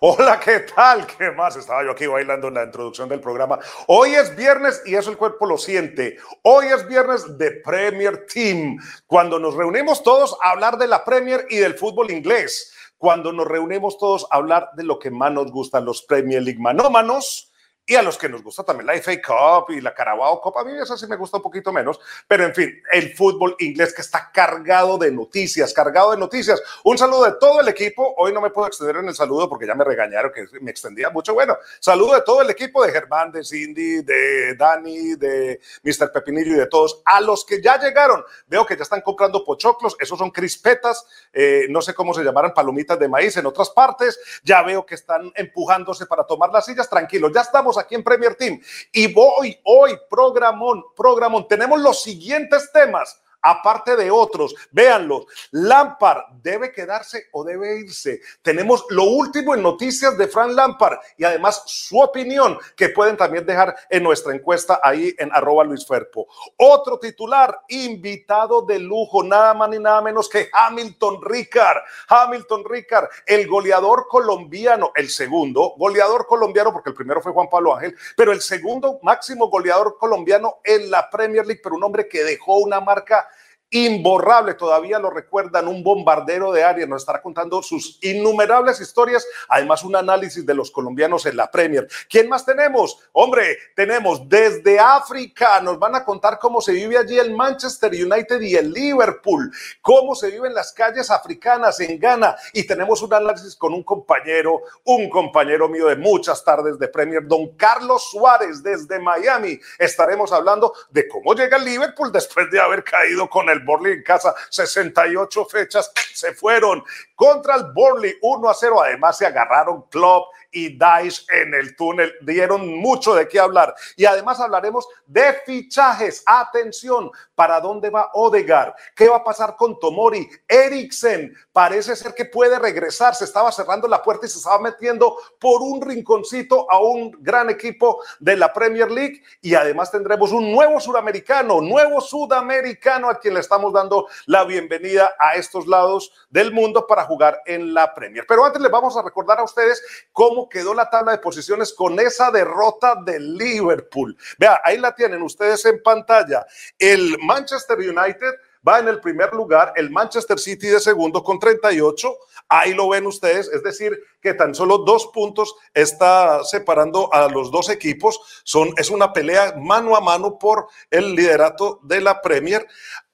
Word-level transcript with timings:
Hola, 0.00 0.38
¿qué 0.38 0.60
tal? 0.60 1.08
¿Qué 1.08 1.32
más? 1.32 1.56
Estaba 1.56 1.82
yo 1.82 1.90
aquí 1.90 2.06
bailando 2.06 2.46
en 2.46 2.54
la 2.54 2.62
introducción 2.62 3.08
del 3.08 3.18
programa. 3.18 3.58
Hoy 3.88 4.14
es 4.14 4.36
viernes 4.36 4.80
y 4.86 4.94
eso 4.94 5.10
el 5.10 5.16
cuerpo 5.16 5.44
lo 5.44 5.58
siente. 5.58 6.18
Hoy 6.42 6.66
es 6.66 6.86
viernes 6.86 7.36
de 7.36 7.50
Premier 7.64 8.24
Team, 8.32 8.78
cuando 9.08 9.40
nos 9.40 9.54
reunimos 9.54 10.04
todos 10.04 10.38
a 10.40 10.50
hablar 10.50 10.78
de 10.78 10.86
la 10.86 11.04
Premier 11.04 11.46
y 11.50 11.56
del 11.56 11.74
fútbol 11.74 12.12
inglés, 12.12 12.72
cuando 12.96 13.32
nos 13.32 13.48
reunimos 13.48 13.98
todos 13.98 14.24
a 14.30 14.36
hablar 14.36 14.70
de 14.76 14.84
lo 14.84 15.00
que 15.00 15.10
más 15.10 15.32
nos 15.32 15.50
gustan 15.50 15.84
los 15.84 16.02
Premier 16.02 16.42
League 16.42 16.60
manómanos 16.60 17.47
y 17.88 17.96
a 17.96 18.02
los 18.02 18.18
que 18.18 18.28
nos 18.28 18.42
gusta 18.42 18.62
también 18.64 18.86
la 18.86 18.92
FA 19.00 19.12
Cup 19.22 19.70
y 19.70 19.80
la 19.80 19.94
Carabao 19.94 20.42
Cup, 20.42 20.58
a 20.58 20.64
mí 20.64 20.72
eso 20.78 20.94
sí 20.98 21.06
me 21.06 21.16
gusta 21.16 21.38
un 21.38 21.42
poquito 21.42 21.72
menos, 21.72 21.98
pero 22.28 22.44
en 22.44 22.54
fin, 22.54 22.82
el 22.92 23.14
fútbol 23.14 23.56
inglés 23.60 23.94
que 23.94 24.02
está 24.02 24.30
cargado 24.30 24.98
de 24.98 25.10
noticias, 25.10 25.72
cargado 25.72 26.10
de 26.10 26.18
noticias. 26.18 26.62
Un 26.84 26.98
saludo 26.98 27.24
de 27.24 27.32
todo 27.40 27.62
el 27.62 27.68
equipo, 27.68 28.14
hoy 28.18 28.34
no 28.34 28.42
me 28.42 28.50
puedo 28.50 28.66
extender 28.68 28.96
en 28.96 29.08
el 29.08 29.14
saludo 29.14 29.48
porque 29.48 29.66
ya 29.66 29.74
me 29.74 29.84
regañaron 29.84 30.30
que 30.30 30.44
me 30.60 30.70
extendía 30.70 31.08
mucho. 31.08 31.32
Bueno, 31.32 31.56
saludo 31.80 32.16
de 32.16 32.20
todo 32.20 32.42
el 32.42 32.50
equipo, 32.50 32.84
de 32.84 32.92
Germán, 32.92 33.32
de 33.32 33.42
Cindy, 33.42 34.02
de 34.02 34.54
Dani, 34.54 35.14
de 35.14 35.58
Mr. 35.82 36.12
Pepinillo 36.12 36.52
y 36.52 36.58
de 36.58 36.66
todos. 36.66 37.00
A 37.06 37.22
los 37.22 37.42
que 37.46 37.62
ya 37.62 37.80
llegaron, 37.80 38.22
veo 38.48 38.66
que 38.66 38.76
ya 38.76 38.82
están 38.82 39.00
comprando 39.00 39.42
pochoclos, 39.42 39.96
esos 39.98 40.18
son 40.18 40.30
crispetas, 40.30 41.06
eh, 41.32 41.64
no 41.70 41.80
sé 41.80 41.94
cómo 41.94 42.12
se 42.12 42.22
llamaran, 42.22 42.52
palomitas 42.52 42.98
de 42.98 43.08
maíz 43.08 43.34
en 43.38 43.46
otras 43.46 43.70
partes, 43.70 44.20
ya 44.44 44.60
veo 44.60 44.84
que 44.84 44.94
están 44.94 45.32
empujándose 45.34 46.04
para 46.04 46.24
tomar 46.24 46.50
las 46.50 46.66
sillas, 46.66 46.90
tranquilos, 46.90 47.32
ya 47.34 47.40
estamos 47.40 47.77
aquí 47.78 47.94
en 47.94 48.02
Premier 48.02 48.34
Team. 48.34 48.60
Y 48.92 49.12
voy 49.12 49.58
hoy, 49.64 49.98
programón, 50.08 50.84
programón, 50.96 51.46
tenemos 51.48 51.80
los 51.80 52.02
siguientes 52.02 52.70
temas 52.72 53.20
aparte 53.42 53.96
de 53.96 54.10
otros. 54.10 54.54
Véanlos. 54.70 55.26
Lampard 55.50 56.24
debe 56.42 56.72
quedarse 56.72 57.26
o 57.32 57.44
debe 57.44 57.80
irse. 57.80 58.20
Tenemos 58.42 58.84
lo 58.90 59.04
último 59.04 59.54
en 59.54 59.62
noticias 59.62 60.16
de 60.16 60.28
Frank 60.28 60.52
Lampard 60.52 60.98
y 61.16 61.24
además 61.24 61.62
su 61.66 62.00
opinión 62.00 62.58
que 62.76 62.90
pueden 62.90 63.16
también 63.16 63.46
dejar 63.46 63.76
en 63.90 64.02
nuestra 64.02 64.34
encuesta 64.34 64.80
ahí 64.82 65.14
en 65.18 65.30
arroba 65.32 65.64
Luis 65.64 65.86
Ferpo. 65.86 66.26
Otro 66.56 66.98
titular, 66.98 67.62
invitado 67.68 68.62
de 68.62 68.78
lujo, 68.78 69.22
nada 69.22 69.54
más 69.54 69.68
ni 69.70 69.78
nada 69.78 70.00
menos 70.00 70.28
que 70.28 70.48
Hamilton 70.52 71.20
Ricard. 71.22 71.78
Hamilton 72.08 72.64
Ricard, 72.64 73.08
el 73.26 73.46
goleador 73.46 74.06
colombiano, 74.08 74.92
el 74.94 75.08
segundo 75.08 75.74
goleador 75.76 76.26
colombiano, 76.26 76.72
porque 76.72 76.90
el 76.90 76.96
primero 76.96 77.20
fue 77.20 77.32
Juan 77.32 77.48
Pablo 77.48 77.74
Ángel, 77.74 77.96
pero 78.16 78.32
el 78.32 78.40
segundo 78.40 78.98
máximo 79.02 79.48
goleador 79.48 79.96
colombiano 79.98 80.60
en 80.64 80.90
la 80.90 81.08
Premier 81.10 81.46
League, 81.46 81.60
pero 81.62 81.76
un 81.76 81.84
hombre 81.84 82.08
que 82.08 82.24
dejó 82.24 82.58
una 82.58 82.80
marca 82.80 83.27
imborrable, 83.70 84.54
todavía 84.54 84.98
lo 84.98 85.10
recuerdan, 85.10 85.68
un 85.68 85.82
bombardero 85.82 86.52
de 86.52 86.64
área, 86.64 86.86
nos 86.86 87.02
estará 87.02 87.20
contando 87.20 87.62
sus 87.62 87.98
innumerables 88.02 88.80
historias, 88.80 89.26
además 89.48 89.82
un 89.84 89.96
análisis 89.96 90.44
de 90.46 90.54
los 90.54 90.70
colombianos 90.70 91.26
en 91.26 91.36
la 91.36 91.50
Premier. 91.50 91.86
¿Quién 92.08 92.28
más 92.28 92.46
tenemos? 92.46 92.98
Hombre, 93.12 93.58
tenemos 93.76 94.28
desde 94.28 94.78
África, 94.78 95.60
nos 95.60 95.78
van 95.78 95.94
a 95.94 96.04
contar 96.04 96.38
cómo 96.38 96.60
se 96.60 96.72
vive 96.72 96.96
allí 96.96 97.18
el 97.18 97.34
Manchester 97.34 97.92
United 97.92 98.40
y 98.40 98.54
el 98.56 98.72
Liverpool, 98.72 99.52
cómo 99.82 100.14
se 100.14 100.30
vive 100.30 100.48
en 100.48 100.54
las 100.54 100.72
calles 100.72 101.10
africanas 101.10 101.80
en 101.80 101.98
Ghana 101.98 102.36
y 102.52 102.66
tenemos 102.66 103.02
un 103.02 103.12
análisis 103.12 103.54
con 103.54 103.74
un 103.74 103.82
compañero, 103.82 104.62
un 104.84 105.10
compañero 105.10 105.68
mío 105.68 105.88
de 105.88 105.96
muchas 105.96 106.42
tardes 106.42 106.78
de 106.78 106.88
Premier, 106.88 107.26
don 107.26 107.54
Carlos 107.56 108.08
Suárez 108.10 108.62
desde 108.62 108.98
Miami. 108.98 109.58
Estaremos 109.78 110.32
hablando 110.32 110.72
de 110.90 111.06
cómo 111.06 111.34
llega 111.34 111.58
el 111.58 111.64
Liverpool 111.64 112.10
después 112.10 112.50
de 112.50 112.60
haber 112.60 112.82
caído 112.82 113.28
con 113.28 113.48
el 113.50 113.57
el 113.64 113.92
en 113.92 114.02
casa, 114.02 114.34
68 114.50 115.44
fechas 115.46 115.92
se 116.12 116.34
fueron 116.34 116.82
contra 117.14 117.56
el 117.56 117.72
Borley 117.72 118.16
1 118.20 118.48
a 118.48 118.54
0. 118.54 118.82
Además, 118.82 119.18
se 119.18 119.26
agarraron 119.26 119.82
Club 119.82 120.24
y 120.50 120.78
Dice 120.78 121.24
en 121.30 121.54
el 121.54 121.76
túnel. 121.76 122.12
Dieron 122.22 122.78
mucho 122.78 123.14
de 123.14 123.28
qué 123.28 123.38
hablar. 123.38 123.74
Y 123.96 124.04
además 124.04 124.40
hablaremos 124.40 124.86
de 125.06 125.34
fichajes. 125.44 126.22
Atención, 126.26 127.10
¿para 127.34 127.60
dónde 127.60 127.90
va 127.90 128.10
Odegar? 128.14 128.74
¿Qué 128.94 129.08
va 129.08 129.16
a 129.16 129.24
pasar 129.24 129.56
con 129.56 129.78
Tomori? 129.78 130.28
Eriksen 130.46 131.34
parece 131.52 131.96
ser 131.96 132.14
que 132.14 132.24
puede 132.24 132.58
regresar. 132.58 133.14
Se 133.14 133.24
estaba 133.24 133.52
cerrando 133.52 133.88
la 133.88 134.02
puerta 134.02 134.26
y 134.26 134.28
se 134.28 134.38
estaba 134.38 134.58
metiendo 134.58 135.16
por 135.38 135.62
un 135.62 135.80
rinconcito 135.80 136.70
a 136.70 136.80
un 136.80 137.12
gran 137.20 137.50
equipo 137.50 138.02
de 138.20 138.36
la 138.36 138.52
Premier 138.52 138.90
League. 138.90 139.22
Y 139.40 139.54
además 139.54 139.90
tendremos 139.90 140.32
un 140.32 140.52
nuevo 140.52 140.80
sudamericano, 140.80 141.60
nuevo 141.60 142.00
sudamericano 142.00 143.08
a 143.10 143.18
quien 143.18 143.34
le 143.34 143.40
estamos 143.40 143.72
dando 143.72 144.06
la 144.26 144.44
bienvenida 144.44 145.14
a 145.18 145.34
estos 145.34 145.66
lados 145.66 146.12
del 146.30 146.52
mundo 146.52 146.86
para 146.86 147.04
jugar 147.04 147.42
en 147.46 147.74
la 147.74 147.94
Premier. 147.94 148.24
Pero 148.26 148.44
antes 148.44 148.60
les 148.60 148.70
vamos 148.70 148.96
a 148.96 149.02
recordar 149.02 149.38
a 149.38 149.44
ustedes 149.44 149.82
cómo 150.12 150.37
quedó 150.46 150.74
la 150.74 150.90
tabla 150.90 151.12
de 151.12 151.18
posiciones 151.18 151.72
con 151.72 151.98
esa 151.98 152.30
derrota 152.30 152.96
de 153.02 153.18
Liverpool. 153.18 154.14
Vea, 154.38 154.60
ahí 154.62 154.76
la 154.76 154.94
tienen 154.94 155.22
ustedes 155.22 155.64
en 155.64 155.82
pantalla. 155.82 156.44
El 156.78 157.16
Manchester 157.22 157.78
United 157.78 158.34
va 158.66 158.78
en 158.78 158.88
el 158.88 159.00
primer 159.00 159.32
lugar, 159.32 159.72
el 159.76 159.90
Manchester 159.90 160.38
City 160.38 160.66
de 160.66 160.80
segundo 160.80 161.22
con 161.22 161.38
38. 161.38 162.16
Ahí 162.48 162.74
lo 162.74 162.88
ven 162.88 163.06
ustedes, 163.06 163.48
es 163.48 163.62
decir, 163.62 163.98
que 164.20 164.34
tan 164.34 164.54
solo 164.54 164.78
dos 164.78 165.06
puntos 165.08 165.54
está 165.72 166.42
separando 166.44 167.12
a 167.12 167.28
los 167.28 167.50
dos 167.50 167.68
equipos. 167.68 168.20
Son, 168.44 168.70
es 168.76 168.90
una 168.90 169.12
pelea 169.12 169.54
mano 169.56 169.96
a 169.96 170.00
mano 170.00 170.38
por 170.38 170.68
el 170.90 171.14
liderato 171.14 171.80
de 171.82 172.00
la 172.00 172.20
Premier. 172.20 172.66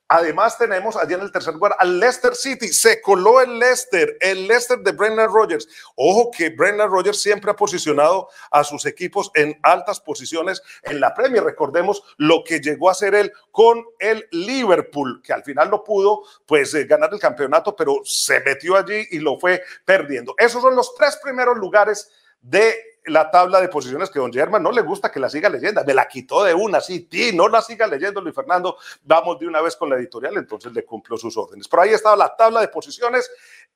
Además 0.08 0.58
tenemos 0.58 0.96
allí 0.96 1.14
en 1.14 1.22
el 1.22 1.32
tercer 1.32 1.54
lugar 1.54 1.74
al 1.78 1.98
Leicester 1.98 2.34
City. 2.34 2.68
Se 2.68 3.00
coló 3.00 3.40
el 3.40 3.58
Leicester, 3.58 4.16
el 4.20 4.46
Leicester 4.46 4.78
de 4.78 4.92
Brendan 4.92 5.32
Rodgers. 5.32 5.66
Ojo 5.96 6.30
que 6.30 6.50
Brendan 6.50 6.90
Rodgers 6.90 7.20
siempre 7.20 7.50
ha 7.50 7.56
posicionado 7.56 8.28
a 8.50 8.64
sus 8.64 8.84
equipos 8.84 9.30
en 9.34 9.58
altas 9.62 10.00
posiciones 10.00 10.62
en 10.82 11.00
la 11.00 11.14
Premier. 11.14 11.42
Recordemos 11.42 12.02
lo 12.18 12.44
que 12.44 12.60
llegó 12.60 12.90
a 12.90 12.92
hacer 12.92 13.14
él 13.14 13.32
con 13.50 13.82
el 13.98 14.28
Liverpool, 14.30 15.22
que 15.22 15.32
al 15.32 15.42
final 15.42 15.70
no 15.70 15.82
pudo 15.82 16.22
pues 16.46 16.74
eh, 16.74 16.84
ganar 16.84 17.08
el 17.12 17.18
campeonato, 17.20 17.74
pero 17.74 18.00
se 18.04 18.40
metió 18.40 18.76
allí 18.76 19.06
y 19.10 19.20
lo 19.20 19.38
fue 19.38 19.62
perdiendo. 19.84 20.34
Esos 20.36 20.60
son 20.60 20.76
los 20.76 20.94
tres 20.94 21.18
primeros 21.22 21.56
lugares 21.56 22.10
de 22.42 22.93
la 23.06 23.30
tabla 23.30 23.60
de 23.60 23.68
posiciones 23.68 24.10
que 24.10 24.18
don 24.18 24.32
Germán 24.32 24.62
no 24.62 24.72
le 24.72 24.82
gusta 24.82 25.10
que 25.10 25.20
la 25.20 25.28
siga 25.28 25.48
leyendo. 25.48 25.84
Me 25.84 25.94
la 25.94 26.08
quitó 26.08 26.42
de 26.44 26.54
una, 26.54 26.80
sí, 26.80 27.00
ti, 27.00 27.32
no 27.34 27.48
la 27.48 27.60
siga 27.60 27.86
leyendo, 27.86 28.20
Luis 28.20 28.34
Fernando. 28.34 28.76
Vamos 29.02 29.38
de 29.38 29.46
una 29.46 29.60
vez 29.60 29.76
con 29.76 29.90
la 29.90 29.96
editorial, 29.96 30.36
entonces 30.36 30.72
le 30.72 30.84
cumplo 30.84 31.16
sus 31.16 31.36
órdenes. 31.36 31.68
Pero 31.68 31.82
ahí 31.82 31.90
está 31.90 32.16
la 32.16 32.34
tabla 32.34 32.60
de 32.60 32.68
posiciones 32.68 33.30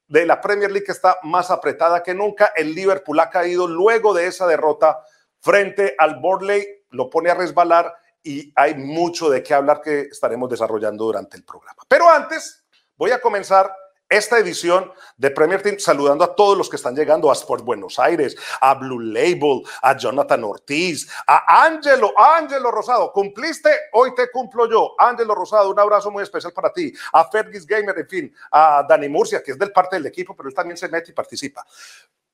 de 0.06 0.24
la 0.24 0.40
Premier 0.40 0.70
League 0.70 0.86
que 0.86 0.92
está 0.92 1.18
más 1.22 1.50
apretada 1.50 2.02
que 2.02 2.14
nunca. 2.14 2.52
El 2.56 2.74
Liverpool 2.74 3.20
ha 3.20 3.28
caído 3.30 3.66
luego 3.66 4.14
de 4.14 4.26
esa 4.26 4.46
derrota 4.46 5.00
frente 5.40 5.94
al 5.98 6.20
Borley, 6.20 6.66
lo 6.90 7.10
pone 7.10 7.30
a 7.30 7.34
resbalar 7.34 7.94
y 8.22 8.52
hay 8.56 8.74
mucho 8.74 9.30
de 9.30 9.42
qué 9.42 9.54
hablar 9.54 9.80
que 9.82 10.00
estaremos 10.02 10.48
desarrollando 10.50 11.04
durante 11.04 11.36
el 11.36 11.44
programa. 11.44 11.82
Pero 11.86 12.08
antes, 12.08 12.64
voy 12.96 13.10
a 13.10 13.20
comenzar 13.20 13.72
esta 14.08 14.38
edición 14.38 14.92
de 15.16 15.30
Premier 15.30 15.62
Team, 15.62 15.78
saludando 15.78 16.24
a 16.24 16.34
todos 16.34 16.56
los 16.56 16.68
que 16.68 16.76
están 16.76 16.96
llegando 16.96 17.30
a 17.30 17.34
Sport 17.34 17.64
Buenos 17.64 17.98
Aires, 17.98 18.36
a 18.60 18.74
Blue 18.74 19.00
Label, 19.00 19.62
a 19.82 19.96
Jonathan 19.96 20.44
Ortiz, 20.44 21.10
a 21.26 21.64
Ángelo, 21.64 22.12
Ángelo 22.18 22.70
Rosado, 22.70 23.12
cumpliste, 23.12 23.70
hoy 23.92 24.14
te 24.14 24.30
cumplo 24.30 24.68
yo, 24.68 24.94
Ángelo 24.98 25.34
Rosado, 25.34 25.70
un 25.70 25.78
abrazo 25.78 26.10
muy 26.10 26.22
especial 26.22 26.52
para 26.52 26.72
ti, 26.72 26.92
a 27.12 27.24
Fergis 27.28 27.66
Gamer, 27.66 27.98
en 27.98 28.08
fin, 28.08 28.34
a 28.50 28.84
Dani 28.88 29.08
Murcia, 29.08 29.42
que 29.42 29.52
es 29.52 29.58
del 29.58 29.72
parte 29.72 29.96
del 29.96 30.06
equipo, 30.06 30.34
pero 30.34 30.48
él 30.48 30.54
también 30.54 30.76
se 30.76 30.88
mete 30.88 31.10
y 31.10 31.14
participa. 31.14 31.66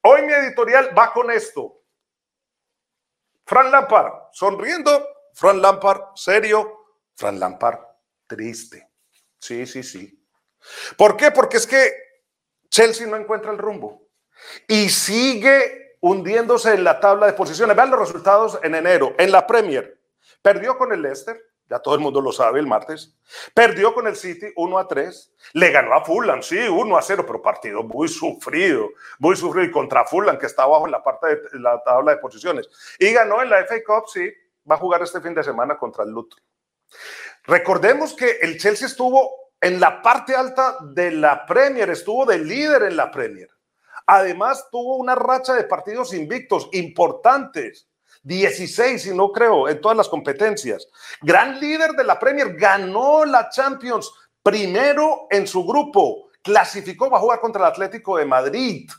Hoy 0.02 0.22
mi 0.22 0.32
editorial 0.32 0.96
va 0.96 1.12
con 1.12 1.30
esto. 1.30 1.80
Fran 3.46 3.70
Lampard, 3.70 4.12
sonriendo, 4.32 5.06
Fran 5.32 5.60
Lampard, 5.60 6.14
serio, 6.14 6.86
Fran 7.14 7.38
Lampard, 7.38 7.78
triste. 8.26 8.88
Sí, 9.38 9.66
sí, 9.66 9.82
sí. 9.82 10.23
¿Por 10.96 11.16
qué? 11.16 11.30
Porque 11.30 11.56
es 11.56 11.66
que 11.66 11.92
Chelsea 12.68 13.06
no 13.06 13.16
encuentra 13.16 13.52
el 13.52 13.58
rumbo 13.58 14.08
y 14.66 14.88
sigue 14.88 15.96
hundiéndose 16.00 16.74
en 16.74 16.84
la 16.84 17.00
tabla 17.00 17.26
de 17.26 17.32
posiciones. 17.32 17.76
Vean 17.76 17.90
los 17.90 18.00
resultados 18.00 18.58
en 18.62 18.74
enero. 18.74 19.14
En 19.18 19.32
la 19.32 19.46
Premier, 19.46 19.98
perdió 20.42 20.76
con 20.76 20.92
el 20.92 21.02
Leicester, 21.02 21.40
ya 21.68 21.78
todo 21.78 21.94
el 21.94 22.00
mundo 22.00 22.20
lo 22.20 22.30
sabe 22.30 22.60
el 22.60 22.66
martes. 22.66 23.16
Perdió 23.54 23.94
con 23.94 24.06
el 24.06 24.16
City 24.16 24.48
1 24.54 24.78
a 24.78 24.86
3. 24.86 25.32
Le 25.54 25.70
ganó 25.70 25.94
a 25.94 26.04
Fulham, 26.04 26.42
sí, 26.42 26.58
1 26.58 26.96
a 26.96 27.00
0, 27.00 27.24
pero 27.26 27.40
partido 27.40 27.82
muy 27.82 28.08
sufrido, 28.08 28.90
muy 29.18 29.34
sufrido. 29.34 29.66
Y 29.66 29.70
contra 29.70 30.04
Fulham, 30.04 30.38
que 30.38 30.46
está 30.46 30.64
abajo 30.64 30.84
en 30.84 30.92
la 30.92 31.02
parte 31.02 31.26
de 31.28 31.60
la 31.60 31.82
tabla 31.82 32.12
de 32.12 32.18
posiciones. 32.18 32.68
Y 32.98 33.12
ganó 33.12 33.40
en 33.40 33.48
la 33.48 33.64
FA 33.64 33.82
Cup, 33.82 34.08
sí, 34.08 34.30
va 34.70 34.74
a 34.74 34.78
jugar 34.78 35.02
este 35.02 35.22
fin 35.22 35.34
de 35.34 35.42
semana 35.42 35.78
contra 35.78 36.04
el 36.04 36.10
Luton. 36.10 36.38
Recordemos 37.44 38.14
que 38.14 38.38
el 38.42 38.58
Chelsea 38.58 38.86
estuvo 38.86 39.43
en 39.64 39.80
la 39.80 40.02
parte 40.02 40.36
alta 40.36 40.76
de 40.82 41.10
la 41.10 41.46
Premier, 41.46 41.88
estuvo 41.88 42.26
de 42.26 42.36
líder 42.36 42.82
en 42.82 42.98
la 42.98 43.10
Premier. 43.10 43.48
Además, 44.06 44.68
tuvo 44.70 44.96
una 44.96 45.14
racha 45.14 45.54
de 45.54 45.64
partidos 45.64 46.12
invictos 46.12 46.68
importantes. 46.72 47.88
16, 48.24 49.02
si 49.02 49.16
no 49.16 49.32
creo, 49.32 49.66
en 49.66 49.80
todas 49.80 49.96
las 49.96 50.10
competencias. 50.10 50.86
Gran 51.22 51.58
líder 51.60 51.92
de 51.92 52.04
la 52.04 52.18
Premier, 52.18 52.54
ganó 52.56 53.24
la 53.24 53.48
Champions 53.48 54.12
primero 54.42 55.28
en 55.30 55.46
su 55.46 55.64
grupo, 55.64 56.28
clasificó, 56.42 57.08
va 57.08 57.18
jugar 57.18 57.40
contra 57.40 57.62
el 57.62 57.68
Atlético 57.68 58.18
de 58.18 58.26
Madrid. 58.26 58.90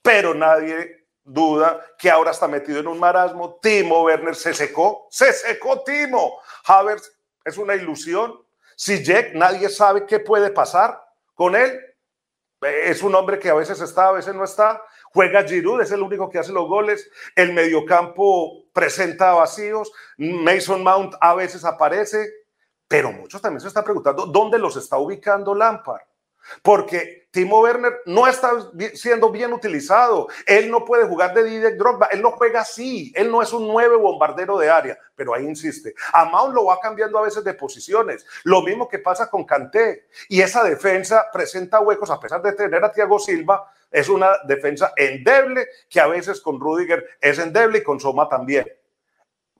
pero 0.00 0.32
nadie 0.32 1.08
duda 1.24 1.84
que 1.98 2.08
ahora 2.08 2.30
está 2.30 2.46
metido 2.46 2.78
en 2.78 2.86
un 2.86 3.00
marasmo. 3.00 3.58
Timo 3.60 4.04
Werner 4.04 4.36
se 4.36 4.54
secó, 4.54 5.08
se 5.10 5.32
secó 5.32 5.82
Timo. 5.82 6.38
Havertz 6.64 7.10
es 7.44 7.58
una 7.58 7.74
ilusión. 7.74 8.47
Si 8.78 9.02
Jack, 9.02 9.34
nadie 9.34 9.68
sabe 9.70 10.06
qué 10.06 10.20
puede 10.20 10.50
pasar 10.50 11.02
con 11.34 11.56
él. 11.56 11.80
Es 12.62 13.02
un 13.02 13.12
hombre 13.12 13.40
que 13.40 13.50
a 13.50 13.54
veces 13.54 13.80
está, 13.80 14.06
a 14.06 14.12
veces 14.12 14.36
no 14.36 14.44
está. 14.44 14.80
Juega 15.12 15.42
Giroud, 15.42 15.80
es 15.80 15.90
el 15.90 16.00
único 16.00 16.30
que 16.30 16.38
hace 16.38 16.52
los 16.52 16.68
goles. 16.68 17.10
El 17.34 17.54
mediocampo 17.54 18.66
presenta 18.72 19.34
vacíos. 19.34 19.90
Mason 20.16 20.84
Mount 20.84 21.14
a 21.20 21.34
veces 21.34 21.64
aparece. 21.64 22.32
Pero 22.86 23.10
muchos 23.10 23.42
también 23.42 23.60
se 23.60 23.66
están 23.66 23.82
preguntando 23.82 24.26
dónde 24.26 24.60
los 24.60 24.76
está 24.76 24.96
ubicando 24.96 25.56
Lampard. 25.56 26.02
Porque 26.62 27.28
Timo 27.30 27.60
Werner 27.60 28.00
no 28.06 28.26
está 28.26 28.52
siendo 28.94 29.30
bien 29.30 29.52
utilizado. 29.52 30.28
Él 30.46 30.70
no 30.70 30.84
puede 30.84 31.06
jugar 31.06 31.34
de 31.34 31.44
Didier 31.44 31.76
Drogba. 31.76 32.06
Él 32.06 32.22
no 32.22 32.32
juega 32.32 32.62
así. 32.62 33.12
Él 33.14 33.30
no 33.30 33.42
es 33.42 33.52
un 33.52 33.68
nueve 33.68 33.96
bombardero 33.96 34.58
de 34.58 34.70
área. 34.70 34.98
Pero 35.14 35.34
ahí 35.34 35.44
insiste. 35.44 35.94
A 36.12 36.24
Mount 36.24 36.54
lo 36.54 36.66
va 36.66 36.80
cambiando 36.80 37.18
a 37.18 37.22
veces 37.22 37.44
de 37.44 37.54
posiciones. 37.54 38.26
Lo 38.44 38.62
mismo 38.62 38.88
que 38.88 38.98
pasa 38.98 39.28
con 39.28 39.44
Kanté. 39.44 40.06
Y 40.28 40.40
esa 40.40 40.64
defensa 40.64 41.26
presenta 41.32 41.80
huecos 41.80 42.10
a 42.10 42.18
pesar 42.18 42.42
de 42.42 42.54
tener 42.54 42.82
a 42.82 42.92
Thiago 42.92 43.18
Silva. 43.18 43.70
Es 43.90 44.08
una 44.08 44.30
defensa 44.44 44.92
endeble 44.96 45.68
que 45.88 46.00
a 46.00 46.06
veces 46.06 46.40
con 46.40 46.58
Rudiger 46.58 47.06
es 47.20 47.38
endeble 47.38 47.78
y 47.78 47.82
con 47.82 48.00
Soma 48.00 48.28
también. 48.28 48.66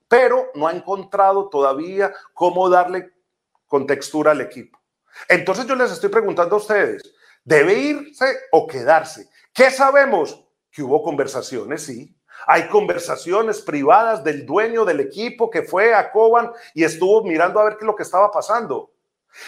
Pero 0.09 0.51
no 0.55 0.67
ha 0.69 0.73
encontrado 0.73 1.49
todavía 1.51 2.13
cómo 2.33 2.69
darle 2.71 3.13
contextura 3.67 4.31
al 4.31 4.41
equipo. 4.41 4.78
Entonces 5.29 5.67
yo 5.67 5.75
les 5.75 5.91
estoy 5.91 6.11
preguntando 6.11 6.57
a 6.57 6.59
ustedes, 6.59 7.03
¿debe 7.45 7.75
irse 7.75 8.27
o 8.53 8.67
quedarse? 8.67 9.29
¿Qué 9.53 9.71
sabemos? 9.71 10.45
Que 10.71 10.83
hubo 10.83 11.03
conversaciones, 11.03 11.83
sí. 11.83 12.15
Hay 12.47 12.69
conversaciones 12.69 13.61
privadas 13.61 14.23
del 14.23 14.47
dueño 14.47 14.85
del 14.85 15.01
equipo 15.01 15.51
que 15.51 15.63
fue 15.63 15.93
a 15.95 16.13
Coban 16.13 16.53
y 16.75 16.85
estuvo 16.85 17.25
mirando 17.25 17.59
a 17.59 17.65
ver 17.65 17.73
qué 17.75 17.81
es 17.85 17.87
lo 17.87 17.97
que 17.97 18.05
estaba 18.05 18.31
pasando. 18.31 18.93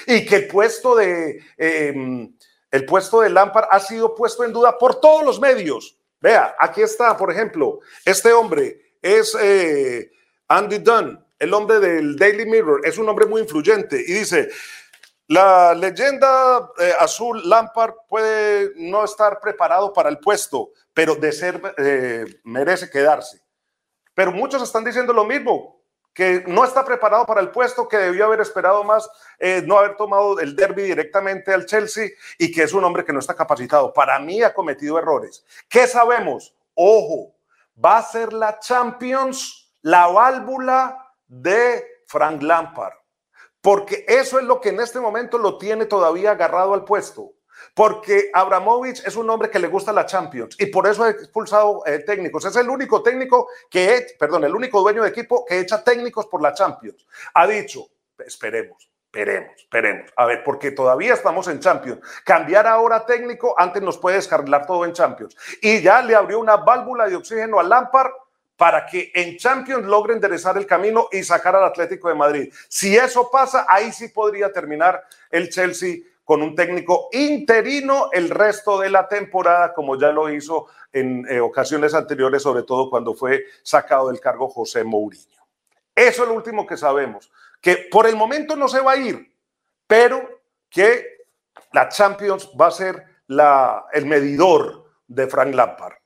Y 0.06 0.26
que 0.26 0.36
el 0.36 0.48
puesto 0.48 0.96
de 0.96 1.40
em, 1.56 2.34
el 2.70 2.84
puesto 2.84 3.20
de 3.20 3.30
Lampard 3.30 3.66
ha 3.70 3.80
sido 3.80 4.14
puesto 4.14 4.44
en 4.44 4.52
duda 4.52 4.78
por 4.78 5.00
todos 5.00 5.24
los 5.24 5.40
medios. 5.40 5.98
Vea, 6.20 6.54
aquí 6.58 6.82
está, 6.82 7.16
por 7.16 7.30
ejemplo, 7.30 7.80
este 8.04 8.32
hombre 8.32 8.94
es 9.02 9.36
eh, 9.40 10.10
Andy 10.48 10.78
Dunn, 10.78 11.24
el 11.38 11.54
hombre 11.54 11.80
del 11.80 12.16
Daily 12.16 12.44
Mirror, 12.46 12.82
es 12.84 12.98
un 12.98 13.08
hombre 13.08 13.26
muy 13.26 13.40
influyente 13.40 13.98
y 13.98 14.12
dice, 14.12 14.50
la 15.30 15.74
leyenda 15.74 16.72
eh, 16.76 16.92
azul 16.98 17.48
Lampard 17.48 17.94
puede 18.08 18.72
no 18.74 19.04
estar 19.04 19.38
preparado 19.38 19.92
para 19.92 20.08
el 20.08 20.18
puesto, 20.18 20.70
pero 20.92 21.16
eh, 21.22 22.24
merece 22.42 22.90
quedarse. 22.90 23.40
Pero 24.12 24.32
muchos 24.32 24.60
están 24.60 24.82
diciendo 24.82 25.12
lo 25.12 25.24
mismo, 25.24 25.84
que 26.12 26.42
no 26.48 26.64
está 26.64 26.84
preparado 26.84 27.26
para 27.26 27.40
el 27.40 27.50
puesto, 27.50 27.86
que 27.86 27.96
debió 27.96 28.24
haber 28.24 28.40
esperado 28.40 28.82
más, 28.82 29.08
eh, 29.38 29.62
no 29.64 29.78
haber 29.78 29.94
tomado 29.94 30.40
el 30.40 30.56
derby 30.56 30.82
directamente 30.82 31.54
al 31.54 31.64
Chelsea 31.64 32.08
y 32.36 32.50
que 32.50 32.64
es 32.64 32.72
un 32.72 32.82
hombre 32.82 33.04
que 33.04 33.12
no 33.12 33.20
está 33.20 33.36
capacitado. 33.36 33.92
Para 33.92 34.18
mí 34.18 34.42
ha 34.42 34.52
cometido 34.52 34.98
errores. 34.98 35.44
¿Qué 35.68 35.86
sabemos? 35.86 36.56
Ojo, 36.74 37.36
va 37.82 37.98
a 37.98 38.02
ser 38.02 38.32
la 38.32 38.58
Champions 38.58 39.72
la 39.82 40.08
válvula 40.08 41.14
de 41.28 41.84
Frank 42.08 42.42
Lampard 42.42 42.99
porque 43.60 44.04
eso 44.08 44.38
es 44.38 44.44
lo 44.44 44.60
que 44.60 44.70
en 44.70 44.80
este 44.80 45.00
momento 45.00 45.38
lo 45.38 45.58
tiene 45.58 45.86
todavía 45.86 46.32
agarrado 46.32 46.74
al 46.74 46.84
puesto. 46.84 47.32
Porque 47.74 48.30
Abramovich 48.32 49.04
es 49.06 49.16
un 49.16 49.28
hombre 49.28 49.50
que 49.50 49.58
le 49.58 49.68
gusta 49.68 49.92
la 49.92 50.06
Champions 50.06 50.56
y 50.58 50.66
por 50.66 50.86
eso 50.86 51.04
ha 51.04 51.10
expulsado 51.10 51.82
eh, 51.86 52.00
técnicos. 52.00 52.44
Es 52.44 52.56
el 52.56 52.68
único 52.68 53.02
técnico 53.02 53.48
que, 53.68 54.06
perdón, 54.18 54.44
el 54.44 54.54
único 54.54 54.80
dueño 54.80 55.02
de 55.02 55.10
equipo 55.10 55.44
que 55.44 55.60
echa 55.60 55.84
técnicos 55.84 56.26
por 56.26 56.42
la 56.42 56.54
Champions. 56.54 57.06
Ha 57.34 57.46
dicho, 57.46 57.86
esperemos, 58.18 58.90
esperemos, 59.04 59.52
esperemos. 59.56 60.10
A 60.16 60.24
ver, 60.24 60.42
porque 60.42 60.70
todavía 60.70 61.14
estamos 61.14 61.48
en 61.48 61.60
Champions. 61.60 62.00
Cambiar 62.24 62.66
ahora 62.66 63.04
técnico 63.04 63.54
antes 63.58 63.82
nos 63.82 63.98
puede 63.98 64.16
descarrilar 64.16 64.66
todo 64.66 64.84
en 64.84 64.92
Champions. 64.92 65.36
Y 65.60 65.82
ya 65.82 66.02
le 66.02 66.14
abrió 66.14 66.40
una 66.40 66.56
válvula 66.56 67.08
de 67.08 67.16
oxígeno 67.16 67.60
a 67.60 67.62
Lampard 67.62 68.10
para 68.60 68.84
que 68.84 69.10
en 69.14 69.38
Champions 69.38 69.86
logre 69.86 70.12
enderezar 70.12 70.58
el 70.58 70.66
camino 70.66 71.08
y 71.10 71.22
sacar 71.22 71.56
al 71.56 71.64
Atlético 71.64 72.10
de 72.10 72.14
Madrid. 72.14 72.52
Si 72.68 72.94
eso 72.94 73.30
pasa, 73.32 73.64
ahí 73.66 73.90
sí 73.90 74.08
podría 74.08 74.52
terminar 74.52 75.02
el 75.30 75.48
Chelsea 75.48 76.00
con 76.22 76.42
un 76.42 76.54
técnico 76.54 77.08
interino 77.12 78.10
el 78.12 78.28
resto 78.28 78.78
de 78.78 78.90
la 78.90 79.08
temporada, 79.08 79.72
como 79.72 79.98
ya 79.98 80.12
lo 80.12 80.28
hizo 80.30 80.66
en 80.92 81.26
eh, 81.30 81.40
ocasiones 81.40 81.94
anteriores, 81.94 82.42
sobre 82.42 82.64
todo 82.64 82.90
cuando 82.90 83.14
fue 83.14 83.46
sacado 83.62 84.08
del 84.08 84.20
cargo 84.20 84.46
José 84.46 84.84
Mourinho. 84.84 85.42
Eso 85.94 86.24
es 86.24 86.28
lo 86.28 86.34
último 86.34 86.66
que 86.66 86.76
sabemos, 86.76 87.32
que 87.62 87.88
por 87.90 88.06
el 88.06 88.14
momento 88.14 88.56
no 88.56 88.68
se 88.68 88.80
va 88.80 88.92
a 88.92 88.96
ir, 88.98 89.32
pero 89.86 90.42
que 90.68 91.24
la 91.72 91.88
Champions 91.88 92.50
va 92.60 92.66
a 92.66 92.72
ser 92.72 93.06
el 93.94 94.04
medidor 94.04 94.84
de 95.08 95.26
Frank 95.28 95.54
Lampard. 95.54 95.99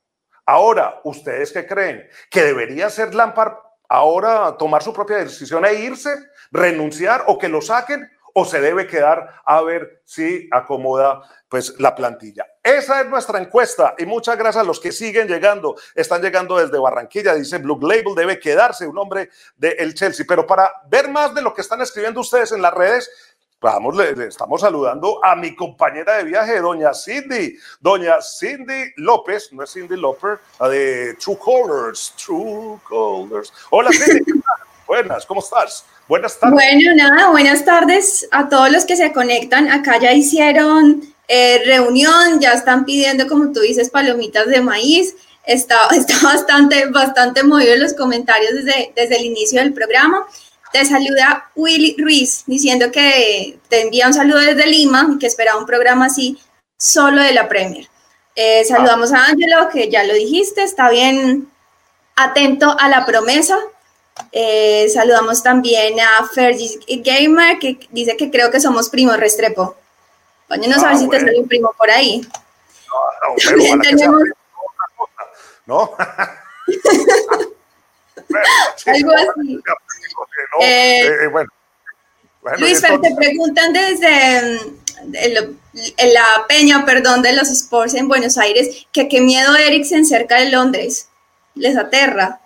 Ahora, 0.45 1.01
¿ustedes 1.03 1.51
qué 1.51 1.65
creen? 1.65 2.07
¿Que 2.29 2.43
debería 2.43 2.89
ser 2.89 3.15
Lampard 3.15 3.53
ahora 3.89 4.55
tomar 4.57 4.83
su 4.83 4.93
propia 4.93 5.17
decisión 5.17 5.65
e 5.65 5.73
irse, 5.73 6.15
renunciar 6.51 7.23
o 7.27 7.37
que 7.37 7.49
lo 7.49 7.61
saquen? 7.61 8.07
¿O 8.37 8.43
se 8.43 8.59
debe 8.59 8.85
quedar 8.85 9.41
a 9.45 9.61
ver 9.61 10.01
si 10.03 10.49
acomoda 10.51 11.21
pues 11.47 11.79
la 11.79 11.95
plantilla? 11.95 12.45
Esa 12.61 13.01
es 13.01 13.07
nuestra 13.07 13.39
encuesta 13.39 13.95
y 13.97 14.05
muchas 14.05 14.37
gracias 14.37 14.61
a 14.61 14.67
los 14.67 14.81
que 14.81 14.91
siguen 14.91 15.27
llegando. 15.27 15.75
Están 15.95 16.21
llegando 16.21 16.57
desde 16.57 16.77
Barranquilla, 16.77 17.33
dice 17.33 17.59
Blue 17.59 17.79
Label, 17.81 18.13
debe 18.13 18.37
quedarse 18.37 18.87
un 18.87 18.97
hombre 18.97 19.29
del 19.55 19.93
Chelsea. 19.93 20.25
Pero 20.27 20.45
para 20.45 20.69
ver 20.89 21.09
más 21.09 21.33
de 21.33 21.41
lo 21.41 21.53
que 21.53 21.61
están 21.61 21.81
escribiendo 21.81 22.19
ustedes 22.19 22.51
en 22.51 22.61
las 22.61 22.73
redes, 22.73 23.09
Vamos, 23.61 23.95
le, 23.95 24.27
estamos 24.27 24.61
saludando 24.61 25.23
a 25.23 25.35
mi 25.35 25.55
compañera 25.55 26.17
de 26.17 26.25
viaje, 26.25 26.59
doña 26.59 26.93
Cindy, 26.93 27.57
doña 27.79 28.21
Cindy 28.21 28.91
López, 28.97 29.51
no 29.53 29.63
es 29.63 29.71
Cindy 29.71 29.95
Loper, 29.95 30.39
la 30.59 30.69
de 30.69 31.15
True 31.15 31.37
Colors, 31.39 32.13
True 32.23 32.77
Colors. 32.87 33.51
Hola 33.71 33.91
Cindy, 33.91 34.33
buenas, 34.87 35.25
¿cómo 35.25 35.39
estás? 35.39 35.85
Buenas 36.07 36.37
tardes. 36.37 36.53
Bueno, 36.53 36.95
nada, 36.95 37.31
buenas 37.31 37.65
tardes 37.65 38.27
a 38.31 38.49
todos 38.49 38.69
los 38.69 38.85
que 38.85 38.95
se 38.95 39.11
conectan. 39.11 39.71
Acá 39.71 39.99
ya 39.99 40.13
hicieron 40.13 41.01
eh, 41.27 41.63
reunión, 41.65 42.39
ya 42.39 42.53
están 42.53 42.85
pidiendo, 42.85 43.25
como 43.27 43.51
tú 43.51 43.61
dices, 43.61 43.89
palomitas 43.89 44.47
de 44.47 44.61
maíz. 44.61 45.15
Está, 45.45 45.87
está 45.95 46.15
bastante, 46.21 46.87
bastante 46.87 47.41
movido 47.41 47.73
en 47.73 47.81
los 47.81 47.93
comentarios 47.93 48.53
desde, 48.53 48.93
desde 48.95 49.15
el 49.15 49.25
inicio 49.25 49.61
del 49.61 49.73
programa. 49.73 50.27
Te 50.71 50.85
saluda 50.85 51.49
Willy 51.55 51.95
Ruiz 51.97 52.43
diciendo 52.47 52.91
que 52.91 53.57
te 53.69 53.81
envía 53.81 54.07
un 54.07 54.13
saludo 54.13 54.39
desde 54.39 54.67
Lima 54.67 55.07
y 55.13 55.19
que 55.19 55.27
espera 55.27 55.57
un 55.57 55.65
programa 55.65 56.07
así 56.07 56.37
solo 56.77 57.21
de 57.21 57.33
la 57.33 57.47
Premier. 57.47 57.87
Eh, 58.35 58.65
saludamos 58.65 59.13
a 59.13 59.25
Angelo, 59.25 59.69
que 59.71 59.89
ya 59.89 60.03
lo 60.03 60.13
dijiste, 60.13 60.63
está 60.63 60.89
bien 60.89 61.49
atento 62.15 62.75
a 62.77 62.89
la 62.89 63.05
promesa. 63.05 63.57
Eh, 64.31 64.89
saludamos 64.93 65.43
también 65.43 65.99
a 65.99 66.25
Fergie 66.27 66.79
Gamer, 66.87 67.59
que 67.59 67.79
dice 67.91 68.17
que 68.17 68.29
creo 68.29 68.51
que 68.51 68.59
somos 68.59 68.89
primos 68.89 69.17
Restrepo. 69.17 69.75
Pónganos 70.47 70.83
a 70.83 70.89
ver 70.89 70.97
si 70.97 71.09
te 71.09 71.19
sale 71.19 71.39
un 71.39 71.47
primo 71.47 71.73
por 71.77 71.89
ahí. 71.89 72.27
No, 75.65 75.87
no, 75.87 75.91
Algo 78.85 79.11
así. 79.13 79.61
Eh, 80.61 81.07
eh, 81.07 81.25
eh, 81.25 82.57
Luis, 82.59 82.81
te 82.81 83.15
preguntan 83.15 83.73
desde 83.73 84.59
mm, 84.59 86.13
la 86.13 86.45
peña, 86.47 86.85
perdón, 86.85 87.21
de 87.21 87.33
los 87.33 87.49
Sports 87.49 87.95
en 87.95 88.07
Buenos 88.07 88.37
Aires, 88.37 88.87
que 88.91 89.07
qué 89.07 89.21
miedo 89.21 89.55
Eriksen 89.55 90.05
cerca 90.05 90.39
de 90.39 90.49
Londres. 90.49 91.09
¿Les 91.55 91.77
aterra? 91.77 92.41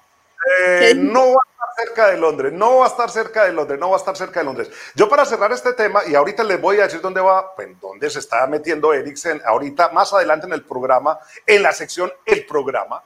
no 0.95 1.33
va 1.33 1.41
a 1.41 1.71
estar 1.71 1.85
cerca 1.85 2.07
de 2.11 2.17
Londres, 2.17 2.53
no 2.53 2.77
va 2.77 2.85
a 2.85 2.87
estar 2.87 3.09
cerca 3.09 3.45
de 3.45 3.53
Londres, 3.53 3.79
no 3.79 3.89
va 3.89 3.97
a 3.97 3.99
estar 3.99 4.15
cerca 4.15 4.39
de 4.39 4.45
Londres. 4.45 4.71
Yo 4.95 5.09
para 5.09 5.25
cerrar 5.25 5.51
este 5.51 5.73
tema, 5.73 6.01
y 6.07 6.15
ahorita 6.15 6.43
les 6.43 6.59
voy 6.59 6.79
a 6.79 6.83
decir 6.83 7.01
dónde 7.01 7.21
va, 7.21 7.53
pues, 7.55 7.67
dónde 7.79 8.09
se 8.09 8.19
está 8.19 8.47
metiendo 8.47 8.93
Eriksen, 8.93 9.41
ahorita 9.45 9.89
más 9.89 10.13
adelante 10.13 10.47
en 10.47 10.53
el 10.53 10.63
programa, 10.63 11.19
en 11.45 11.61
la 11.61 11.71
sección 11.71 12.11
El 12.25 12.45
Programa, 12.45 13.03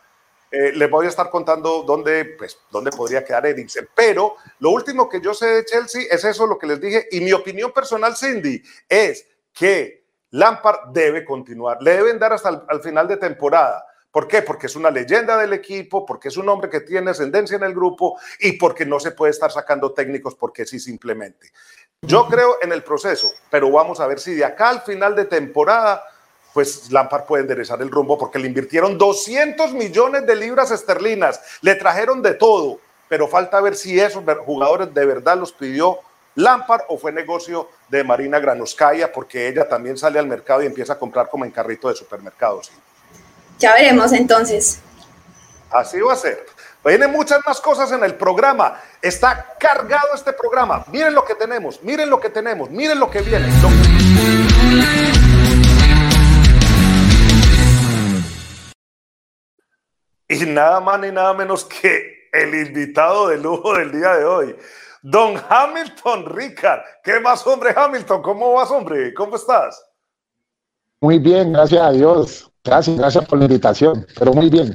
eh, 0.55 0.71
les 0.75 0.87
voy 0.87 1.07
a 1.07 1.09
estar 1.09 1.31
contando 1.31 1.81
dónde, 1.81 2.25
pues, 2.37 2.59
dónde 2.69 2.91
podría 2.91 3.25
quedar 3.25 3.43
Eriksen. 3.47 3.89
Pero 3.95 4.35
lo 4.59 4.69
último 4.69 5.09
que 5.09 5.19
yo 5.19 5.33
sé 5.33 5.47
de 5.47 5.65
Chelsea 5.65 6.03
es 6.11 6.23
eso, 6.23 6.45
lo 6.45 6.59
que 6.59 6.67
les 6.67 6.79
dije. 6.79 7.07
Y 7.09 7.21
mi 7.21 7.33
opinión 7.33 7.71
personal, 7.71 8.15
Cindy, 8.15 8.61
es 8.87 9.25
que 9.51 10.05
Lampard 10.29 10.91
debe 10.93 11.25
continuar. 11.25 11.81
Le 11.81 11.93
deben 11.93 12.19
dar 12.19 12.33
hasta 12.33 12.67
el 12.69 12.81
final 12.81 13.07
de 13.07 13.17
temporada. 13.17 13.83
¿Por 14.11 14.27
qué? 14.27 14.43
Porque 14.43 14.67
es 14.67 14.75
una 14.75 14.91
leyenda 14.91 15.39
del 15.39 15.53
equipo, 15.53 16.05
porque 16.05 16.27
es 16.27 16.37
un 16.37 16.47
hombre 16.47 16.69
que 16.69 16.81
tiene 16.81 17.09
ascendencia 17.09 17.57
en 17.57 17.63
el 17.63 17.73
grupo 17.73 18.19
y 18.39 18.51
porque 18.51 18.85
no 18.85 18.99
se 18.99 19.09
puede 19.09 19.31
estar 19.31 19.51
sacando 19.51 19.91
técnicos 19.91 20.35
porque 20.35 20.67
sí 20.67 20.79
simplemente. 20.79 21.51
Yo 21.99 22.27
creo 22.27 22.57
en 22.61 22.71
el 22.73 22.83
proceso, 22.83 23.31
pero 23.49 23.71
vamos 23.71 23.99
a 23.99 24.05
ver 24.05 24.19
si 24.19 24.35
de 24.35 24.45
acá 24.45 24.69
al 24.69 24.81
final 24.81 25.15
de 25.15 25.25
temporada 25.25 26.03
pues 26.53 26.91
Lampard 26.91 27.25
puede 27.25 27.43
enderezar 27.43 27.81
el 27.81 27.89
rumbo 27.89 28.17
porque 28.17 28.39
le 28.39 28.47
invirtieron 28.47 28.97
200 28.97 29.73
millones 29.73 30.25
de 30.25 30.35
libras 30.35 30.71
esterlinas, 30.71 31.41
le 31.61 31.75
trajeron 31.75 32.21
de 32.21 32.35
todo, 32.35 32.79
pero 33.09 33.27
falta 33.27 33.59
ver 33.59 33.75
si 33.75 33.99
esos 33.99 34.23
jugadores 34.45 34.93
de 34.93 35.05
verdad 35.05 35.37
los 35.37 35.51
pidió 35.51 35.99
Lampard 36.35 36.83
o 36.89 36.97
fue 36.97 37.11
negocio 37.11 37.69
de 37.89 38.03
Marina 38.03 38.39
Granovskaya 38.39 39.11
porque 39.11 39.47
ella 39.47 39.67
también 39.67 39.97
sale 39.97 40.19
al 40.19 40.27
mercado 40.27 40.63
y 40.63 40.65
empieza 40.65 40.93
a 40.93 40.99
comprar 40.99 41.29
como 41.29 41.45
en 41.45 41.51
carrito 41.51 41.89
de 41.89 41.95
supermercados. 41.95 42.71
Ya 43.59 43.73
veremos 43.73 44.11
entonces. 44.13 44.79
Así 45.69 45.99
va 45.99 46.13
a 46.13 46.15
ser. 46.15 46.45
Vienen 46.83 47.11
muchas 47.11 47.39
más 47.45 47.61
cosas 47.61 47.91
en 47.91 48.03
el 48.03 48.15
programa. 48.15 48.79
Está 49.01 49.55
cargado 49.59 50.09
este 50.13 50.33
programa. 50.33 50.83
Miren 50.91 51.13
lo 51.13 51.23
que 51.23 51.35
tenemos, 51.35 51.81
miren 51.81 52.09
lo 52.09 52.19
que 52.19 52.29
tenemos, 52.29 52.69
miren 52.69 52.99
lo 52.99 53.09
que 53.09 53.21
viene. 53.21 53.47
Y 60.27 60.45
nada 60.45 60.79
más 60.79 60.99
ni 60.99 61.11
nada 61.11 61.33
menos 61.33 61.65
que 61.65 62.29
el 62.31 62.55
invitado 62.55 63.27
de 63.27 63.37
lujo 63.37 63.73
del 63.73 63.91
día 63.91 64.15
de 64.15 64.25
hoy. 64.25 64.55
Don 65.01 65.35
Hamilton 65.49 66.25
Ricard. 66.25 66.81
¿Qué 67.03 67.19
más, 67.19 67.45
hombre, 67.45 67.73
Hamilton? 67.75 68.21
¿Cómo 68.21 68.53
vas, 68.53 68.71
hombre? 68.71 69.13
¿Cómo 69.13 69.35
estás? 69.35 69.83
Muy 71.01 71.19
bien, 71.19 71.51
gracias 71.51 71.81
a 71.81 71.91
Dios. 71.91 72.51
Gracias, 72.63 72.97
gracias 72.97 73.25
por 73.25 73.37
la 73.37 73.45
invitación, 73.45 74.07
pero 74.17 74.33
muy 74.33 74.49
bien. 74.49 74.73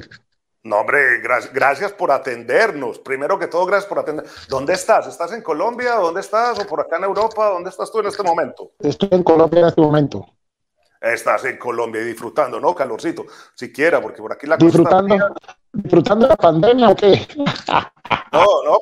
No, 0.61 0.81
hombre, 0.81 1.19
gracias, 1.21 1.51
gracias 1.51 1.91
por 1.93 2.11
atendernos. 2.11 2.99
Primero 2.99 3.39
que 3.39 3.47
todo, 3.47 3.65
gracias 3.65 3.89
por 3.89 3.97
atender. 3.97 4.25
¿Dónde 4.47 4.73
estás? 4.73 5.07
¿Estás 5.07 5.31
en 5.33 5.41
Colombia? 5.41 5.95
¿Dónde 5.95 6.21
estás? 6.21 6.59
¿O 6.59 6.67
por 6.67 6.81
acá 6.81 6.97
en 6.97 7.05
Europa? 7.05 7.49
¿Dónde 7.49 7.71
estás 7.71 7.91
tú 7.91 7.99
en 7.99 8.07
este 8.07 8.21
momento? 8.21 8.71
Estoy 8.79 9.09
en 9.11 9.23
Colombia 9.23 9.61
en 9.61 9.67
este 9.67 9.81
momento. 9.81 10.27
Estás 10.99 11.45
en 11.45 11.57
Colombia 11.57 12.01
y 12.01 12.05
disfrutando, 12.05 12.59
¿no? 12.59 12.75
Calorcito, 12.75 13.25
siquiera, 13.53 14.01
porque 14.01 14.21
por 14.21 14.33
aquí 14.33 14.47
la 14.47 14.57
disfrutando, 14.57 15.33
¿Disfrutando 15.71 16.27
la 16.27 16.35
pandemia 16.35 16.89
o 16.89 16.95
qué? 16.95 17.27
No, 18.31 18.45
no, 18.63 18.79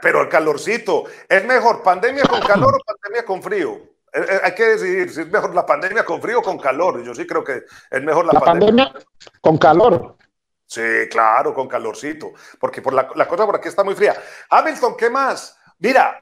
pero, 0.00 0.22
el 0.22 0.28
calorcito. 0.28 1.04
¿Es 1.28 1.44
mejor 1.44 1.82
pandemia 1.82 2.24
con 2.24 2.40
calor 2.40 2.74
o 2.74 2.78
pandemia 2.84 3.24
con 3.24 3.42
frío? 3.42 3.72
Eh, 4.12 4.26
eh, 4.26 4.40
hay 4.42 4.54
que 4.54 4.64
decidir 4.64 5.10
si 5.10 5.20
es 5.22 5.30
mejor 5.30 5.54
la 5.54 5.66
pandemia 5.66 6.04
con 6.04 6.22
frío 6.22 6.40
o 6.40 6.42
con 6.42 6.58
calor. 6.58 7.02
Yo 7.02 7.14
sí 7.14 7.26
creo 7.26 7.44
que 7.44 7.64
es 7.90 8.02
mejor 8.02 8.26
la, 8.26 8.40
pandemia. 8.40 8.92
con 9.42 9.58
calor. 9.58 10.16
Sí, 10.66 10.82
claro, 11.10 11.52
con 11.52 11.68
calorcito, 11.68 12.32
porque 12.58 12.80
por 12.80 12.94
la, 12.94 13.08
la 13.14 13.28
cosa 13.28 13.44
por 13.44 13.56
aquí 13.56 13.68
está 13.68 13.84
muy 13.84 13.94
fría. 13.94 14.14
Hamilton, 14.50 14.96
¿qué 14.96 15.10
más? 15.10 15.58
Mira, 15.78 16.18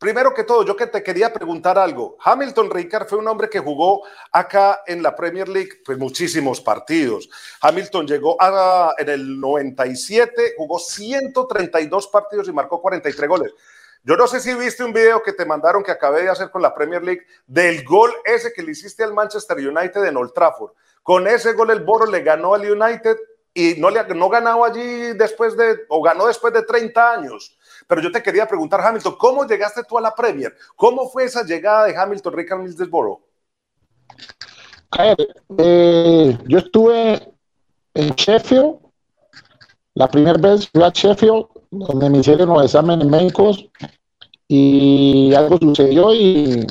Primero 0.00 0.32
que 0.32 0.44
todo, 0.44 0.64
yo 0.64 0.74
que 0.76 0.86
te 0.86 1.02
quería 1.02 1.30
preguntar 1.30 1.78
algo. 1.78 2.16
Hamilton 2.24 2.70
Ricard 2.70 3.06
fue 3.06 3.18
un 3.18 3.28
hombre 3.28 3.50
que 3.50 3.58
jugó 3.58 4.02
acá 4.32 4.80
en 4.86 5.02
la 5.02 5.14
Premier 5.14 5.46
League 5.46 5.82
pues 5.84 5.98
muchísimos 5.98 6.58
partidos. 6.58 7.28
Hamilton 7.60 8.06
llegó 8.06 8.34
a, 8.40 8.94
en 8.96 9.10
el 9.10 9.38
97, 9.38 10.54
jugó 10.56 10.78
132 10.78 12.06
partidos 12.06 12.48
y 12.48 12.52
marcó 12.52 12.80
43 12.80 13.28
goles. 13.28 13.52
Yo 14.02 14.16
no 14.16 14.26
sé 14.26 14.40
si 14.40 14.54
viste 14.54 14.82
un 14.82 14.94
video 14.94 15.22
que 15.22 15.34
te 15.34 15.44
mandaron 15.44 15.82
que 15.82 15.90
acabé 15.90 16.22
de 16.22 16.30
hacer 16.30 16.50
con 16.50 16.62
la 16.62 16.74
Premier 16.74 17.02
League 17.02 17.26
del 17.46 17.84
gol 17.84 18.10
ese 18.24 18.54
que 18.54 18.62
le 18.62 18.72
hiciste 18.72 19.04
al 19.04 19.12
Manchester 19.12 19.58
United 19.58 20.02
en 20.02 20.16
Old 20.16 20.32
Trafford. 20.32 20.72
Con 21.02 21.28
ese 21.28 21.52
gol 21.52 21.72
el 21.72 21.80
Boro 21.80 22.06
le 22.06 22.22
ganó 22.22 22.54
al 22.54 22.62
United 22.62 23.18
y 23.52 23.74
no, 23.76 23.90
le, 23.90 24.02
no 24.14 24.30
ganaba 24.30 24.68
allí 24.68 25.12
después 25.12 25.54
de, 25.58 25.80
o 25.90 26.00
ganó 26.00 26.26
después 26.26 26.54
de 26.54 26.62
30 26.62 27.12
años. 27.12 27.58
Pero 27.90 28.02
yo 28.02 28.12
te 28.12 28.22
quería 28.22 28.46
preguntar, 28.46 28.80
Hamilton, 28.82 29.16
¿cómo 29.18 29.44
llegaste 29.44 29.82
tú 29.82 29.98
a 29.98 30.00
la 30.00 30.14
Premier? 30.14 30.54
¿Cómo 30.76 31.08
fue 31.08 31.24
esa 31.24 31.42
llegada 31.42 31.86
de 31.86 31.96
Hamilton 31.96 32.32
Rickard 32.32 32.60
Middlesbrough? 32.60 33.18
Eh, 35.58 36.38
yo 36.46 36.58
estuve 36.58 37.34
en 37.94 38.10
Sheffield, 38.10 38.76
la 39.94 40.06
primera 40.06 40.38
vez 40.38 40.68
fui 40.68 40.84
a 40.84 40.90
Sheffield, 40.90 41.46
donde 41.72 42.10
me 42.10 42.18
hicieron 42.18 42.50
los 42.50 42.64
exámenes 42.64 43.08
médicos 43.08 43.68
y 44.46 45.34
algo 45.34 45.58
sucedió 45.58 46.14
y 46.14 46.64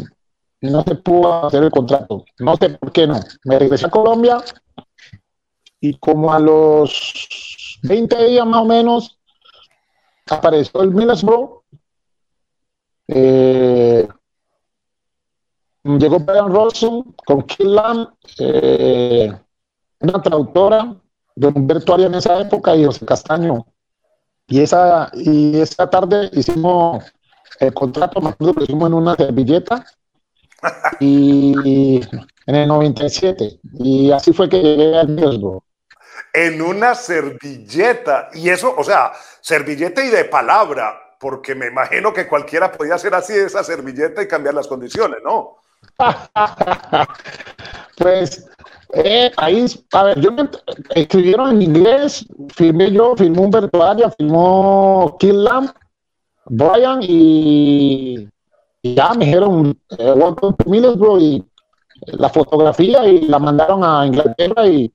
no 0.61 0.83
se 0.83 0.95
pudo 0.95 1.47
hacer 1.47 1.63
el 1.63 1.71
contrato. 1.71 2.23
No 2.38 2.55
sé 2.55 2.69
por 2.69 2.93
qué 2.93 3.05
no. 3.05 3.19
Me 3.43 3.59
regresé 3.59 3.88
a 3.88 3.89
Colombia 3.89 4.41
y 5.81 5.95
como 5.95 6.31
a 6.31 6.39
los 6.39 7.77
20 7.83 8.25
días 8.25 8.45
más 8.45 8.61
o 8.61 8.65
menos 8.65 9.18
apareció 10.31 10.81
el 10.81 10.91
Middlesbrough. 10.91 11.62
Eh, 13.07 14.07
llegó 15.83 16.19
Brian 16.19 16.51
Rolson 16.51 17.15
con 17.25 17.43
Killam, 17.43 18.07
eh, 18.39 19.33
una 20.00 20.21
traductora 20.21 20.95
de 21.36 21.48
Humberto 21.48 21.93
Arias 21.93 22.09
en 22.09 22.15
esa 22.15 22.39
época 22.39 22.75
y 22.75 22.86
José 22.86 23.05
Castaño. 23.05 23.65
Y 24.48 24.62
esa, 24.62 25.12
y 25.13 25.57
esa 25.57 25.89
tarde 25.89 26.29
hicimos 26.33 27.03
el 27.59 27.74
contrato, 27.74 28.21
más 28.21 28.36
lo 28.39 28.53
hicimos 28.62 28.88
en 28.88 28.93
una 28.93 29.15
servilleta 29.15 29.86
y 31.00 32.01
en 32.45 32.55
el 32.55 32.67
97. 32.67 33.59
Y 33.74 34.12
así 34.12 34.33
fue 34.33 34.50
que 34.50 34.62
llegué 34.62 34.98
al 34.98 35.09
Middlesbrough 35.09 35.63
en 36.33 36.61
una 36.61 36.95
servilleta. 36.95 38.29
Y 38.33 38.49
eso, 38.49 38.73
o 38.77 38.83
sea, 38.83 39.11
servilleta 39.41 40.03
y 40.03 40.09
de 40.09 40.25
palabra, 40.25 41.15
porque 41.19 41.55
me 41.55 41.67
imagino 41.67 42.13
que 42.13 42.27
cualquiera 42.27 42.71
podía 42.71 42.95
hacer 42.95 43.13
así 43.13 43.33
esa 43.33 43.63
servilleta 43.63 44.21
y 44.21 44.27
cambiar 44.27 44.53
las 44.53 44.67
condiciones, 44.67 45.19
¿no? 45.23 45.57
pues 47.97 48.45
eh, 48.93 49.31
ahí, 49.38 49.65
a 49.93 50.03
ver, 50.03 50.19
yo 50.19 50.31
me 50.31 50.49
escribieron 50.95 51.51
en 51.51 51.61
inglés, 51.61 52.25
firmé 52.55 52.91
yo, 52.91 53.15
firmó 53.15 53.43
Humberto 53.43 53.83
Arias, 53.83 54.15
firmó 54.17 55.15
Kill 55.19 55.43
Lamb, 55.43 55.71
Brian 56.45 56.99
y, 57.03 58.27
ya 58.81 59.13
me 59.13 59.25
dijeron 59.25 59.79
eh, 59.97 60.13
Welcome 60.13 60.55
to 60.57 61.19
y 61.19 61.45
la 62.07 62.29
fotografía 62.29 63.05
y 63.05 63.27
la 63.27 63.38
mandaron 63.38 63.83
a 63.83 64.07
Inglaterra 64.07 64.65
y 64.67 64.91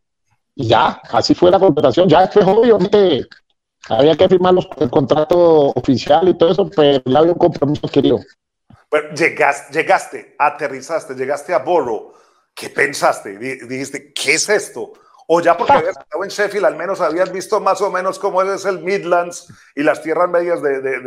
y 0.55 0.69
ya, 0.69 1.01
así 1.11 1.35
fue 1.35 1.51
la 1.51 1.59
contratación. 1.59 2.09
Ya 2.09 2.27
fue 2.29 2.43
obviamente 2.45 3.27
había 3.89 4.17
que 4.17 4.29
firmar 4.29 4.55
el 4.79 4.91
contrato 4.91 5.73
oficial 5.75 6.29
y 6.29 6.39
todo 6.39 6.53
eso, 6.53 6.71
pero 6.75 7.03
ya 7.05 7.19
había 7.19 7.33
un 7.33 7.39
compromiso 7.39 7.87
querido. 7.89 8.21
Pero 8.89 9.13
llegaste, 9.15 9.73
llegaste, 9.73 10.37
aterrizaste, 10.39 11.15
llegaste 11.15 11.53
a 11.53 11.59
Borough. 11.59 12.15
¿Qué 12.55 12.71
pensaste? 12.71 13.37
Dijiste, 13.37 14.13
¿qué 14.13 14.35
es 14.35 14.49
esto? 14.49 14.93
O 15.27 15.41
ya 15.41 15.57
porque 15.57 15.73
habías 15.73 15.97
estado 15.97 16.23
en 16.23 16.31
Sheffield, 16.31 16.67
al 16.67 16.77
menos 16.77 17.01
habías 17.01 17.33
visto 17.33 17.59
más 17.59 17.81
o 17.81 17.91
menos 17.91 18.19
cómo 18.19 18.43
es 18.43 18.65
el 18.65 18.81
Midlands 18.81 19.49
y 19.75 19.83
las 19.83 20.03
tierras 20.03 20.29
medias 20.29 20.63
de, 20.63 20.81
de, 20.81 21.01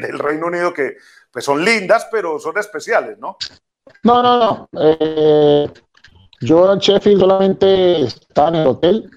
del 0.00 0.18
Reino 0.18 0.46
Unido, 0.46 0.72
que 0.72 0.96
pues 1.32 1.44
son 1.44 1.64
lindas, 1.64 2.06
pero 2.12 2.38
son 2.38 2.56
especiales, 2.58 3.18
¿no? 3.18 3.36
No, 4.02 4.22
no, 4.22 4.38
no. 4.38 4.68
Eh, 4.80 5.68
yo 6.40 6.72
en 6.72 6.78
Sheffield 6.78 7.20
solamente 7.20 8.02
estaba 8.02 8.48
en 8.48 8.54
el 8.56 8.66
hotel, 8.66 9.10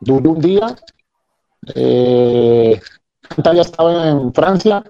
duré 0.00 0.28
un 0.28 0.40
día. 0.40 0.76
Eh, 1.74 2.80
ya 3.36 3.60
estaba 3.60 4.08
en 4.08 4.32
Francia, 4.32 4.82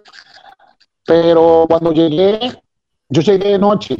pero 1.04 1.66
cuando 1.68 1.92
llegué, 1.92 2.38
yo 3.08 3.22
llegué 3.22 3.50
de 3.50 3.58
noche. 3.58 3.96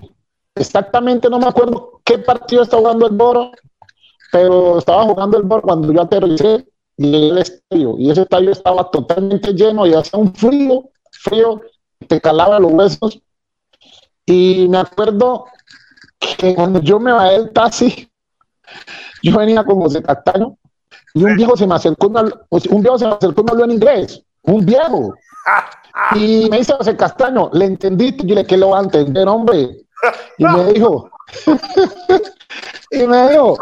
Exactamente 0.55 1.29
no 1.29 1.39
me 1.39 1.47
acuerdo 1.47 2.01
qué 2.05 2.19
partido 2.19 2.63
estaba 2.63 2.83
jugando 2.83 3.07
el 3.07 3.17
Boro, 3.17 3.53
pero 4.33 4.79
estaba 4.79 5.05
jugando 5.05 5.39
el 5.39 5.45
Boro 5.45 5.63
cuando 5.63 5.93
yo 5.93 6.03
aterricé 6.03 6.67
y 6.97 7.11
llegué 7.11 7.31
al 7.31 7.39
estadio. 7.39 7.97
Y 7.99 8.11
ese 8.11 8.23
estadio 8.23 8.51
estaba 8.51 8.91
totalmente 8.91 9.53
lleno 9.53 9.87
y 9.87 9.95
hacía 9.95 10.19
un 10.19 10.35
frío, 10.35 10.89
frío, 11.11 11.61
te 12.07 12.21
calaba 12.21 12.59
los 12.59 12.73
huesos. 12.73 13.21
Y 14.27 14.69
me 14.69 14.79
acuerdo 14.79 15.47
que 16.21 16.55
cuando 16.55 16.81
yo 16.81 17.01
me 17.01 17.13
bajé 17.13 17.33
del 17.33 17.53
taxi, 17.53 18.11
yo 19.23 19.39
venía 19.39 19.65
con 19.65 19.81
José 19.81 20.03
Castaño 20.03 20.57
y 21.15 21.25
un 21.25 21.37
viejo 21.37 21.57
se 21.57 21.67
me 21.67 21.75
acercó, 21.75 22.07
un 22.09 22.83
viejo 22.83 22.99
se 22.99 23.07
me 23.07 23.13
acercó 23.13 23.41
y 23.41 23.45
me 23.45 23.51
habló 23.51 23.65
en 23.65 23.71
inglés, 23.73 24.23
un 24.43 24.65
viejo. 24.65 25.15
Y 26.15 26.49
me 26.49 26.59
dice 26.59 26.73
José 26.73 26.97
Castaño, 26.97 27.51
¿le 27.53 27.65
entendiste? 27.65 28.25
Yo 28.25 28.37
le 28.37 28.47
que 28.47 28.57
lo 28.57 28.71
va 28.71 28.79
a 28.79 28.83
entender, 28.85 29.27
hombre. 29.27 29.81
Y 30.39 30.45
me 30.45 30.65
dijo, 30.73 31.11
y 32.91 33.07
me 33.07 33.29
dijo 33.29 33.57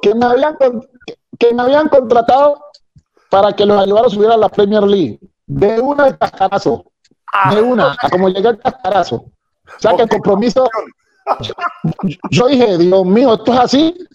que 0.00 0.14
me 0.14 0.24
habían, 0.24 0.56
que 1.36 1.52
me 1.52 1.62
habían 1.62 1.88
contratado 1.88 2.62
para 3.28 3.52
que 3.52 3.66
los 3.66 3.82
ayudara 3.82 4.06
a 4.06 4.10
subir 4.10 4.30
a 4.30 4.36
la 4.36 4.48
Premier 4.48 4.84
League. 4.84 5.18
De 5.46 5.80
una 5.80 6.04
de 6.04 6.18
cascarazo. 6.18 6.84
De 7.50 7.60
una, 7.60 7.96
como 8.10 8.28
llegué 8.28 8.48
al 8.48 8.58
cascarazo. 8.58 9.16
O 9.16 9.80
sea 9.80 9.96
que 9.96 10.02
el 10.02 10.08
compromiso, 10.08 10.68
yo, 12.30 12.46
dije, 12.46 12.78
Dios 12.78 13.04
mío, 13.06 13.34
esto 13.34 13.52
es 13.52 13.58
así. 13.58 13.94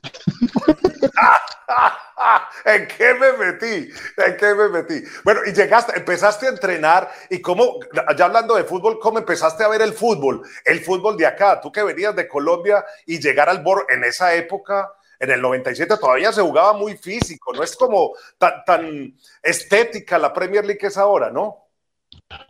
¿En 2.65 2.87
qué 2.87 3.13
me 3.15 3.33
metí? 3.33 3.89
¿En 4.17 4.37
qué 4.37 4.53
me 4.55 4.69
metí? 4.69 5.03
Bueno, 5.23 5.41
y 5.45 5.53
llegaste, 5.53 5.97
empezaste 5.97 6.45
a 6.47 6.49
entrenar 6.49 7.11
y 7.29 7.41
cómo, 7.41 7.79
ya 8.17 8.25
hablando 8.25 8.55
de 8.55 8.63
fútbol, 8.63 8.99
¿cómo 8.99 9.17
empezaste 9.19 9.63
a 9.63 9.67
ver 9.67 9.81
el 9.81 9.93
fútbol? 9.93 10.41
El 10.63 10.79
fútbol 10.79 11.17
de 11.17 11.25
acá, 11.25 11.59
tú 11.59 11.71
que 11.71 11.83
venías 11.83 12.15
de 12.15 12.27
Colombia 12.27 12.85
y 13.05 13.19
llegar 13.19 13.49
al 13.49 13.61
Bor 13.61 13.85
en 13.89 14.03
esa 14.03 14.33
época, 14.35 14.93
en 15.19 15.31
el 15.31 15.41
97 15.41 15.97
todavía 15.97 16.31
se 16.31 16.41
jugaba 16.41 16.73
muy 16.73 16.97
físico, 16.97 17.53
no 17.53 17.63
es 17.63 17.75
como 17.75 18.13
tan, 18.37 18.63
tan 18.65 19.17
estética 19.41 20.17
la 20.17 20.33
Premier 20.33 20.65
League 20.65 20.79
que 20.79 20.87
es 20.87 20.97
ahora, 20.97 21.29
¿no? 21.29 21.67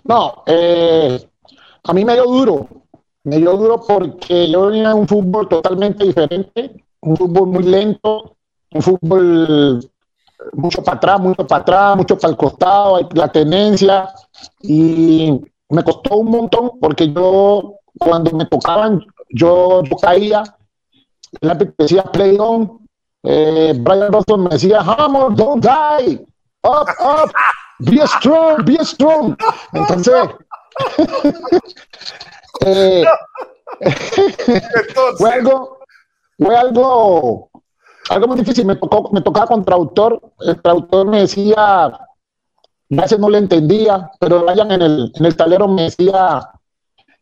No, 0.03 0.43
eh, 0.45 1.19
a 1.83 1.93
mí 1.93 2.05
me 2.05 2.13
dio 2.13 2.23
duro, 2.23 2.67
me 3.23 3.37
dio 3.37 3.55
duro 3.57 3.81
porque 3.87 4.49
yo 4.49 4.67
venía 4.67 4.93
un 4.93 5.07
fútbol 5.07 5.47
totalmente 5.47 6.03
diferente, 6.03 6.83
un 7.01 7.17
fútbol 7.17 7.47
muy 7.47 7.63
lento, 7.63 8.35
un 8.71 8.81
fútbol 8.81 9.89
mucho 10.53 10.83
para 10.83 10.97
atrás, 10.97 11.19
mucho 11.19 11.47
para 11.47 11.61
atrás, 11.61 11.97
mucho 11.97 12.17
para 12.17 12.31
el 12.31 12.37
costado, 12.37 13.09
la 13.13 13.31
tenencia, 13.31 14.09
y 14.61 15.39
me 15.69 15.83
costó 15.83 16.17
un 16.17 16.31
montón 16.31 16.71
porque 16.79 17.11
yo, 17.11 17.75
cuando 17.97 18.31
me 18.31 18.45
tocaban, 18.45 19.05
yo, 19.29 19.83
yo 19.83 19.95
caía, 19.97 20.43
la 21.41 21.55
decía 21.55 22.03
play 22.03 22.37
on, 22.39 22.79
eh, 23.23 23.73
Brian 23.77 24.11
Boston 24.11 24.43
me 24.43 24.49
decía, 24.49 24.81
Hammer, 24.81 25.33
don't 25.33 25.63
die, 25.63 26.25
up, 26.63 26.89
up, 26.99 27.31
be 27.79 28.05
strong, 28.05 28.65
be 28.65 28.77
strong. 28.83 29.37
Entonces, 29.73 30.13
eh, 32.61 33.03
Entonces. 33.79 35.17
fue 35.17 35.31
algo, 35.31 35.79
fue 36.37 36.55
algo 36.55 37.49
algo 38.09 38.27
muy 38.27 38.37
difícil. 38.37 38.65
Me, 38.65 38.75
tocó, 38.75 39.09
me 39.11 39.21
tocaba 39.21 39.47
con 39.47 39.63
traductor. 39.63 40.21
El 40.39 40.61
traductor 40.61 41.07
me 41.07 41.21
decía, 41.21 41.85
a 41.85 42.07
veces 42.89 43.19
no 43.19 43.29
le 43.29 43.37
entendía, 43.37 44.11
pero 44.19 44.43
Brian 44.43 44.71
en 44.71 44.81
el, 44.81 45.11
en 45.15 45.25
el 45.25 45.35
tablero 45.35 45.67
me 45.67 45.83
decía, 45.83 46.49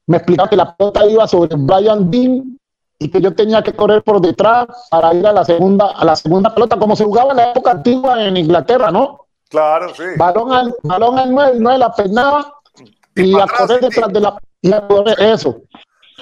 me 0.08 0.18
explicaba 0.18 0.50
que 0.50 0.56
la 0.56 0.76
pelota 0.76 1.06
iba 1.06 1.28
sobre 1.28 1.56
Brian 1.56 2.10
Dean 2.10 2.58
y 3.00 3.10
que 3.10 3.22
yo 3.22 3.34
tenía 3.34 3.64
que 3.64 3.74
correr 3.74 4.04
por 4.04 4.22
detrás 4.22 4.68
para 4.90 5.14
ir 5.14 5.26
a 5.26 5.34
la 5.34 5.44
segunda, 5.44 5.92
a 5.92 6.06
la 6.06 6.16
segunda 6.16 6.54
pelota, 6.54 6.78
como 6.78 6.96
se 6.96 7.04
jugaba 7.04 7.32
en 7.32 7.38
la 7.38 7.52
época 7.52 7.72
antigua 7.72 8.24
en 8.24 8.38
Inglaterra, 8.38 8.92
¿no? 8.92 9.28
Claro, 9.50 9.94
sí. 9.96 10.04
Balón 10.18 10.54
al, 10.54 10.76
balón 10.84 11.18
al 11.18 11.32
9, 11.32 11.52
el 11.54 11.64
9 11.64 11.78
la 11.80 11.94
peinaba 11.94 12.54
y, 13.16 13.38
a 13.40 13.48
correr 13.48 13.82
detrás 13.82 14.14
de 14.14 14.20
la. 14.20 14.38
Y 14.62 14.72
eso. 15.20 15.62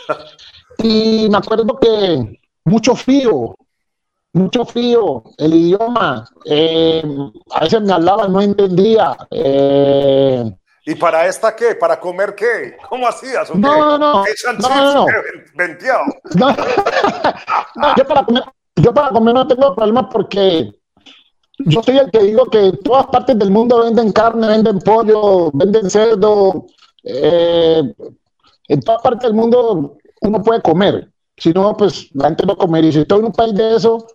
y 0.84 1.28
me 1.30 1.38
acuerdo 1.38 1.80
que 1.80 2.40
mucho 2.66 2.96
frío, 2.96 3.56
mucho 4.34 4.66
frío, 4.66 5.24
el 5.38 5.54
idioma, 5.54 6.28
eh, 6.46 7.04
a 7.52 7.62
veces 7.62 7.82
me 7.82 7.94
hablaba, 7.94 8.28
no 8.28 8.42
entendía. 8.42 9.16
Eh. 9.32 10.52
¿Y 10.86 10.96
para 10.96 11.28
esta 11.28 11.56
qué? 11.56 11.76
¿Para 11.76 12.00
comer 12.00 12.36
qué? 12.36 12.78
¿Cómo 12.88 13.08
hacías? 13.08 13.54
No, 13.54 13.58
no, 13.58 13.98
no. 13.98 14.24
no, 14.24 14.24
no. 17.76 17.96
yo, 17.96 18.08
para 18.08 18.24
comer, 18.24 18.44
yo 18.76 18.94
para 18.94 19.10
comer 19.10 19.34
no 19.34 19.48
tengo 19.48 19.76
problema 19.76 20.10
porque 20.10 20.72
yo 21.60 21.84
soy 21.84 21.98
el 21.98 22.10
que 22.10 22.20
digo 22.20 22.46
que 22.46 22.68
en 22.68 22.78
todas 22.78 23.08
partes 23.08 23.38
del 23.38 23.52
mundo 23.52 23.84
venden 23.84 24.12
carne, 24.12 24.48
venden 24.48 24.80
pollo, 24.80 25.52
venden 25.54 25.90
cerdo. 25.90 26.66
Eh, 27.04 27.94
en 28.70 28.82
todas 28.82 29.02
partes 29.02 29.24
del 29.24 29.34
mundo 29.34 29.98
uno 30.22 30.42
puede 30.42 30.62
comer. 30.62 31.12
Si 31.36 31.52
no, 31.52 31.76
pues 31.76 32.10
la 32.14 32.28
gente 32.28 32.46
no 32.46 32.56
comería. 32.56 32.90
Y 32.90 32.94
si 32.94 33.00
estoy 33.00 33.20
en 33.20 33.26
un 33.26 33.32
país 33.32 33.54
de 33.56 33.76
eso, 33.76 34.08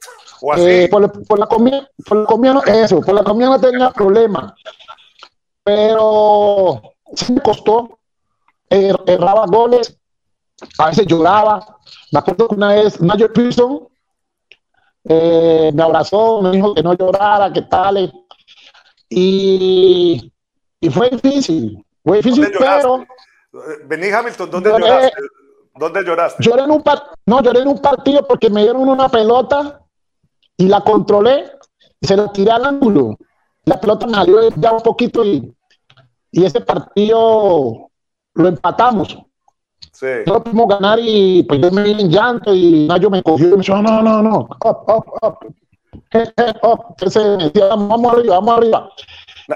eh, 0.56 0.88
por, 0.90 1.38
la 1.38 1.46
comida, 1.46 1.88
por 2.06 2.18
la 2.18 2.26
comida 2.26 2.54
no, 2.54 2.62
eso, 2.64 3.00
por 3.00 3.14
la 3.14 3.24
comida 3.24 3.48
no 3.48 3.60
tenía 3.60 3.90
problema. 3.90 4.54
Pero 5.62 6.82
sí 7.14 7.32
me 7.32 7.40
costó, 7.40 7.98
er, 8.68 8.96
erraba 9.06 9.46
goles, 9.46 9.98
a 10.78 10.88
veces 10.88 11.06
lloraba. 11.06 11.78
Me 12.12 12.18
acuerdo 12.20 12.48
que 12.48 12.54
una 12.54 12.74
vez 12.74 13.00
Mayor 13.00 13.32
Pearson 13.32 13.88
eh, 15.04 15.72
me 15.74 15.82
abrazó, 15.82 16.42
me 16.42 16.50
dijo 16.50 16.74
que 16.74 16.82
no 16.82 16.94
llorara, 16.94 17.52
que 17.52 17.62
tal. 17.62 18.12
Y, 19.08 20.32
y 20.80 20.90
fue 20.90 21.10
difícil, 21.10 21.84
fue 22.04 22.18
difícil, 22.18 22.52
pero... 22.58 23.04
Vení 23.86 24.08
Hamilton, 24.08 24.50
¿dónde 24.50 24.70
lloraste? 24.70 25.12
¿Dónde 25.76 26.04
lloraste? 26.04 26.42
Lloré 26.42 26.62
en 26.62 26.70
un 26.70 26.82
no, 27.26 27.42
lloré 27.42 27.60
en 27.60 27.68
un 27.68 27.78
partido 27.78 28.26
porque 28.26 28.50
me 28.50 28.62
dieron 28.62 28.88
una 28.88 29.08
pelota 29.08 29.80
y 30.56 30.68
la 30.68 30.80
controlé 30.80 31.52
y 32.00 32.06
se 32.06 32.16
la 32.16 32.30
tiré 32.32 32.50
al 32.50 32.64
ángulo. 32.64 33.16
La 33.64 33.80
pelota 33.80 34.06
me 34.06 34.14
salió 34.14 34.50
ya 34.56 34.72
un 34.72 34.82
poquito 34.82 35.24
y, 35.24 35.54
y 36.32 36.44
ese 36.44 36.60
partido 36.60 37.90
lo 38.34 38.48
empatamos. 38.48 39.16
Sí. 39.92 40.06
No 40.26 40.34
lo 40.34 40.44
pudimos 40.44 40.68
ganar 40.68 40.98
y 41.00 41.44
pues 41.44 41.60
yo 41.60 41.70
me 41.70 41.84
vi 41.84 41.92
en 41.92 42.10
llanto 42.10 42.52
y 42.52 42.86
Nayo 42.88 43.10
me 43.10 43.22
cogió 43.22 43.48
y 43.48 43.50
me 43.52 43.56
dijo, 43.58 43.80
no, 43.80 44.02
no, 44.02 44.22
no, 44.22 44.40
up, 44.40 44.84
up, 44.88 45.04
up. 45.22 45.38
Entonces 46.10 47.24
me 47.38 47.44
decía, 47.44 47.68
vamos 47.68 48.12
arriba, 48.12 48.40
vamos 48.40 48.58
arriba. 48.58 48.90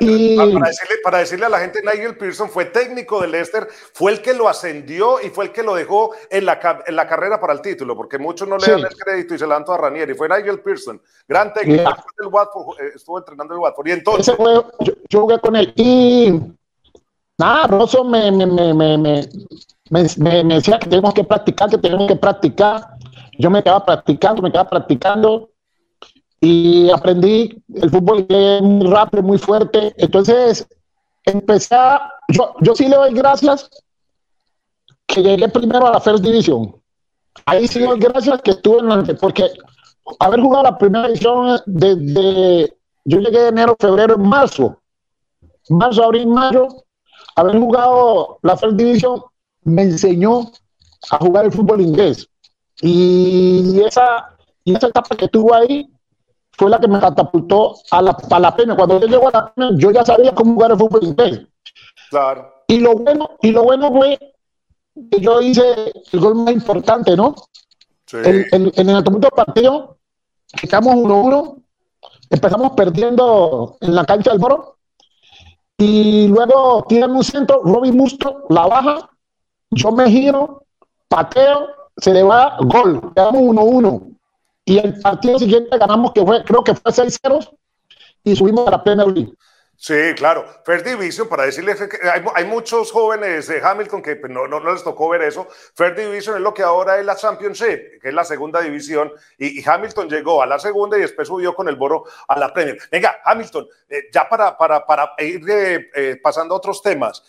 Y... 0.01 0.37
Para, 0.37 0.69
decirle, 0.69 0.95
para, 1.03 1.19
decirle, 1.19 1.47
a 1.47 1.49
la 1.49 1.61
gente, 1.61 1.81
Nigel 1.83 2.17
Pearson 2.17 2.51
fue 2.51 2.67
técnico 2.67 3.21
del 3.21 3.33
Leicester, 3.33 3.67
fue 3.95 4.13
el 4.13 4.23
que 4.23 4.35
lo 4.35 4.49
ascendió 4.49 5.21
y 5.21 5.31
fue 5.31 5.47
el 5.47 5.53
que 5.53 5.63
lo 5.63 5.75
dejó 5.75 6.15
en 6.31 6.45
la, 6.47 6.83
en 6.87 6.97
la 6.97 7.07
carrera 7.07 7.41
para 7.41 7.55
el 7.55 7.63
título, 7.63 7.97
porque 7.97 8.19
muchos 8.19 8.47
no 8.47 8.59
le 8.59 8.71
dan 8.71 8.81
el 8.81 8.97
crédito 8.97 9.35
y 9.35 9.39
se 9.39 9.47
dan 9.47 9.65
a 9.67 9.77
Ranieri. 9.77 10.15
Fue 10.15 10.29
Nigel 10.29 10.61
Pearson, 10.61 11.01
gran 11.27 11.53
técnico, 11.53 11.95
del 12.19 12.29
Watford, 12.29 12.81
eh, 12.81 12.93
estuvo 12.95 13.19
entrenando 13.19 13.55
el 13.55 13.61
Watford. 13.61 13.89
Y 13.89 13.93
entonces. 13.93 14.37
yo, 15.09 15.21
jugué 15.21 15.39
con 15.41 15.57
él 15.57 15.73
y 15.77 16.39
nada, 17.39 17.67
Rosso 17.67 18.05
me, 18.05 18.31
me, 18.31 18.47
me, 18.47 18.75
me, 18.75 19.29
me 19.91 20.55
decía 20.55 20.79
que 20.79 20.89
tenemos 20.89 21.15
que 21.15 21.25
practicar, 21.25 21.71
que 21.71 21.79
tenemos 21.79 22.09
que 22.09 22.17
practicar. 22.17 22.83
Yo 23.39 23.51
me 23.51 23.63
quedaba 23.63 23.87
practicando, 23.87 24.43
me 24.43 24.51
quedaba 24.51 24.69
practicando 24.69 25.51
y 26.41 26.91
aprendí 26.91 27.63
el 27.75 27.91
fútbol 27.91 28.27
muy 28.63 28.87
rápido, 28.87 29.23
muy 29.23 29.39
fuerte. 29.39 29.95
Entonces, 29.97 30.67
empecé 31.25 31.75
a, 31.75 32.13
yo, 32.29 32.55
yo 32.61 32.75
sí 32.75 32.89
le 32.89 32.97
doy 32.97 33.15
gracias 33.15 33.69
que 35.07 35.23
llegué 35.23 35.49
primero 35.49 35.87
a 35.87 35.93
la 35.93 36.01
First 36.01 36.23
Division. 36.23 36.75
Ahí 37.47 37.67
sí 37.67 37.81
le 37.81 37.87
doy 37.87 37.99
gracias 37.99 38.43
que 38.43 38.53
estuve 38.53 38.81
en 38.81 38.89
la, 38.89 39.03
porque 39.21 39.51
haber 40.21 40.41
jugado 40.41 40.65
la 40.65 40.79
primera 40.79 41.07
división 41.07 41.61
desde, 41.67 42.77
yo 43.05 43.19
llegué 43.21 43.41
de 43.41 43.49
enero, 43.49 43.77
febrero, 43.79 44.15
en 44.15 44.29
marzo, 44.29 44.81
marzo, 45.69 46.05
abril, 46.05 46.27
mayo, 46.29 46.69
haber 47.37 47.59
jugado 47.59 48.39
la 48.43 48.57
First 48.57 48.77
Division 48.77 49.23
me 49.65 49.83
enseñó 49.83 50.51
a 51.11 51.19
jugar 51.19 51.47
el 51.47 51.53
fútbol 51.53 51.81
inglés. 51.81 52.29
Y 52.81 53.81
esa, 53.81 54.37
y 54.65 54.75
esa 54.75 54.89
etapa 54.89 55.17
que 55.17 55.29
tuvo 55.29 55.55
ahí 55.55 55.91
fue 56.59 56.69
la 56.69 56.81
que 56.81 56.89
me 56.89 56.99
catapultó 56.99 57.77
a 57.93 58.03
la, 58.03 58.17
a 58.31 58.41
la 58.41 58.55
pena. 58.57 58.75
Cuando 58.77 59.01
yo 59.01 59.07
llego 59.07 59.29
a 59.29 59.33
la 59.33 59.55
pena, 59.55 59.71
yo 59.77 59.93
ya 59.93 60.05
sabía 60.05 60.35
cómo 60.35 60.55
jugar 60.55 60.73
el 60.73 60.79
fútbol 60.79 61.05
inglés. 61.05 61.43
Claro. 62.11 62.53
Y 62.67 62.81
lo 62.81 62.95
bueno, 62.95 63.31
y 63.41 63.53
lo 63.53 63.63
bueno 63.63 63.93
fue 63.93 64.19
que 65.11 65.21
yo 65.21 65.41
hice 65.41 65.93
el 66.13 66.21
gol 66.21 66.35
más 66.35 66.53
importante, 66.53 67.17
¿no? 67.17 67.37
Sí. 68.07 68.17
en 68.23 68.89
el 68.89 69.05
momento 69.05 69.29
partido, 69.29 69.99
quedamos 70.61 70.95
1-1, 70.97 71.63
empezamos 72.31 72.73
perdiendo 72.73 73.77
en 73.81 73.95
la 73.95 74.05
cancha 74.05 74.31
del 74.31 74.41
Moro, 74.41 74.79
y 75.77 76.27
luego 76.27 76.85
tiran 76.89 77.13
un 77.13 77.23
centro, 77.23 77.61
Robin 77.63 77.97
Musto 77.97 78.47
la 78.49 78.67
baja, 78.67 79.11
yo 79.71 79.93
me 79.93 80.11
giro, 80.11 80.65
pateo, 81.07 81.69
se 81.99 82.15
le 82.15 82.23
va 82.23 82.57
gol, 82.61 83.13
quedamos 83.15 83.43
1-1 83.43 84.18
y 84.69 84.79
el 84.79 85.01
partido 85.01 85.39
siguiente 85.39 85.79
ganamos, 85.79 86.13
que 86.13 86.21
fue, 86.21 86.45
creo 86.45 86.63
que 86.63 86.75
fue 86.75 86.93
6-0, 86.93 87.57
y 88.25 88.37
subimos 88.37 88.69
a 88.69 88.73
la 88.73 88.85
Premier 88.85 89.09
League. 89.09 89.33
Sí, 89.81 89.95
claro. 90.17 90.45
First 90.67 90.85
Division, 90.85 91.29
para 91.29 91.45
decirles 91.45 91.81
que 91.81 91.99
hay, 92.35 92.45
muchos 92.45 92.91
jóvenes 92.91 93.47
de 93.47 93.63
Hamilton 93.63 94.03
que 94.03 94.17
pues, 94.17 94.31
no, 94.31 94.49
no, 94.49 94.59
les 94.59 94.83
tocó 94.83 95.09
ver 95.09 95.23
eso. 95.23 95.47
First 95.75 95.97
Division 95.97 96.37
es 96.37 96.43
lo 96.43 96.53
que 96.53 96.65
ahora 96.65 96.99
es 96.99 97.07
la 97.07 97.15
Championship, 97.15 98.01
que 98.03 98.09
es 98.09 98.13
la 98.13 98.25
segunda 98.25 98.61
división, 98.61 99.13
y, 99.39 99.67
Hamilton 99.67 100.11
llegó 100.11 100.43
a 100.43 100.47
la 100.47 100.59
segunda 100.59 100.99
y 100.99 101.03
después 101.03 101.29
subió 101.29 101.55
con 101.55 101.69
el 101.69 101.77
Boro 101.77 102.05
a 102.27 102.39
la 102.39 102.53
Premier. 102.53 102.77
Venga, 102.91 103.21
Hamilton, 103.25 103.69
eh, 103.89 104.09
ya 104.13 104.29
para, 104.29 104.59
para, 104.59 104.85
para 104.85 105.13
ir 105.19 105.49
eh, 105.49 105.91
eh, 105.95 106.21
pasando 106.23 106.55
a 106.55 106.59
otros 106.59 106.83
temas. 106.83 107.23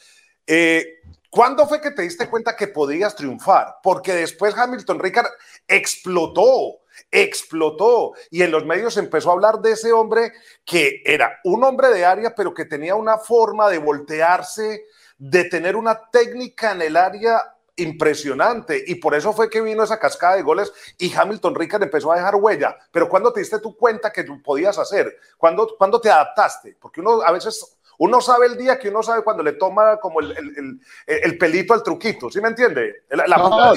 ¿Cuándo 1.30 1.67
fue 1.67 1.80
que 1.80 1.91
te 1.91 2.02
diste 2.02 2.28
cuenta 2.28 2.56
que 2.56 2.67
podías 2.67 3.15
triunfar? 3.15 3.75
Porque 3.84 4.13
después 4.13 4.58
Hamilton 4.58 4.99
Ricard 4.99 5.28
explotó 5.67 6.79
explotó 7.12 8.14
y 8.30 8.44
en 8.44 8.52
los 8.52 8.66
medios 8.66 8.98
empezó 8.98 9.30
a 9.30 9.34
hablar 9.34 9.60
de 9.60 9.72
ese 9.72 9.92
hombre 9.92 10.32
que 10.66 11.02
era 11.06 11.40
un 11.44 11.64
hombre 11.64 11.90
de 11.90 12.06
área, 12.06 12.34
pero 12.36 12.54
que 12.54 12.66
tenía 12.66 12.96
una 12.96 13.18
forma 13.18 13.70
de 13.70 13.78
voltearse, 13.78 14.86
de 15.18 15.46
tener 15.46 15.76
una 15.76 16.10
técnica 16.10 16.72
en 16.72 16.82
el 16.82 16.98
área 16.98 17.56
impresionante 17.76 18.84
y 18.88 18.96
por 18.96 19.16
eso 19.16 19.34
fue 19.34 19.50
que 19.50 19.62
vino 19.62 19.84
esa 19.84 20.00
cascada 20.00 20.36
de 20.36 20.42
goles 20.42 20.72
y 20.98 21.14
Hamilton 21.14 21.56
Ricard 21.56 21.84
empezó 21.84 22.12
a 22.12 22.18
dejar 22.18 22.36
huella. 22.36 22.76
Pero 22.92 23.08
¿cuándo 23.08 23.32
te 23.32 23.40
diste 23.40 23.60
tu 23.60 23.76
cuenta 23.76 24.12
que 24.12 24.24
tú 24.24 24.42
podías 24.42 24.78
hacer? 24.78 25.18
¿Cuándo, 25.38 25.76
cuando 25.78 26.00
te 26.00 26.10
adaptaste? 26.10 26.78
Porque 26.80 27.02
uno 27.02 27.22
a 27.22 27.32
veces 27.32 27.78
uno 28.00 28.22
sabe 28.22 28.48
el 28.48 28.58
día 28.58 28.80
que 28.80 28.90
uno 28.90 29.04
sabe 29.04 29.24
cuando 29.24 29.44
le 29.44 29.54
toma 29.54 29.98
como 29.98 30.22
el, 30.22 30.32
el, 30.32 30.80
el, 31.06 31.38
pelito 31.38 31.74
al 31.74 31.84
truquito, 31.84 32.30
¿sí 32.30 32.40
me 32.40 32.48
entiende? 32.48 33.04
La, 33.10 33.26
no, 33.38 33.74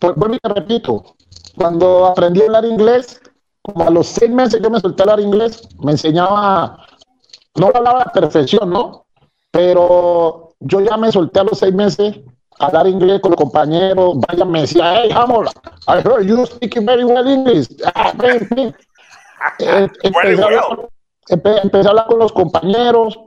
pues, 0.00 0.14
bueno, 0.16 0.38
te 0.42 0.48
repito, 0.48 1.04
cuando 1.56 2.06
aprendí 2.06 2.42
a 2.42 2.46
hablar 2.46 2.64
inglés, 2.64 3.20
como 3.62 3.86
a 3.86 3.90
los 3.90 4.06
seis 4.08 4.30
meses 4.30 4.60
yo 4.62 4.70
me 4.70 4.80
solté 4.80 5.02
a 5.02 5.04
hablar 5.04 5.20
inglés, 5.20 5.66
me 5.82 5.92
enseñaba, 5.92 6.86
no 7.56 7.66
hablaba 7.66 8.02
a 8.02 8.12
perfección, 8.12 8.70
¿no? 8.70 9.06
Pero 9.50 10.54
yo 10.60 10.80
ya 10.80 10.96
me 10.96 11.12
solté 11.12 11.40
a 11.40 11.44
los 11.44 11.58
seis 11.58 11.72
meses 11.72 12.16
a 12.58 12.66
hablar 12.66 12.86
inglés 12.86 13.20
con 13.20 13.32
los 13.32 13.40
compañeros, 13.40 14.16
vaya, 14.28 14.44
me 14.44 14.62
decía, 14.62 15.02
hey, 15.02 15.10
Hammer, 15.12 15.48
I 15.86 16.00
heard 16.00 16.26
you 16.26 16.44
speaking 16.46 16.86
very 16.86 17.04
well 17.04 17.26
English. 17.26 17.68
Ah, 17.94 18.12
eh, 19.58 19.88
empecé, 20.02 20.42
a 20.42 20.46
hablar, 20.46 20.88
empecé, 21.28 21.86
a 21.86 21.90
hablar, 21.90 22.06
con 22.06 22.18
los 22.18 22.32
compañeros, 22.32 23.18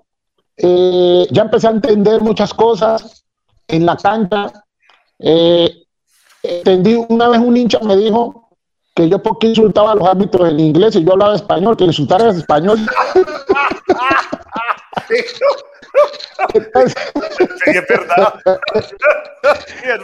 eh, 0.58 1.28
ya 1.32 1.44
empecé 1.44 1.68
a 1.68 1.72
entender 1.72 2.22
muchas 2.22 2.54
cosas 2.54 3.26
en 3.68 3.86
la 3.86 3.96
cancha. 3.98 4.52
Eh, 5.20 5.87
entendí 6.48 6.96
una 7.10 7.30
vez 7.30 7.40
un 7.40 7.58
hincha 7.58 7.80
me 7.80 7.96
dijo 7.98 8.50
que 8.96 9.08
yo 9.08 9.22
porque 9.22 9.48
insultaba 9.48 9.92
a 9.92 9.96
los 9.96 10.08
árbitros 10.08 10.50
en 10.50 10.60
inglés 10.60 10.96
y 10.96 11.04
yo 11.04 11.14
hablaba 11.14 11.36
español, 11.36 11.78
que 11.78 11.84
insultar 11.84 12.22
era 12.22 12.32
español. 12.32 12.80
Entonces, 16.54 16.96
sí, 17.64 17.72
es 17.72 17.88
verdad. 17.88 18.34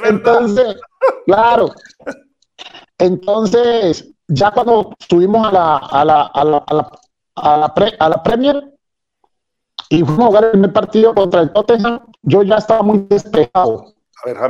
Entonces, 0.03 0.75
claro. 1.25 1.73
Entonces, 2.99 4.07
ya 4.27 4.51
cuando 4.51 4.95
estuvimos 4.99 5.47
a 5.47 5.51
la, 5.51 5.77
a 5.77 6.05
la, 6.05 6.21
a 6.21 6.43
la, 6.43 6.57
a 6.57 6.73
la, 6.73 6.91
a 7.35 7.57
la, 7.57 7.73
a 7.99 8.09
la 8.09 8.23
Premier 8.23 8.73
y 9.89 10.03
fuimos 10.03 10.25
a 10.25 10.27
jugar 10.27 10.43
el 10.45 10.51
primer 10.51 10.73
partido 10.73 11.15
contra 11.15 11.41
el 11.41 11.51
Tottenham, 11.51 11.99
yo 12.21 12.43
ya 12.43 12.57
estaba 12.57 12.83
muy 12.83 13.07
despejado 13.09 13.93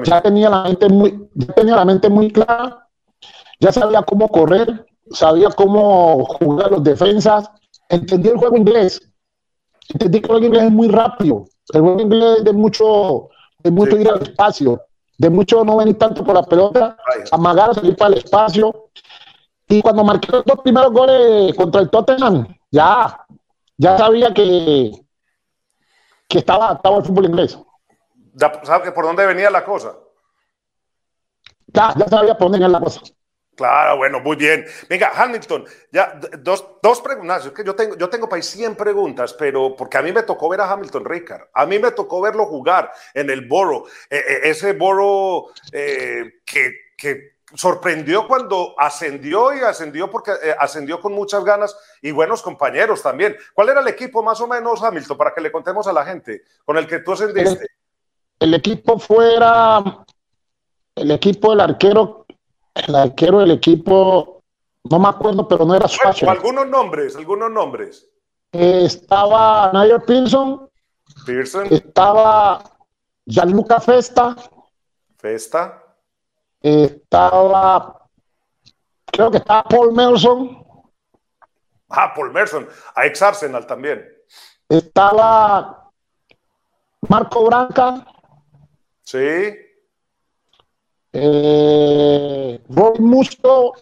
ya 0.03 0.21
tenía 0.21 0.49
la 0.49 0.63
mente 0.63 0.89
muy, 0.89 1.29
ya 1.33 1.53
tenía 1.53 1.75
la 1.75 1.85
mente 1.85 2.09
muy 2.09 2.31
clara, 2.31 2.87
ya 3.59 3.71
sabía 3.71 4.03
cómo 4.03 4.27
correr, 4.27 4.85
sabía 5.11 5.49
cómo 5.49 6.25
jugar 6.25 6.71
los 6.71 6.83
defensas, 6.83 7.49
entendí 7.89 8.29
el 8.29 8.37
juego 8.37 8.57
inglés, 8.57 9.01
entendí 9.89 10.19
que 10.19 10.25
el 10.25 10.31
juego 10.31 10.45
inglés 10.45 10.63
es 10.63 10.71
muy 10.71 10.87
rápido, 10.87 11.45
el 11.73 11.81
juego 11.81 12.01
inglés 12.01 12.37
es 12.39 12.43
de 12.43 12.53
mucho, 12.53 13.29
de 13.63 13.71
mucho 13.71 13.97
ir 13.97 14.09
al 14.09 14.21
espacio, 14.21 14.81
de 15.17 15.29
mucho 15.29 15.63
no 15.63 15.77
venir 15.77 15.97
tanto 15.97 16.23
por 16.23 16.35
la 16.35 16.43
pelota, 16.43 16.97
amagar, 17.31 17.73
salir 17.73 17.95
para 17.95 18.13
el 18.13 18.19
espacio. 18.19 18.89
Y 19.69 19.81
cuando 19.81 20.03
marqué 20.03 20.31
los 20.31 20.45
dos 20.45 20.59
primeros 20.61 20.91
goles 20.91 21.55
contra 21.55 21.81
el 21.81 21.89
Tottenham, 21.89 22.47
ya, 22.69 23.25
ya 23.77 23.97
sabía 23.97 24.33
que, 24.33 24.91
que 26.27 26.39
estaba 26.39 26.65
adaptado 26.65 26.97
al 26.97 27.05
fútbol 27.05 27.25
inglés. 27.25 27.57
¿Ya 28.33 28.61
sabes 28.63 28.91
por 28.91 29.05
dónde 29.05 29.25
venía 29.25 29.49
la 29.49 29.63
cosa? 29.63 29.95
Ya, 31.67 31.93
ya 31.97 32.07
sabía 32.07 32.33
por 32.33 32.51
dónde 32.51 32.59
venía 32.59 32.67
la 32.67 32.79
cosa. 32.79 33.01
Claro, 33.55 33.97
bueno, 33.97 34.19
muy 34.19 34.35
bien. 34.35 34.65
Venga, 34.89 35.11
Hamilton, 35.15 35.65
ya 35.91 36.19
dos, 36.39 36.65
dos 36.81 37.01
preguntas. 37.01 37.49
que 37.51 37.63
yo 37.63 37.75
tengo, 37.75 37.95
yo 37.95 38.09
tengo 38.09 38.27
para 38.27 38.41
100 38.41 38.75
preguntas, 38.75 39.33
pero 39.33 39.75
porque 39.75 39.97
a 39.97 40.01
mí 40.01 40.11
me 40.11 40.23
tocó 40.23 40.49
ver 40.49 40.61
a 40.61 40.71
Hamilton 40.71 41.05
Ricard. 41.05 41.43
A 41.53 41.65
mí 41.65 41.77
me 41.77 41.91
tocó 41.91 42.19
verlo 42.21 42.47
jugar 42.47 42.91
en 43.13 43.29
el 43.29 43.47
Boro. 43.47 43.85
Eh, 44.09 44.17
eh, 44.17 44.39
ese 44.45 44.73
Boro 44.73 45.51
eh, 45.71 46.41
que, 46.45 46.73
que, 46.97 47.33
sorprendió 47.55 48.27
cuando 48.27 48.73
ascendió 48.79 49.53
y 49.53 49.59
ascendió 49.59 50.09
porque 50.09 50.31
ascendió 50.57 50.99
con 50.99 51.13
muchas 51.13 51.43
ganas 51.43 51.77
y 52.01 52.09
buenos 52.09 52.41
compañeros 52.41 53.03
también. 53.03 53.37
¿Cuál 53.53 53.69
era 53.69 53.81
el 53.81 53.87
equipo 53.87 54.23
más 54.23 54.41
o 54.41 54.47
menos, 54.47 54.81
Hamilton, 54.81 55.15
para 55.15 55.35
que 55.35 55.41
le 55.41 55.51
contemos 55.51 55.85
a 55.85 55.93
la 55.93 56.03
gente 56.03 56.41
con 56.65 56.77
el 56.77 56.87
que 56.87 56.99
tú 56.99 57.11
ascendiste? 57.11 57.67
El 58.39 58.53
equipo 58.53 58.99
fuera 58.99 60.03
el 60.95 61.11
equipo 61.11 61.51
del 61.51 61.61
arquero, 61.61 62.25
el 62.75 62.95
arquero 62.95 63.39
del 63.39 63.51
equipo, 63.51 64.43
no 64.83 64.99
me 64.99 65.07
acuerdo, 65.09 65.47
pero 65.47 65.65
no 65.65 65.75
era 65.75 65.87
Suárez. 65.87 66.23
algunos 66.23 66.67
nombres, 66.67 67.15
algunos 67.15 67.51
nombres. 67.51 68.07
estaba 68.51 69.71
Nigel 69.73 70.01
Pearson. 70.01 70.69
Pearson. 71.25 71.67
Estaba 71.71 72.63
Gianluca 73.25 73.79
Festa. 73.79 74.35
Festa. 75.17 75.83
Estaba, 76.61 78.07
creo 79.05 79.31
que 79.31 79.37
estaba 79.37 79.63
Paul 79.63 79.93
Merson. 79.93 80.63
Ah, 81.89 82.13
Paul 82.13 82.31
Merson, 82.31 82.67
a 82.95 83.05
ex 83.05 83.21
Arsenal 83.21 83.65
también. 83.67 84.07
Estaba 84.69 85.91
Marco 87.07 87.45
Branca. 87.45 88.05
Sí. 89.03 89.55
Eh, 91.13 92.59
Musto, 92.99 93.73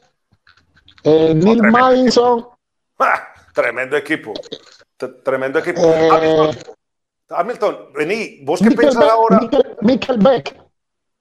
eh, 1.03 1.33
Neil 1.35 1.63
Madison. 1.63 2.47
Ah, 3.03 3.33
tremendo 3.51 3.97
equipo. 3.97 4.31
tremendo 5.23 5.57
equipo. 5.57 5.81
Eh, 5.83 6.51
Hamilton, 7.29 7.93
vení, 7.93 8.41
¿vos 8.43 8.61
qué 8.61 8.69
pensás 8.69 9.09
ahora? 9.09 9.39
Mikkel, 9.81 10.19
Beck. 10.19 10.55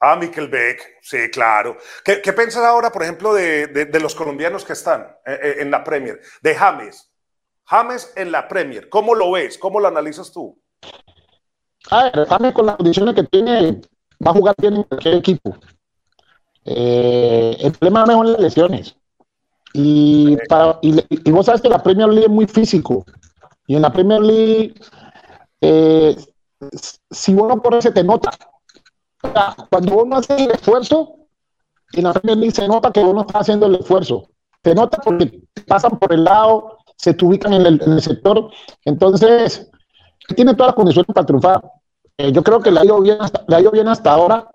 Ah, 0.01 0.17
Mikkel 0.17 0.49
Beck, 0.49 0.99
sí, 1.01 1.31
claro. 1.31 1.79
¿Qué, 2.05 2.21
qué 2.21 2.33
pensás 2.35 2.65
ahora, 2.65 2.91
por 2.91 3.03
ejemplo, 3.03 3.33
de, 3.33 3.67
de, 3.69 4.01
los 4.01 4.15
colombianos 4.15 4.65
que 4.65 4.75
están 4.75 5.03
eh, 5.25 5.39
eh, 5.43 5.55
en 5.61 5.71
la 5.71 5.83
Premier? 5.83 6.21
De 6.43 6.55
James. 6.55 7.11
James 7.65 8.13
en 8.17 8.33
la 8.33 8.49
Premier, 8.49 8.89
¿cómo 8.89 9.15
lo 9.15 9.31
ves? 9.31 9.57
¿Cómo 9.57 9.79
lo 9.81 9.89
analizas 9.89 10.33
tú? 10.33 10.61
A 11.91 12.05
ver, 12.05 12.27
James 12.27 12.53
con 12.53 12.67
las 12.67 12.77
condiciones 12.77 13.15
que 13.15 13.23
tiene, 13.25 13.81
va 14.25 14.31
a 14.31 14.35
jugar 14.35 14.55
bien 14.59 14.77
en 14.77 14.83
cualquier 14.85 15.15
equipo. 15.15 15.57
Eh, 16.65 17.57
el 17.61 17.73
problema 17.73 18.07
mejor 18.07 18.27
las 18.27 18.41
lesiones. 18.41 18.97
Y, 19.73 20.37
y, 20.81 21.31
vos 21.31 21.47
sabes 21.47 21.61
que 21.61 21.69
la 21.69 21.83
Premier 21.83 22.09
League 22.09 22.27
es 22.27 22.31
muy 22.31 22.47
físico. 22.47 23.05
Y 23.67 23.77
en 23.77 23.83
la 23.83 23.93
Premier 23.93 24.21
League, 24.21 24.75
eh, 25.61 26.17
si 27.11 27.35
uno 27.35 27.61
corre, 27.63 27.83
se 27.83 27.93
te 27.93 28.03
nota. 28.03 28.31
cuando 29.71 30.03
uno 30.03 30.17
hace 30.17 30.45
el 30.45 30.51
esfuerzo, 30.51 31.17
en 31.93 32.05
la 32.05 32.13
Premier 32.13 32.39
League 32.39 32.55
se 32.55 32.67
nota 32.67 32.91
que 32.91 33.01
uno 33.01 33.23
está 33.23 33.41
haciendo 33.41 33.67
el 33.67 33.77
esfuerzo. 33.77 34.29
Se 34.63 34.75
nota 34.75 34.99
porque 34.99 35.43
pasan 35.67 35.99
por 35.99 36.13
el 36.13 36.25
lado, 36.25 36.79
se 36.97 37.15
te 37.15 37.25
ubican 37.25 37.55
en 37.55 37.67
el, 37.67 38.03
sector. 38.03 38.51
Entonces, 38.85 39.71
tiene 40.35 40.55
todas 40.55 40.69
las 40.69 40.77
condiciones 40.77 41.15
para 41.15 41.27
triunfar. 41.27 41.63
Eh, 42.21 42.33
yo 42.33 42.43
creo 42.43 42.61
que 42.61 42.71
le 42.71 42.81
ha, 42.81 42.85
ido 42.85 43.01
bien 43.01 43.17
hasta, 43.19 43.43
le 43.49 43.57
ha 43.57 43.61
ido 43.61 43.71
bien 43.71 43.89
hasta 43.89 44.13
ahora, 44.13 44.47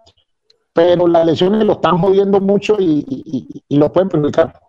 pero 0.71 1.07
las 1.07 1.25
lesiones 1.25 1.63
lo 1.63 1.73
están 1.73 1.97
jodiendo 1.97 2.39
mucho 2.39 2.75
y, 2.79 3.63
lo 3.69 3.91
pueden 3.91 4.09
perjudicar. 4.09 4.59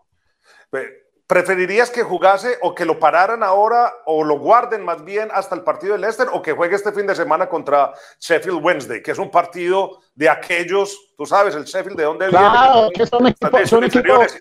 ¿Preferirías 1.26 1.90
que 1.90 2.02
jugase 2.02 2.56
o 2.62 2.74
que 2.74 2.86
lo 2.86 2.98
pararan 2.98 3.42
ahora 3.42 3.92
o 4.06 4.24
lo 4.24 4.38
guarden 4.38 4.82
más 4.82 5.04
bien 5.04 5.28
hasta 5.32 5.56
el 5.56 5.62
partido 5.62 5.92
de 5.92 5.98
Leicester 5.98 6.28
o 6.32 6.40
que 6.40 6.52
juegue 6.52 6.76
este 6.76 6.92
fin 6.92 7.06
de 7.06 7.14
semana 7.14 7.48
contra 7.48 7.92
Sheffield 8.18 8.64
Wednesday, 8.64 9.02
que 9.02 9.10
es 9.10 9.18
un 9.18 9.30
partido 9.30 9.98
de 10.14 10.30
aquellos, 10.30 10.96
tú 11.18 11.26
sabes, 11.26 11.54
el 11.54 11.64
Sheffield 11.64 11.98
de 11.98 12.04
dónde 12.04 12.28
viene? 12.28 12.48
Claro, 12.48 12.88
que 12.94 13.04
son 13.04 13.26
equipos, 13.26 13.68
son, 13.68 13.84
equipos, 13.84 14.38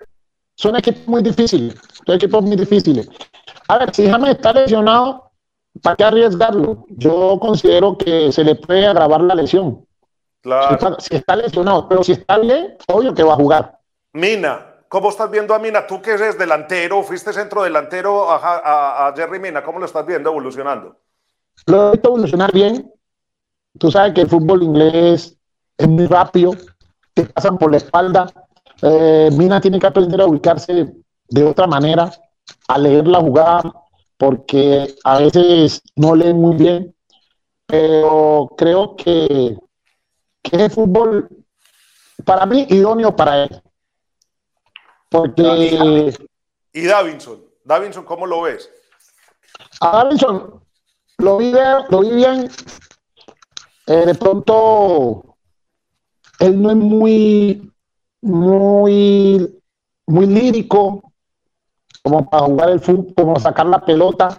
son 0.56 0.76
equipos 0.78 1.08
muy 1.08 1.24
difíciles, 1.24 1.76
son 2.06 2.16
equipos 2.16 2.44
muy 2.44 2.56
difíciles. 2.56 3.10
A 3.68 3.80
ver, 3.80 3.94
si 3.94 4.08
James 4.10 4.30
está 4.30 4.54
lesionado, 4.54 5.26
¿para 5.82 5.96
qué 5.96 6.04
arriesgarlo? 6.04 6.86
Yo 6.90 7.38
considero 7.40 7.98
que 7.98 8.32
se 8.32 8.44
le 8.44 8.56
puede 8.56 8.86
agravar 8.88 9.22
la 9.22 9.36
lesión. 9.36 9.86
Claro. 10.42 11.00
Si 11.00 11.16
está, 11.16 11.36
lesionado, 11.36 11.90
pero 11.90 12.04
si 12.04 12.12
está 12.12 12.38
bien, 12.38 12.78
obvio 12.88 13.14
que 13.16 13.24
va 13.24 13.34
a 13.34 13.38
jugar. 13.38 13.80
Mina, 14.14 14.76
¿cómo 14.88 15.10
estás 15.10 15.32
viendo 15.32 15.56
a 15.56 15.60
Mina? 15.60 15.88
Tú 15.88 16.02
que 16.02 16.12
eres 16.12 16.38
delantero, 16.38 17.02
fuiste 17.02 17.34
centro 17.34 17.64
delantero 17.64 18.28
a, 18.30 19.12
Jerry 19.16 19.40
Mina, 19.40 19.64
¿cómo 19.64 19.80
lo 19.80 19.86
estás 19.86 20.06
viendo 20.06 20.30
evolucionando? 20.30 20.98
Lo 21.66 21.88
he 21.88 21.92
visto 21.94 22.10
evolucionar 22.10 22.52
bien. 22.52 22.92
Tú 23.80 23.90
sabes 23.90 24.14
que 24.14 24.22
el 24.22 24.30
fútbol 24.30 24.62
inglés 24.64 25.36
es 25.78 25.88
muy 25.88 26.06
rápido, 26.06 26.52
te 27.14 27.26
pasan 27.26 27.58
por 27.58 27.72
la 27.72 27.78
espalda. 27.78 28.32
Eh, 28.84 29.30
Mina 29.34 29.60
tiene 29.60 29.80
que 29.80 29.88
aprender 29.88 30.22
a 30.22 30.28
ubicarse 30.28 30.94
de 31.28 31.44
otra 31.44 31.66
manera, 31.66 32.12
a 32.68 32.78
leer 32.78 33.08
la 33.08 33.20
jugada, 33.20 33.64
porque 34.18 34.96
a 35.04 35.20
veces 35.20 35.82
no 35.96 36.16
leen 36.16 36.38
muy 36.38 36.56
bien, 36.56 36.96
pero 37.66 38.52
creo 38.58 38.96
que 38.96 39.58
que 40.42 40.66
es 40.66 40.74
fútbol 40.74 41.28
para 42.24 42.46
mí 42.46 42.66
idóneo 42.70 43.16
para 43.16 43.44
él. 43.44 43.62
Porque. 45.10 46.14
¿Y 46.74 46.86
Davinson? 46.86 47.44
Davinson, 47.64 48.06
¿cómo 48.06 48.28
lo 48.28 48.42
ves? 48.42 48.70
A 49.80 50.04
Davinson 50.04 50.62
lo 51.18 51.38
vi 51.38 51.54
lo 51.90 52.00
vi 52.02 52.12
bien. 52.12 52.50
Eh, 53.88 54.06
de 54.06 54.16
pronto 54.16 55.38
él 56.40 56.62
no 56.62 56.72
es 56.72 56.76
muy, 56.76 57.72
muy, 58.22 59.62
muy 60.08 60.26
lírico, 60.26 61.05
como 62.06 62.30
para 62.30 62.44
jugar 62.44 62.70
el 62.70 62.80
fútbol, 62.80 63.14
como 63.18 63.40
sacar 63.40 63.66
la 63.66 63.84
pelota, 63.84 64.38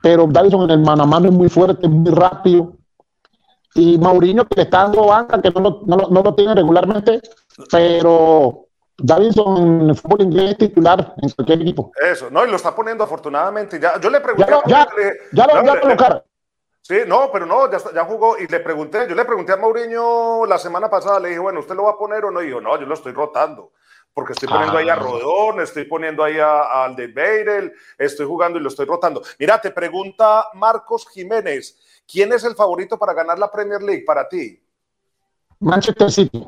pero 0.00 0.28
Davison 0.28 0.62
en 0.62 0.70
el 0.70 0.78
mano 0.78 1.02
a 1.02 1.06
mano 1.06 1.26
es 1.26 1.34
muy 1.34 1.48
fuerte, 1.48 1.88
muy 1.88 2.12
rápido. 2.12 2.74
Y 3.74 3.98
Mauriño, 3.98 4.46
que 4.46 4.62
está 4.62 4.84
dando 4.84 5.06
banca, 5.06 5.42
que 5.42 5.50
no 5.50 5.60
lo, 5.60 5.80
no, 5.86 5.96
no 6.08 6.22
lo 6.22 6.34
tiene 6.36 6.54
regularmente, 6.54 7.20
pero 7.68 8.66
Davidson 8.96 9.56
en 9.56 9.90
el 9.90 9.96
fútbol 9.96 10.22
inglés 10.22 10.56
titular 10.56 11.14
en 11.20 11.30
cualquier 11.30 11.62
equipo. 11.62 11.90
Eso, 12.00 12.30
no, 12.30 12.46
y 12.46 12.48
lo 12.48 12.54
está 12.54 12.76
poniendo 12.76 13.02
afortunadamente. 13.02 13.80
Ya, 13.80 13.98
yo 13.98 14.08
le 14.08 14.20
pregunté. 14.20 14.48
Ya, 14.48 14.62
ya, 14.68 14.88
ya, 15.32 15.46
lo, 15.46 15.64
ya 15.64 15.80
colocar. 15.80 16.24
Sí, 16.80 16.98
no, 17.08 17.28
pero 17.32 17.44
no, 17.44 17.68
ya, 17.68 17.78
ya, 17.92 18.04
jugó 18.04 18.38
y 18.38 18.46
le 18.46 18.60
pregunté, 18.60 19.08
yo 19.08 19.16
le 19.16 19.24
pregunté 19.24 19.52
a 19.52 19.56
Mauriño 19.56 20.46
la 20.46 20.58
semana 20.58 20.88
pasada, 20.88 21.18
le 21.18 21.30
dije, 21.30 21.40
bueno, 21.40 21.58
¿usted 21.58 21.74
lo 21.74 21.84
va 21.84 21.90
a 21.90 21.98
poner 21.98 22.24
o 22.24 22.30
no? 22.30 22.40
Y 22.40 22.46
dijo, 22.46 22.60
no, 22.60 22.78
yo 22.78 22.86
lo 22.86 22.94
estoy 22.94 23.12
rotando, 23.12 23.72
porque 24.12 24.32
estoy 24.32 24.48
poniendo 24.48 24.78
ahí 24.78 24.88
a 24.88 24.94
ah. 24.94 24.96
Rodón, 24.96 25.60
estoy 25.60 25.84
poniendo 25.84 26.24
ahí 26.24 26.38
al 26.40 26.96
de 26.96 27.06
Beirel, 27.06 27.72
estoy 27.96 28.26
jugando 28.26 28.58
y 28.58 28.62
lo 28.62 28.68
estoy 28.68 28.86
rotando. 28.86 29.22
Mira, 29.38 29.60
te 29.60 29.70
pregunta 29.70 30.48
Marcos 30.54 31.06
Jiménez, 31.12 31.78
¿quién 32.10 32.32
es 32.32 32.44
el 32.44 32.54
favorito 32.54 32.98
para 32.98 33.14
ganar 33.14 33.38
la 33.38 33.50
Premier 33.50 33.82
League 33.82 34.04
para 34.04 34.28
ti? 34.28 34.62
Manchester 35.60 36.10
City. 36.10 36.46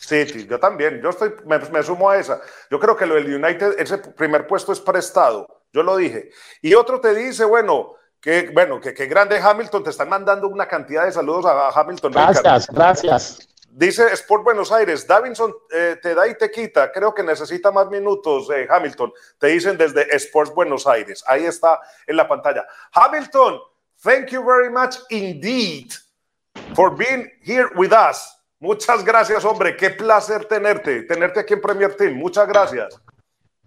City, 0.00 0.46
yo 0.46 0.58
también, 0.58 1.00
yo 1.02 1.10
estoy, 1.10 1.32
me, 1.46 1.58
me, 1.58 1.82
sumo 1.82 2.10
a 2.10 2.18
esa. 2.18 2.40
Yo 2.70 2.80
creo 2.80 2.96
que 2.96 3.06
lo 3.06 3.14
del 3.14 3.32
United, 3.32 3.74
ese 3.78 3.98
primer 3.98 4.46
puesto 4.46 4.72
es 4.72 4.80
prestado, 4.80 5.62
yo 5.72 5.82
lo 5.82 5.96
dije. 5.96 6.30
Y 6.62 6.74
otro 6.74 7.00
te 7.00 7.14
dice, 7.14 7.44
bueno, 7.44 7.94
que 8.20 8.50
bueno, 8.52 8.80
que, 8.80 8.92
que 8.92 9.06
grande 9.06 9.38
Hamilton, 9.38 9.84
te 9.84 9.90
están 9.90 10.08
mandando 10.08 10.48
una 10.48 10.66
cantidad 10.66 11.04
de 11.04 11.12
saludos 11.12 11.46
a, 11.46 11.68
Hamilton. 11.68 12.12
Gracias, 12.12 12.66
gracias. 12.68 13.48
Dice 13.72 14.12
Sport 14.14 14.42
Buenos 14.42 14.72
Aires, 14.72 15.06
Davinson 15.06 15.54
eh, 15.72 15.96
te 16.02 16.12
da 16.12 16.26
y 16.26 16.34
te 16.36 16.50
quita, 16.50 16.90
creo 16.90 17.14
que 17.14 17.22
necesita 17.22 17.70
más 17.70 17.88
minutos, 17.88 18.50
eh, 18.50 18.66
Hamilton. 18.68 19.12
Te 19.38 19.46
dicen 19.46 19.78
desde 19.78 20.12
Sports 20.16 20.52
Buenos 20.52 20.88
Aires, 20.88 21.22
ahí 21.28 21.44
está 21.44 21.80
en 22.06 22.16
la 22.16 22.26
pantalla. 22.26 22.66
Hamilton, 22.92 23.60
thank 24.02 24.30
you 24.30 24.44
very 24.44 24.68
much 24.68 24.96
indeed 25.10 25.92
for 26.74 26.94
being 26.96 27.30
here 27.44 27.68
with 27.76 27.92
us. 27.92 28.36
Muchas 28.58 29.04
gracias, 29.04 29.44
hombre. 29.44 29.76
Qué 29.76 29.90
placer 29.90 30.46
tenerte, 30.46 31.04
tenerte 31.04 31.40
aquí 31.40 31.54
en 31.54 31.60
Premier 31.60 31.96
Team. 31.96 32.14
Muchas 32.14 32.48
gracias. 32.48 33.00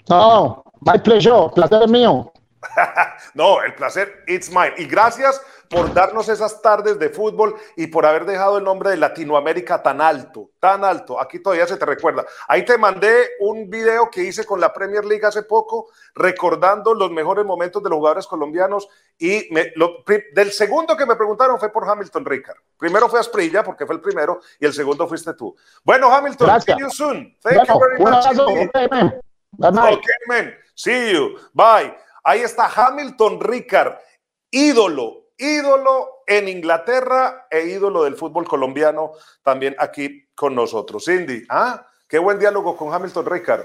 No, 0.10 0.64
my 0.82 1.00
pleasure. 1.00 1.50
Placer 1.56 1.88
mío. 1.88 2.32
no, 3.34 3.62
el 3.62 3.74
placer, 3.74 4.24
it's 4.28 4.50
mine. 4.50 4.74
Y 4.78 4.86
gracias 4.86 5.42
por 5.70 5.94
darnos 5.94 6.30
esas 6.30 6.62
tardes 6.62 7.00
de 7.00 7.10
fútbol 7.10 7.56
y 7.76 7.88
por 7.88 8.06
haber 8.06 8.26
dejado 8.26 8.58
el 8.58 8.64
nombre 8.64 8.92
de 8.92 8.98
Latinoamérica 8.98 9.82
tan 9.82 10.02
alto, 10.02 10.52
tan 10.60 10.84
alto. 10.84 11.20
Aquí 11.20 11.40
todavía 11.40 11.68
se 11.68 11.78
te 11.78 11.86
recuerda. 11.86 12.26
Ahí 12.48 12.64
te 12.66 12.78
mandé 12.78 13.32
un 13.40 13.70
video 13.70 14.10
que 14.10 14.24
hice 14.24 14.46
con 14.46 14.60
la 14.60 14.72
Premier 14.72 15.04
League 15.06 15.26
hace 15.26 15.44
poco, 15.44 15.90
recordando 16.16 16.94
los 16.94 17.12
mejores 17.12 17.46
momentos 17.46 17.82
de 17.82 17.90
los 17.90 17.98
jugadores 17.98 18.28
colombianos. 18.28 18.88
Y 19.18 19.50
del 20.34 20.52
segundo 20.52 20.96
que 20.98 21.06
me 21.06 21.16
preguntaron 21.16 21.60
fue 21.60 21.72
por 21.72 21.90
Hamilton 21.90 22.26
Ricard. 22.26 22.58
Primero 22.78 23.10
fue 23.10 23.20
Asprilla, 23.20 23.64
porque 23.64 23.86
fue 23.86 23.96
el 23.96 24.02
primero, 24.02 24.42
y 24.60 24.66
el 24.66 24.74
segundo 24.74 25.08
fuiste 25.08 25.34
tú. 25.34 25.56
Bueno, 25.84 26.14
Hamilton, 26.14 26.62
see 26.62 26.76
you 26.80 26.90
soon. 26.90 27.38
Thank 27.42 27.68
you 27.68 27.80
very 27.80 28.00
much. 28.00 28.26
Okay, 29.60 30.16
man. 30.28 30.54
See 30.76 31.14
you. 31.14 31.38
Bye. 31.54 31.96
Ahí 32.24 32.42
está 32.42 32.72
Hamilton 32.74 33.42
Ricard, 33.42 33.98
ídolo, 34.50 35.23
ídolo 35.38 36.24
en 36.28 36.48
Inglaterra 36.48 37.48
e 37.50 37.68
ídolo 37.68 38.04
del 38.04 38.16
fútbol 38.16 38.48
colombiano 38.48 39.12
también 39.44 39.76
aquí 39.80 40.26
con 40.36 40.56
nosotros. 40.56 41.06
Cindy, 41.06 41.44
ah, 41.50 41.86
qué 42.08 42.20
buen 42.20 42.40
diálogo 42.40 42.76
con 42.76 42.94
Hamilton 42.94 43.26
Ricard. 43.26 43.64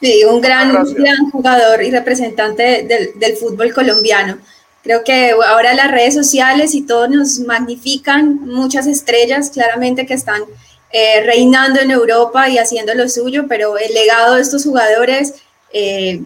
Sí, 0.00 0.24
un 0.24 0.40
gran, 0.40 0.72
gran 0.72 1.30
jugador 1.30 1.82
y 1.82 1.90
representante 1.90 2.82
del, 2.82 3.18
del, 3.18 3.36
fútbol 3.36 3.72
colombiano. 3.72 4.38
Creo 4.82 5.02
que 5.02 5.30
ahora 5.30 5.72
las 5.74 5.90
redes 5.90 6.14
sociales 6.14 6.74
y 6.74 6.82
todo 6.82 7.08
nos 7.08 7.40
magnifican 7.40 8.40
muchas 8.40 8.86
estrellas, 8.86 9.50
claramente 9.50 10.04
que 10.04 10.14
están 10.14 10.42
eh, 10.92 11.22
reinando 11.24 11.80
en 11.80 11.90
Europa 11.90 12.48
y 12.48 12.58
haciendo 12.58 12.94
lo 12.94 13.08
suyo, 13.08 13.46
pero 13.48 13.76
el 13.78 13.92
legado 13.92 14.36
de 14.36 14.42
estos 14.42 14.64
jugadores 14.64 15.34
eh, 15.72 16.22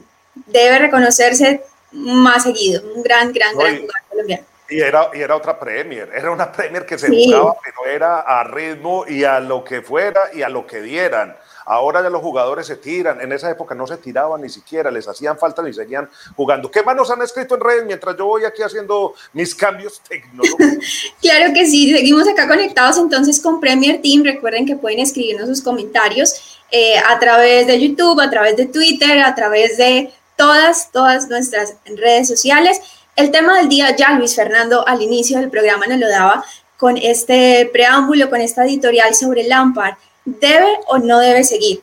debe 0.47 0.79
reconocerse 0.79 1.63
más 1.93 2.43
seguido. 2.43 2.83
Un 2.95 3.03
gran, 3.03 3.33
gran, 3.33 3.57
gran 3.57 3.81
jugador 3.81 4.03
colombiano. 4.09 4.50
Y 4.71 4.81
era, 4.81 5.11
y 5.13 5.21
era 5.21 5.37
otra 5.37 5.59
Premier, 5.59 6.11
era 6.15 6.31
una 6.31 6.51
Premier 6.53 6.87
que 6.87 6.97
se 6.97 7.09
jugaba, 7.09 7.57
pero 7.65 7.91
era 7.91 8.21
a 8.21 8.45
ritmo 8.45 9.05
y 9.07 9.25
a 9.25 9.41
lo 9.41 9.65
que 9.65 9.83
fuera 9.83 10.31
y 10.33 10.43
a 10.43 10.49
lo 10.49 10.67
que 10.67 10.81
dieran. 10.81 11.37
Ahora 11.67 12.03
ya 12.03 12.11
los 12.11 12.23
jugadores 12.23 12.67
se 12.67 12.77
tiran, 12.77 13.21
en 13.21 13.33
esa 13.33 13.51
época 13.51 13.75
no 13.75 13.87
se 13.87 13.97
tiraban 13.97 14.41
ni 14.41 14.49
siquiera, 14.49 14.91
les 14.91 15.07
hacían 15.07 15.39
falta 15.39 15.69
y 15.69 15.73
seguían 15.73 16.09
jugando. 16.35 16.71
¿Qué 16.71 16.83
más 16.83 16.97
nos 16.97 17.11
han 17.11 17.23
escrito 17.23 17.55
en 17.55 17.61
redes 17.61 17.85
mientras 17.87 18.17
yo 18.17 18.27
voy 18.27 18.45
aquí 18.45 18.63
haciendo 18.63 19.15
mis 19.33 19.55
cambios 19.55 20.01
tecnológicos? 20.01 20.85
claro 21.21 21.53
que 21.53 21.67
sí, 21.67 21.93
seguimos 21.95 22.27
acá 22.27 22.49
conectados 22.49 22.99
entonces 22.99 23.39
con 23.41 23.61
Premier 23.61 24.01
Team. 24.03 24.25
Recuerden 24.25 24.67
que 24.67 24.77
pueden 24.77 25.01
escribirnos 25.01 25.49
sus 25.49 25.63
comentarios 25.63 26.61
eh, 26.71 26.99
a 26.99 27.19
través 27.19 27.67
de 27.67 27.81
YouTube, 27.81 28.21
a 28.21 28.31
través 28.31 28.57
de 28.57 28.67
Twitter, 28.67 29.21
a 29.21 29.35
través 29.35 29.77
de 29.77 30.13
todas, 30.37 30.91
todas 30.91 31.29
nuestras 31.29 31.75
redes 31.85 32.27
sociales. 32.27 32.81
El 33.17 33.31
tema 33.31 33.59
del 33.59 33.69
día 33.69 33.95
ya 33.97 34.13
Luis 34.13 34.35
Fernando 34.35 34.87
al 34.87 35.03
inicio 35.03 35.39
del 35.39 35.51
programa 35.51 35.87
nos 35.87 35.99
lo 35.99 36.09
daba 36.09 36.45
con 36.77 36.97
este 36.97 37.69
preámbulo, 37.73 38.31
con 38.31 38.41
esta 38.41 38.65
editorial 38.65 39.15
sobre 39.15 39.45
Lampard. 39.45 39.95
¿Debe 40.25 40.79
o 40.87 40.99
no 40.99 41.19
debe 41.19 41.45
seguir? 41.45 41.83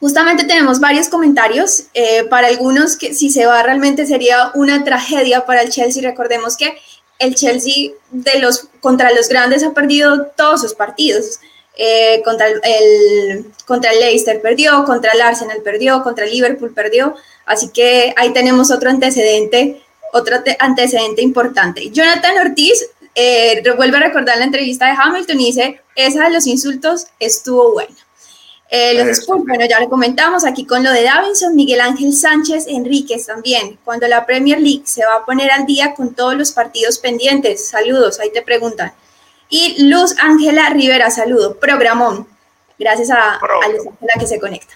Justamente 0.00 0.44
tenemos 0.44 0.80
varios 0.80 1.08
comentarios. 1.08 1.84
Eh, 1.94 2.24
para 2.24 2.48
algunos 2.48 2.96
que 2.96 3.14
si 3.14 3.30
se 3.30 3.46
va 3.46 3.62
realmente 3.62 4.04
sería 4.04 4.50
una 4.54 4.84
tragedia 4.84 5.46
para 5.46 5.62
el 5.62 5.70
Chelsea. 5.70 6.02
Recordemos 6.02 6.56
que 6.56 6.76
el 7.18 7.34
Chelsea 7.34 7.92
de 8.10 8.38
los, 8.40 8.68
contra 8.80 9.12
los 9.12 9.28
grandes 9.28 9.62
ha 9.62 9.72
perdido 9.72 10.26
todos 10.36 10.60
sus 10.60 10.74
partidos. 10.74 11.38
Eh, 11.76 12.20
contra, 12.24 12.48
el, 12.48 13.46
contra 13.64 13.92
el 13.92 14.00
Leicester 14.00 14.42
perdió, 14.42 14.84
contra 14.84 15.12
el 15.12 15.22
Arsenal 15.22 15.62
perdió, 15.62 16.02
contra 16.02 16.26
el 16.26 16.32
Liverpool 16.32 16.74
perdió. 16.74 17.14
Así 17.46 17.70
que 17.70 18.12
ahí 18.16 18.32
tenemos 18.32 18.70
otro 18.70 18.90
antecedente, 18.90 19.82
otro 20.12 20.36
antecedente 20.58 21.22
importante. 21.22 21.90
Jonathan 21.90 22.38
Ortiz 22.38 22.84
eh, 23.14 23.62
vuelve 23.76 23.96
a 23.96 24.00
recordar 24.00 24.38
la 24.38 24.44
entrevista 24.44 24.86
de 24.86 24.96
Hamilton 24.98 25.40
y 25.40 25.46
dice, 25.46 25.80
esa 25.96 26.24
de 26.24 26.30
los 26.30 26.46
insultos 26.46 27.06
estuvo 27.18 27.72
buena. 27.72 27.94
Eh, 28.74 28.94
los 28.94 29.18
Spurs, 29.18 29.44
bueno, 29.46 29.66
ya 29.68 29.80
lo 29.80 29.90
comentamos 29.90 30.46
aquí 30.46 30.64
con 30.64 30.82
lo 30.82 30.90
de 30.90 31.02
Davinson, 31.02 31.54
Miguel 31.54 31.82
Ángel 31.82 32.14
Sánchez 32.14 32.66
Enríquez 32.68 33.26
también. 33.26 33.78
Cuando 33.84 34.08
la 34.08 34.24
Premier 34.24 34.58
League 34.58 34.84
se 34.86 35.04
va 35.04 35.16
a 35.16 35.24
poner 35.26 35.50
al 35.50 35.66
día 35.66 35.92
con 35.94 36.14
todos 36.14 36.34
los 36.36 36.52
partidos 36.52 36.98
pendientes. 36.98 37.68
Saludos, 37.68 38.18
ahí 38.18 38.32
te 38.32 38.40
preguntan. 38.40 38.94
Y 39.50 39.90
Luz 39.90 40.14
Ángela 40.18 40.70
Rivera, 40.70 41.10
saludo. 41.10 41.58
Programón. 41.58 42.26
Gracias 42.78 43.10
a, 43.10 43.34
a 43.34 43.68
Luz 43.68 43.86
Ángela 43.86 44.12
que 44.18 44.26
se 44.26 44.40
conecta. 44.40 44.74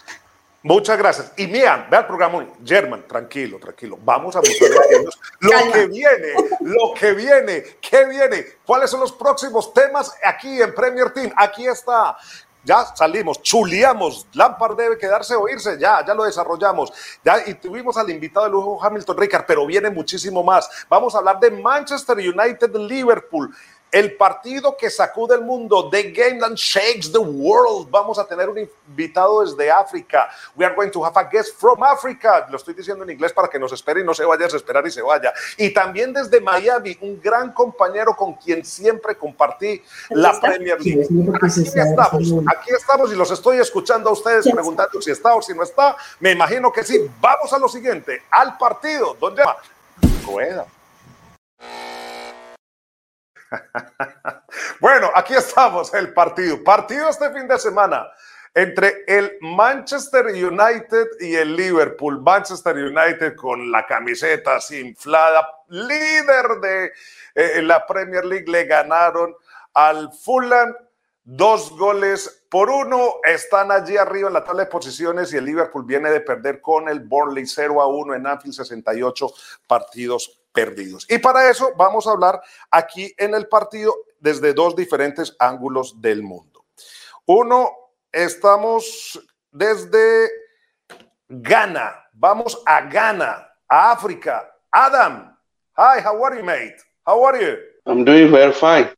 Muchas 0.67 0.99
gracias. 0.99 1.33
Y 1.37 1.47
mira, 1.47 1.87
ve 1.89 1.97
al 1.97 2.09
programa 2.09 2.45
German, 2.65 3.07
tranquilo, 3.07 3.61
tranquilo. 3.61 3.97
Vamos 4.03 4.35
a 4.35 4.41
mostrar 4.41 4.73
lo 5.39 5.73
que 5.73 5.87
viene, 5.87 6.35
lo 6.63 6.93
que 6.93 7.13
viene, 7.13 7.63
qué 7.81 8.05
viene, 8.07 8.45
cuáles 8.67 8.91
son 8.91 8.99
los 8.99 9.13
próximos 9.13 9.73
temas 9.73 10.13
aquí 10.25 10.61
en 10.61 10.75
Premier 10.75 11.11
Team. 11.11 11.33
Aquí 11.37 11.69
está. 11.69 12.17
Ya 12.65 12.85
salimos, 12.97 13.41
chuleamos, 13.43 14.27
Lampard 14.33 14.77
debe 14.77 14.99
quedarse 14.99 15.37
o 15.37 15.49
irse, 15.49 15.79
ya, 15.79 16.05
ya 16.05 16.13
lo 16.15 16.25
desarrollamos. 16.25 16.93
Ya, 17.25 17.47
y 17.47 17.55
tuvimos 17.55 17.97
al 17.97 18.11
invitado 18.11 18.47
de 18.47 18.51
lujo 18.51 18.83
Hamilton 18.83 19.19
Ricard, 19.19 19.45
pero 19.47 19.65
viene 19.67 19.89
muchísimo 19.89 20.43
más. 20.43 20.69
Vamos 20.89 21.15
a 21.15 21.19
hablar 21.19 21.39
de 21.39 21.53
Manchester 21.53 22.17
United, 22.17 22.75
Liverpool 22.75 23.55
el 23.97 24.15
partido 24.15 24.77
que 24.77 24.91
sacude 24.91 25.37
el 25.37 25.41
mundo, 25.41 25.89
The 25.89 26.11
Game 26.13 26.39
That 26.39 26.53
Shakes 26.55 27.11
the 27.11 27.19
World. 27.19 27.89
Vamos 27.91 28.19
a 28.19 28.27
tener 28.27 28.47
un 28.47 28.59
invitado 28.59 29.43
desde 29.43 29.71
África. 29.71 30.29
We 30.55 30.67
are 30.67 30.75
going 30.75 30.91
to 30.91 31.03
have 31.03 31.17
a 31.17 31.25
guest 31.25 31.59
from 31.59 31.83
Africa. 31.83 32.47
Lo 32.51 32.59
estoy 32.59 32.75
diciendo 32.75 33.05
en 33.05 33.11
inglés 33.11 33.33
para 33.33 33.49
que 33.49 33.59
nos 33.59 33.73
espere 33.73 34.03
y 34.03 34.05
no 34.05 34.13
se 34.13 34.23
vaya 34.27 34.45
a 34.45 34.49
esperar 34.49 34.87
y 34.87 34.91
se 34.91 35.01
vaya. 35.01 35.33
Y 35.57 35.71
también 35.71 36.13
desde 36.13 36.43
Miami, 36.43 36.99
un 37.01 37.19
gran 37.19 37.55
compañero 37.55 38.15
con 38.15 38.35
quien 38.35 38.67
siempre 38.67 39.17
compartí 39.17 39.83
la 40.11 40.39
Premier 40.39 40.79
League. 40.79 41.09
Aquí 41.43 41.63
estamos, 41.63 42.33
aquí 42.55 42.71
estamos 42.79 43.13
y 43.15 43.17
los 43.17 43.31
estoy 43.31 43.61
escuchando 43.61 44.11
a 44.11 44.13
ustedes 44.13 44.47
preguntando 44.53 45.01
si 45.01 45.11
está 45.11 45.35
o 45.35 45.41
si 45.41 45.55
no 45.55 45.63
está. 45.63 45.97
Me 46.21 46.33
imagino 46.33 46.71
que 46.71 46.85
sí. 46.85 47.11
Vamos 47.19 47.51
a 47.51 47.59
lo 47.59 47.67
siguiente, 47.67 48.25
al 48.31 48.59
partido. 48.59 49.17
¿Dónde 49.19 49.43
va? 49.43 49.57
Rueda. 50.27 50.67
bueno, 54.81 55.11
aquí 55.15 55.35
estamos, 55.35 55.93
el 55.95 56.13
partido. 56.13 56.63
Partido 56.63 57.09
este 57.09 57.31
fin 57.33 57.47
de 57.49 57.59
semana 57.59 58.09
entre 58.57 59.05
el 59.07 59.37
Manchester 59.43 60.27
United 60.29 61.09
y 61.21 61.35
el 61.35 61.55
Liverpool. 61.55 62.23
Manchester 62.23 62.75
United 62.75 63.37
con 63.37 63.71
la 63.71 63.87
camiseta 63.87 64.57
así 64.57 64.81
inflada, 64.81 65.47
líder 65.69 66.49
de 66.63 66.93
eh, 67.35 67.63
la 67.63 67.87
Premier 67.87 68.25
League, 68.25 68.47
le 68.49 68.65
ganaron 68.65 69.35
al 69.75 70.11
Fulham 70.11 70.75
dos 71.23 71.71
goles 71.77 72.47
por 72.49 72.71
uno. 72.71 73.17
Están 73.25 73.71
allí 73.71 73.99
arriba 73.99 74.29
en 74.29 74.35
la 74.35 74.43
tabla 74.45 74.65
de 74.65 74.71
posiciones 74.71 75.35
y 75.35 75.37
el 75.37 75.45
Liverpool 75.45 75.85
viene 75.85 76.11
de 76.11 76.21
perder 76.23 76.63
con 76.63 76.89
el 76.89 77.01
Burnley 77.01 77.47
0 77.47 77.83
a 77.83 77.89
1 77.89 78.15
en 78.15 78.27
Anfield, 78.27 78.55
68 78.55 79.31
partidos 79.67 80.41
perdidos. 80.57 81.07
Y 81.11 81.19
para 81.19 81.51
eso 81.51 81.73
vamos 81.77 82.07
a 82.07 82.13
hablar 82.13 82.41
aquí 82.71 83.15
en 83.19 83.35
el 83.35 83.47
partido 83.47 83.95
desde 84.19 84.55
dos 84.55 84.75
diferentes 84.75 85.37
ángulos 85.39 86.01
del 86.01 86.23
mundo. 86.23 86.65
Uno, 87.27 87.71
estamos 88.11 89.21
desde 89.53 90.31
Ghana. 91.29 92.09
Vamos 92.15 92.63
a 92.65 92.81
Ghana, 92.81 93.47
a 93.69 93.93
África. 93.93 94.51
Adam, 94.73 95.37
hi, 95.77 96.01
how 96.03 96.25
are 96.25 96.39
you, 96.39 96.45
mate? 96.45 96.77
How 97.07 97.23
are 97.27 97.39
you? 97.39 97.59
I'm 97.85 98.05
doing 98.05 98.31
very 98.31 98.53
fine. 98.53 98.89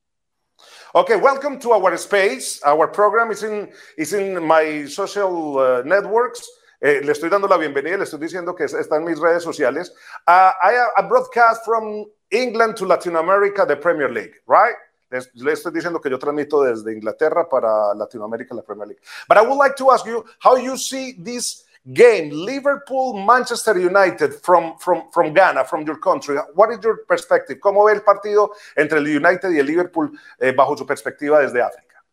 Okay, 0.94 1.16
welcome 1.16 1.58
to 1.58 1.72
our 1.72 1.96
space. 1.98 2.62
Our 2.64 2.86
program 2.86 3.30
is 3.30 3.42
in, 3.42 3.68
is 3.96 4.12
in 4.12 4.42
my 4.42 4.86
social 4.86 5.58
uh, 5.58 5.82
networks. 5.84 6.48
Eh, 6.80 7.00
le 7.02 7.12
estoy 7.12 7.28
dando 7.28 7.48
la 7.48 7.56
bienvenida, 7.56 7.96
le 7.96 8.04
estoy 8.04 8.20
diciendo 8.20 8.54
que 8.54 8.64
está 8.64 8.96
en 8.96 9.04
mis 9.04 9.18
redes 9.18 9.42
sociales. 9.42 9.92
Uh, 10.28 10.52
I, 10.62 10.74
I 10.96 11.02
broadcast 11.08 11.64
from 11.64 12.06
England 12.30 12.76
to 12.76 12.86
Latin 12.86 13.16
America, 13.16 13.66
the 13.66 13.76
Premier 13.76 14.08
League, 14.08 14.34
right? 14.46 14.76
Le 15.10 15.52
estoy 15.52 15.72
diciendo 15.72 16.00
que 16.00 16.10
yo 16.10 16.18
transmito 16.18 16.62
desde 16.62 16.92
Inglaterra 16.92 17.48
para 17.48 17.94
Latinoamérica, 17.94 18.54
la 18.54 18.62
Premier 18.62 18.86
League. 18.86 19.00
But 19.26 19.38
I 19.38 19.40
would 19.40 19.56
like 19.56 19.74
to 19.76 19.90
ask 19.90 20.06
you 20.06 20.24
how 20.38 20.56
you 20.56 20.76
see 20.76 21.14
this 21.18 21.64
game, 21.92 22.30
Liverpool, 22.30 23.14
Manchester 23.24 23.78
United 23.78 24.34
from, 24.34 24.76
from, 24.78 25.10
from 25.10 25.32
Ghana, 25.32 25.64
from 25.64 25.86
your 25.86 25.98
country. 25.98 26.36
What 26.54 26.70
is 26.70 26.78
your 26.84 27.06
perspective? 27.06 27.58
¿Cómo 27.58 27.86
ve 27.86 27.94
el 27.94 28.02
partido 28.02 28.50
entre 28.76 28.98
el 28.98 29.06
United 29.06 29.50
y 29.50 29.58
el 29.58 29.66
Liverpool 29.66 30.12
eh, 30.38 30.52
bajo 30.52 30.76
su 30.76 30.86
perspectiva 30.86 31.40
desde 31.40 31.62
África? 31.62 32.04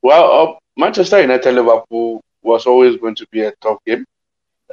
Well, 0.00 0.24
uh, 0.24 0.58
Manchester 0.76 1.22
United 1.22 1.52
Liverpool 1.52 2.20
was 2.42 2.66
always 2.66 2.96
going 2.96 3.14
to 3.16 3.26
be 3.30 3.42
a 3.42 3.52
tough 3.60 3.78
game. 3.86 4.04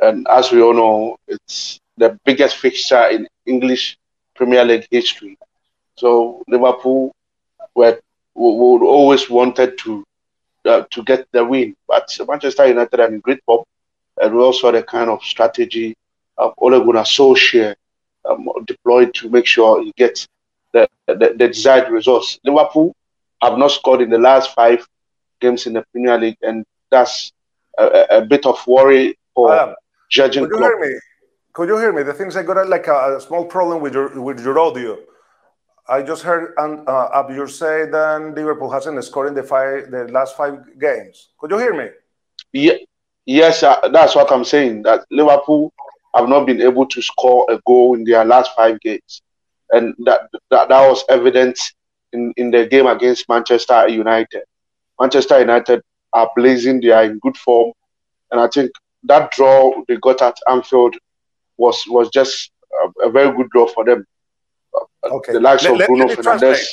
And 0.02 0.28
as 0.30 0.52
we 0.52 0.62
all 0.62 0.74
know, 0.74 1.18
it's 1.28 1.80
the 1.98 2.18
biggest 2.26 2.58
fixture 2.58 3.08
in 3.08 3.28
English 3.46 3.98
Premier 4.36 4.64
League 4.64 4.88
history. 4.90 5.38
So 5.96 6.44
Liverpool 6.48 7.14
were, 7.76 8.00
would 8.36 8.84
always 8.84 9.30
wanted 9.30 9.78
to 9.80 10.04
uh, 10.66 10.84
to 10.92 11.04
get 11.04 11.28
the 11.32 11.44
win. 11.44 11.76
But 11.88 12.18
Manchester 12.28 12.68
United 12.68 13.00
are 13.00 13.08
in 13.08 13.20
great 13.20 13.44
form, 13.46 13.64
and 14.22 14.34
we 14.34 14.42
also 14.42 14.68
had 14.68 14.76
a 14.76 14.84
kind 14.84 15.10
of 15.10 15.24
strategy 15.24 15.96
of 16.38 16.54
Ole 16.58 16.80
Gunnar 16.80 17.04
Solskjaer 17.04 17.76
um, 18.26 18.48
deployed 18.66 19.14
to 19.16 19.30
make 19.30 19.46
sure 19.46 19.84
he 19.84 19.92
gets 19.98 20.28
the, 20.74 20.88
the, 21.08 21.34
the, 21.38 21.48
desired 21.48 21.92
results. 21.92 22.40
Liverpool 22.44 22.96
have 23.42 23.58
not 23.58 23.72
scored 23.72 24.02
in 24.02 24.10
the 24.10 24.18
last 24.18 24.54
five 24.54 24.86
games 25.40 25.66
in 25.68 25.74
the 25.74 25.84
Premier 25.92 26.18
League, 26.18 26.38
and 26.42 26.66
that's 26.90 27.32
a, 27.80 28.18
a 28.18 28.22
bit 28.22 28.46
of 28.46 28.66
worry 28.68 29.18
for 29.34 29.58
um, 29.58 29.76
judging. 30.10 30.44
Could 30.44 30.52
you 30.52 30.58
club. 30.58 30.72
hear 30.72 30.80
me? 30.80 31.00
Could 31.54 31.70
you 31.70 31.78
hear 31.78 31.94
me? 31.94 32.04
The 32.04 32.14
things 32.14 32.36
I 32.36 32.44
got 32.44 32.68
like 32.68 32.88
a, 32.88 33.18
a 33.18 33.22
small 33.22 33.46
problem 33.46 33.82
with 33.82 33.94
your 33.94 34.22
with 34.22 34.44
your 34.44 34.60
audio. 34.60 34.98
I 35.88 36.04
just 36.04 36.22
heard 36.22 36.54
um, 36.60 36.84
uh, 36.86 37.24
Abjur 37.24 37.50
say 37.50 37.90
that 37.90 38.34
Liverpool 38.36 38.70
hasn't 38.70 39.04
scored 39.04 39.30
in 39.30 39.34
the 39.34 39.42
five, 39.42 39.90
the 39.90 40.08
last 40.12 40.38
five 40.38 40.80
games. 40.80 41.30
Could 41.40 41.50
you 41.50 41.58
hear 41.58 41.74
me? 41.74 41.90
Yeah, 42.54 42.76
yes, 43.26 43.64
uh, 43.64 43.88
that's 43.90 44.16
what 44.16 44.32
I'm 44.32 44.44
saying. 44.44 44.84
That 44.84 45.06
Liverpool 45.10 45.74
have 46.16 46.30
not 46.30 46.46
been 46.46 46.62
able 46.62 46.86
to 46.86 47.02
score 47.02 47.48
a 47.50 47.60
goal 47.66 47.96
in 47.96 48.04
their 48.04 48.24
last 48.24 48.52
five 48.56 48.80
games, 48.82 49.24
and 49.72 49.96
that 50.06 50.30
that, 50.52 50.70
that 50.70 50.88
was 50.88 51.04
evident 51.10 51.60
in, 52.14 52.34
in 52.38 52.52
the 52.52 52.68
game 52.68 52.86
against 52.86 53.28
Manchester 53.28 53.88
United. 53.88 54.44
Manchester 55.00 55.40
United 55.40 55.82
are 56.14 56.30
blazing; 56.36 56.82
they 56.82 56.92
are 56.92 57.04
in 57.04 57.20
good 57.20 57.38
form, 57.38 57.74
and 58.32 58.40
I 58.40 58.48
think 58.48 58.72
that 59.04 59.32
draw 59.32 59.74
they 59.88 59.98
got 59.98 60.22
at 60.22 60.38
Anfield 60.48 60.96
was 61.58 61.84
was 61.88 62.10
just 62.10 62.52
a, 62.84 63.08
a 63.08 63.12
very 63.12 63.36
good 63.36 63.50
draw 63.50 63.68
for 63.68 63.86
them. 63.86 64.06
Okay. 65.04 65.34
The 65.34 65.40
likes 65.40 65.64
let, 65.64 65.82
of 65.82 65.88
Bruno 65.88 66.08
Fernandes. 66.08 66.66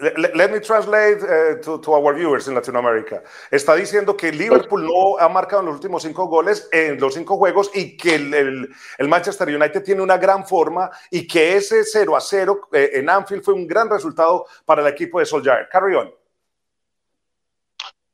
Let, 0.00 0.34
let, 0.34 0.50
me 0.50 0.58
translate 0.58 1.22
uh, 1.22 1.62
to, 1.62 1.78
to, 1.78 1.92
our 1.92 2.14
viewers 2.14 2.48
in 2.48 2.54
Latin 2.54 2.74
America. 2.74 3.22
Está 3.48 3.76
diciendo 3.76 4.16
que 4.16 4.32
Liverpool 4.32 4.84
no 4.84 5.16
ha 5.20 5.28
marcado 5.28 5.60
en 5.60 5.66
los 5.66 5.76
últimos 5.76 6.02
cinco 6.02 6.26
goles 6.26 6.68
en 6.72 6.98
los 6.98 7.14
cinco 7.14 7.36
juegos 7.36 7.70
y 7.72 7.96
que 7.96 8.16
el, 8.16 8.34
el, 8.34 8.74
el 8.98 9.08
Manchester 9.08 9.46
United 9.46 9.84
tiene 9.84 10.02
una 10.02 10.18
gran 10.18 10.44
forma 10.44 10.90
y 11.12 11.28
que 11.28 11.56
ese 11.56 11.84
0 11.84 12.16
a 12.16 12.20
0 12.20 12.68
eh, 12.72 12.90
en 12.94 13.08
Anfield 13.08 13.44
fue 13.44 13.54
un 13.54 13.68
gran 13.68 13.88
resultado 13.88 14.46
para 14.64 14.82
el 14.82 14.88
equipo 14.88 15.20
de 15.20 15.26
Solskjaer. 15.26 15.68
Carry 15.70 15.94
on. 15.94 16.12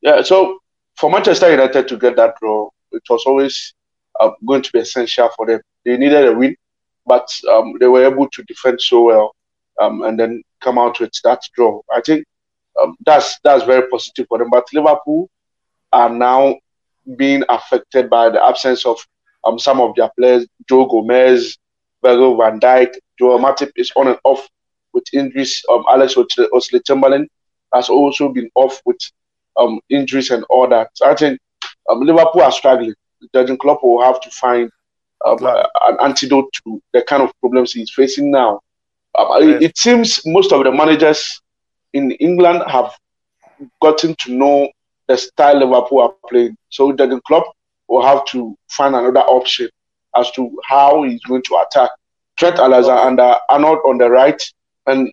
Yeah, 0.02 0.22
so 0.22 0.58
for 0.96 1.10
Manchester 1.10 1.50
United 1.50 1.88
to 1.88 1.96
get 1.96 2.16
that 2.16 2.34
draw, 2.40 2.68
it 2.92 3.02
was 3.08 3.24
always 3.26 3.74
uh, 4.18 4.30
going 4.46 4.62
to 4.62 4.72
be 4.72 4.80
essential 4.80 5.28
for 5.36 5.46
them. 5.46 5.60
They 5.84 5.96
needed 5.96 6.26
a 6.28 6.32
win 6.32 6.56
but 7.10 7.28
um, 7.50 7.74
they 7.80 7.88
were 7.88 8.04
able 8.04 8.28
to 8.28 8.42
defend 8.44 8.80
so 8.80 9.02
well 9.02 9.34
um, 9.80 10.02
and 10.02 10.18
then 10.18 10.42
come 10.60 10.78
out 10.78 11.00
with 11.00 11.12
that 11.24 11.42
draw. 11.56 11.80
I 11.92 12.00
think 12.00 12.24
um, 12.80 12.96
that's 13.04 13.38
that's 13.42 13.64
very 13.64 13.88
positive 13.88 14.26
for 14.28 14.38
them. 14.38 14.50
But 14.50 14.68
Liverpool 14.72 15.28
are 15.92 16.08
now 16.08 16.56
being 17.16 17.42
affected 17.48 18.08
by 18.08 18.28
the 18.30 18.44
absence 18.44 18.86
of 18.86 18.98
um, 19.44 19.58
some 19.58 19.80
of 19.80 19.94
their 19.96 20.10
players. 20.16 20.46
Joe 20.68 20.86
Gomez, 20.86 21.58
Virgil 22.02 22.36
van 22.36 22.60
Dijk, 22.60 22.94
Joel 23.18 23.40
Matip 23.40 23.72
is 23.74 23.90
on 23.96 24.06
and 24.06 24.18
off 24.22 24.46
with 24.92 25.04
injuries. 25.12 25.62
Um, 25.68 25.84
Alex 25.90 26.14
Osley 26.14 26.80
Chamberlain 26.86 27.28
has 27.74 27.88
also 27.88 28.28
been 28.28 28.50
off 28.54 28.80
with 28.84 28.98
um, 29.60 29.80
injuries 29.90 30.30
and 30.30 30.44
all 30.50 30.68
that. 30.68 30.90
So 30.94 31.10
I 31.10 31.14
think 31.14 31.38
um, 31.88 32.00
Liverpool 32.00 32.42
are 32.42 32.52
struggling. 32.52 32.94
Jurgen 33.34 33.58
Klopp 33.58 33.82
will 33.82 34.02
have 34.02 34.20
to 34.22 34.30
find 34.30 34.70
um, 35.26 35.38
uh, 35.44 35.64
an 35.86 35.98
antidote 36.00 36.50
to 36.64 36.82
the 36.92 37.02
kind 37.02 37.22
of 37.22 37.32
problems 37.40 37.72
he's 37.72 37.90
facing 37.90 38.30
now. 38.30 38.60
Um, 39.18 39.42
it, 39.42 39.62
it, 39.62 39.78
seems 39.78 40.24
most 40.24 40.52
of 40.52 40.64
the 40.64 40.72
managers 40.72 41.40
in 41.92 42.12
England 42.12 42.62
have 42.66 42.92
gotten 43.82 44.14
to 44.20 44.32
know 44.32 44.70
the 45.08 45.18
style 45.18 45.58
Liverpool 45.58 46.00
are 46.00 46.14
playing. 46.28 46.56
So 46.70 46.92
the 46.92 47.20
club 47.26 47.44
will 47.88 48.06
have 48.06 48.24
to 48.26 48.56
find 48.70 48.94
another 48.94 49.20
option 49.20 49.68
as 50.16 50.30
to 50.32 50.50
how 50.64 51.02
he's 51.02 51.22
going 51.24 51.42
to 51.42 51.64
attack. 51.66 51.90
Trent 52.38 52.58
Alexander 52.58 53.34
and 53.34 53.38
Arnold 53.50 53.80
on 53.84 53.98
the 53.98 54.08
right 54.08 54.40
and 54.86 55.12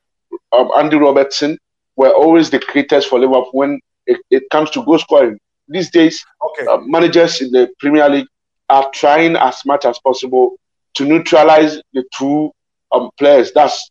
um, 0.53 0.71
Andy 0.77 0.97
Robertson 0.97 1.57
were 1.95 2.11
always 2.11 2.49
the 2.49 2.59
creators 2.59 3.05
for 3.05 3.19
Liverpool 3.19 3.49
when 3.51 3.81
it, 4.07 4.19
it 4.31 4.49
comes 4.49 4.69
to 4.71 4.83
goal 4.83 4.99
scoring. 4.99 5.39
These 5.67 5.91
days, 5.91 6.25
okay. 6.45 6.65
uh, 6.67 6.77
managers 6.77 7.41
in 7.41 7.51
the 7.51 7.69
Premier 7.79 8.09
League 8.09 8.27
are 8.69 8.89
trying 8.93 9.35
as 9.35 9.65
much 9.65 9.85
as 9.85 9.99
possible 9.99 10.57
to 10.95 11.05
neutralize 11.05 11.81
the 11.93 12.03
two 12.17 12.51
um, 12.91 13.09
players. 13.17 13.51
That's 13.53 13.89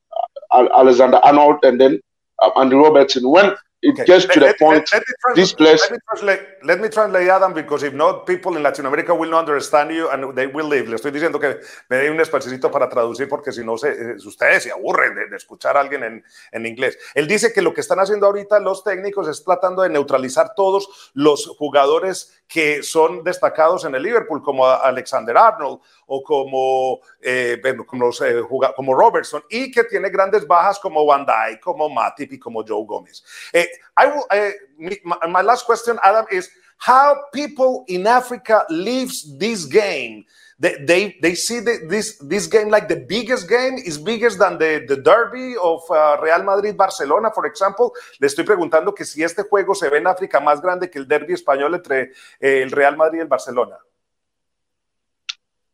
uh, 0.50 0.66
Alexander 0.74 1.18
Arnold 1.18 1.58
and 1.62 1.80
then 1.80 2.00
um, 2.42 2.52
Andy 2.56 2.76
Robertson. 2.76 3.28
When 3.28 3.54
it 3.82 3.92
okay. 3.92 4.04
gets 4.04 4.24
to 4.24 4.40
let, 4.40 4.58
the 4.58 4.64
point, 4.64 4.88
let, 4.92 5.02
let 5.28 5.36
this 5.36 5.52
place. 5.52 5.80
Let 5.82 5.92
me, 5.92 5.98
translate, 6.08 6.40
let 6.64 6.80
me 6.80 6.88
translate, 6.88 7.28
Adam, 7.28 7.52
because 7.52 7.82
if 7.82 7.92
not, 7.92 8.26
people 8.26 8.56
in 8.56 8.62
Latin 8.62 8.86
America 8.86 9.14
will 9.14 9.30
not 9.30 9.40
understand 9.40 9.90
you 9.90 10.08
and 10.10 10.34
they 10.34 10.46
will 10.46 10.66
leave. 10.66 10.88
Le 10.88 10.96
estoy 10.96 11.10
diciendo 11.10 11.38
que 11.38 11.60
me 11.90 11.98
dé 11.98 12.10
un 12.10 12.20
espacito 12.20 12.70
para 12.70 12.88
traducir 12.88 13.28
porque 13.28 13.52
si 13.52 13.62
no, 13.62 13.76
se, 13.76 13.90
eh, 13.90 14.16
ustedes 14.24 14.62
se 14.62 14.72
aburren 14.72 15.14
de, 15.14 15.28
de 15.28 15.36
escuchar 15.36 15.76
a 15.76 15.80
alguien 15.80 16.02
en, 16.04 16.24
en, 16.52 16.66
inglés. 16.66 16.98
Él 17.14 17.28
dice 17.28 17.52
que 17.52 17.60
lo 17.60 17.74
que 17.74 17.82
están 17.82 18.00
haciendo 18.00 18.26
ahorita 18.26 18.58
los 18.60 18.82
técnicos 18.82 19.28
es 19.28 19.44
tratando 19.44 19.82
de 19.82 19.90
neutralizar 19.90 20.54
todos 20.54 21.10
los 21.12 21.46
jugadores 21.58 22.42
que 22.48 22.82
son 22.82 23.24
destacados 23.24 23.84
en 23.84 23.94
el 23.94 24.02
Liverpool, 24.02 24.42
como 24.42 24.66
Alexander 24.66 25.36
Arnold 25.36 25.80
o 26.06 26.22
como, 26.22 27.00
eh, 27.20 27.60
como, 27.86 28.10
eh, 28.10 28.42
como, 28.74 28.94
Robertson, 28.94 29.42
y 29.50 29.70
que 29.70 29.84
tiene 29.84 30.08
grandes 30.10 30.46
bajas 30.46 30.78
como 30.78 31.04
Van 31.04 31.26
como 31.62 31.88
Matip 31.88 32.32
y 32.32 32.38
como 32.38 32.64
Joe 32.66 32.84
Gómez. 32.86 33.24
Eh, 33.52 33.68
I 33.98 34.06
will, 34.06 34.54
my, 35.04 35.16
my 35.28 35.42
last 35.42 35.66
question, 35.66 35.98
Adam, 36.02 36.26
is 36.30 36.50
how 36.78 37.16
people 37.32 37.84
in 37.88 38.06
Africa 38.06 38.64
lives 38.68 39.36
this 39.38 39.66
game. 39.66 40.24
They, 40.58 41.18
they, 41.20 41.34
see 41.34 41.60
the, 41.60 41.86
this, 41.86 42.16
this 42.18 42.46
game 42.46 42.70
like 42.70 42.88
the 42.88 42.96
biggest 42.96 43.46
game 43.46 43.74
is 43.74 43.98
bigger 43.98 44.30
than 44.30 44.56
the, 44.56 44.86
the 44.88 44.96
derby 44.96 45.54
of 45.62 45.82
uh, 45.90 46.16
Real 46.22 46.42
Madrid-Barcelona, 46.42 47.30
for 47.34 47.44
example. 47.44 47.92
Le 48.20 48.26
estoy 48.26 48.44
preguntando 48.44 48.94
que 48.94 49.04
si 49.04 49.22
este 49.22 49.42
juego 49.42 49.74
se 49.74 49.90
ve 49.90 49.98
en 49.98 50.06
África 50.06 50.40
más 50.40 50.62
grande 50.62 50.88
que 50.88 50.98
el 50.98 51.06
derby 51.06 51.34
español 51.34 51.74
entre 51.74 52.12
el 52.40 52.70
Real 52.70 52.96
Madrid 52.96 53.18
y 53.18 53.22
el 53.22 53.28
Barcelona. 53.28 53.76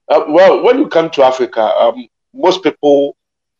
Uh, 0.08 0.24
well, 0.28 0.62
when 0.62 0.78
you 0.78 0.88
come 0.88 1.10
to 1.10 1.24
Africa, 1.24 1.62
um, 1.62 2.06
most 2.34 2.62
people 2.62 3.16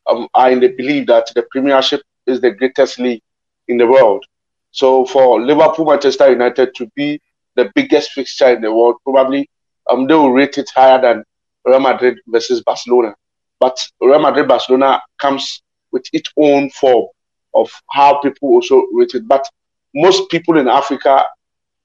um, 0.07 0.29
are 0.35 0.51
in 0.51 0.61
the 0.61 0.69
belief 0.69 1.07
that 1.07 1.31
the 1.35 1.43
Premiership 1.51 2.03
is 2.27 2.41
the 2.41 2.51
greatest 2.51 2.99
league 2.99 3.23
in 3.69 3.79
the 3.79 3.87
world. 3.87 4.25
So 4.71 5.05
for 5.07 5.41
Liverpool, 5.41 5.87
Manchester 5.87 6.31
United 6.31 6.75
to 6.77 6.89
be 6.97 7.21
the 7.57 7.71
biggest 7.75 8.13
fixture 8.13 8.49
in 8.55 8.63
the 8.63 8.73
world, 8.73 8.97
probably 9.05 9.49
um, 9.91 10.07
they 10.07 10.15
will 10.15 10.33
rate 10.33 10.59
it 10.59 10.71
higher 10.75 11.01
than 11.01 11.25
Real 11.65 11.81
Madrid 11.81 12.19
versus 12.27 12.63
Barcelona. 12.63 13.15
But 13.61 13.79
Real 14.01 14.21
Madrid 14.21 14.49
Barcelona 14.49 15.03
comes 15.21 15.63
with 15.93 16.07
its 16.13 16.31
own 16.37 16.71
form. 16.71 17.07
of 17.55 17.71
how 17.91 18.19
people 18.21 18.49
also 18.51 18.87
rate 18.93 19.15
it. 19.15 19.27
But 19.29 19.47
most 19.95 20.31
people 20.31 20.59
in 20.59 20.69
Africa 20.69 21.25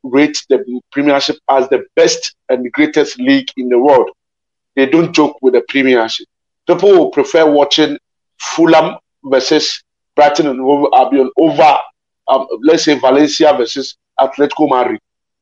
rate 0.03 0.37
the 0.49 0.81
Premiership 0.91 1.37
as 1.49 1.67
the 1.69 1.85
best 1.95 2.35
and 2.49 2.71
greatest 2.71 3.19
league 3.19 3.49
in 3.57 3.69
the 3.69 3.79
world. 3.79 4.09
They 4.77 4.85
don't 4.85 5.11
joke 5.11 5.37
with 5.41 5.55
the 5.55 5.61
Premiership. 5.67 6.27
People 6.67 6.91
will 6.91 7.09
prefer 7.09 7.49
watching 7.49 7.97
Fulham 8.39 8.95
versus 9.23 9.83
Brighton 10.15 10.45
and 10.47 10.59
Albion 10.93 11.31
over, 11.35 11.77
um, 12.27 12.45
let's 12.61 12.83
say, 12.83 12.93
Valencia 12.99 13.53
versus 13.57 13.97
Atletico 14.19 14.69
Madrid. 14.69 14.99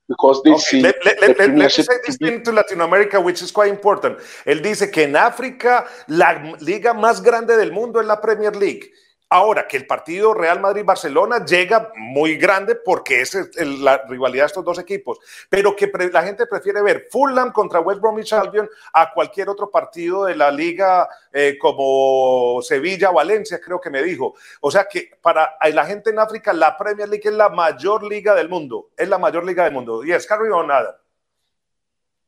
Because 0.07 0.41
they 0.43 0.51
Okay, 0.51 0.61
see 0.61 0.81
let, 0.81 0.95
let- 1.03 1.19
the 1.19 1.27
let- 1.27 1.37
let- 1.39 1.49
let 1.49 1.57
me 1.57 1.67
say 1.69 1.83
this 2.05 2.17
thing 2.17 2.43
to 2.43 2.51
Latin 2.53 2.79
America, 2.79 3.19
which 3.19 3.41
is 3.41 3.51
quite 3.51 3.69
important. 3.71 4.19
Él 4.45 4.61
dice 4.61 4.89
que 4.91 5.03
en 5.03 5.15
África 5.15 5.85
la 6.07 6.55
liga 6.61 6.93
más 6.93 7.21
grande 7.21 7.57
del 7.57 7.71
mundo 7.73 7.99
es 7.99 8.05
la 8.07 8.21
Premier 8.21 8.55
League. 8.55 8.91
Ahora 9.35 9.67
que 9.67 9.75
el 9.75 9.85
partido 9.85 10.33
Real 10.33 10.61
Madrid-Barcelona 10.61 11.43
llega 11.43 11.91
muy 11.97 12.37
grande 12.37 12.75
porque 12.75 13.19
es 13.19 13.35
la 13.57 13.97
rivalidad 14.07 14.43
de 14.43 14.47
estos 14.47 14.63
dos 14.63 14.79
equipos, 14.79 15.19
pero 15.49 15.75
que 15.75 15.91
la 16.09 16.23
gente 16.23 16.47
prefiere 16.47 16.81
ver 16.81 17.09
Fulham 17.11 17.51
contra 17.51 17.81
West 17.81 17.99
Bromwich 17.99 18.31
Albion 18.31 18.69
a 18.93 19.11
cualquier 19.11 19.49
otro 19.49 19.69
partido 19.69 20.23
de 20.23 20.37
la 20.37 20.49
liga 20.49 21.09
eh, 21.33 21.57
como 21.59 22.61
Sevilla-Valencia, 22.61 23.59
creo 23.59 23.81
que 23.81 23.89
me 23.89 24.01
dijo. 24.01 24.35
O 24.61 24.71
sea 24.71 24.87
que 24.89 25.11
para 25.21 25.57
la 25.73 25.85
gente 25.85 26.11
en 26.11 26.19
África 26.19 26.53
la 26.53 26.77
Premier 26.77 27.09
League 27.09 27.27
es 27.27 27.35
la 27.35 27.49
mayor 27.49 28.03
liga 28.03 28.33
del 28.35 28.47
mundo, 28.47 28.91
es 28.95 29.09
la 29.09 29.17
mayor 29.17 29.43
liga 29.43 29.65
del 29.65 29.73
mundo. 29.73 30.01
Yes, 30.01 30.25
carry 30.25 30.49
on, 30.49 30.71
Adam. 30.71 30.95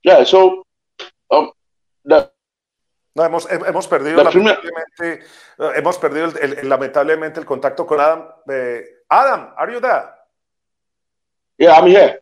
Yeah, 0.04 0.26
so 0.26 0.62
um, 1.30 1.54
No, 3.18 3.24
hemos, 3.26 3.48
hem- 3.50 3.66
hemos 3.68 3.88
perdido 3.88 4.24
La 4.24 4.30
primera- 4.30 4.60
lamentablemente, 4.62 5.26
eh, 5.58 5.72
hemos 5.76 5.98
perdido 5.98 6.26
el- 6.40 6.60
el- 6.60 6.70
lamentablemente 6.70 7.40
el 7.40 7.48
contacto 7.48 7.84
con 7.88 8.00
Adam. 8.00 8.28
Eh, 8.48 8.86
Adam, 9.10 9.54
are 9.58 9.74
you 9.74 9.82
there? 9.82 10.04
yeah, 11.58 11.74
I'm 11.80 11.88
here. 11.88 12.20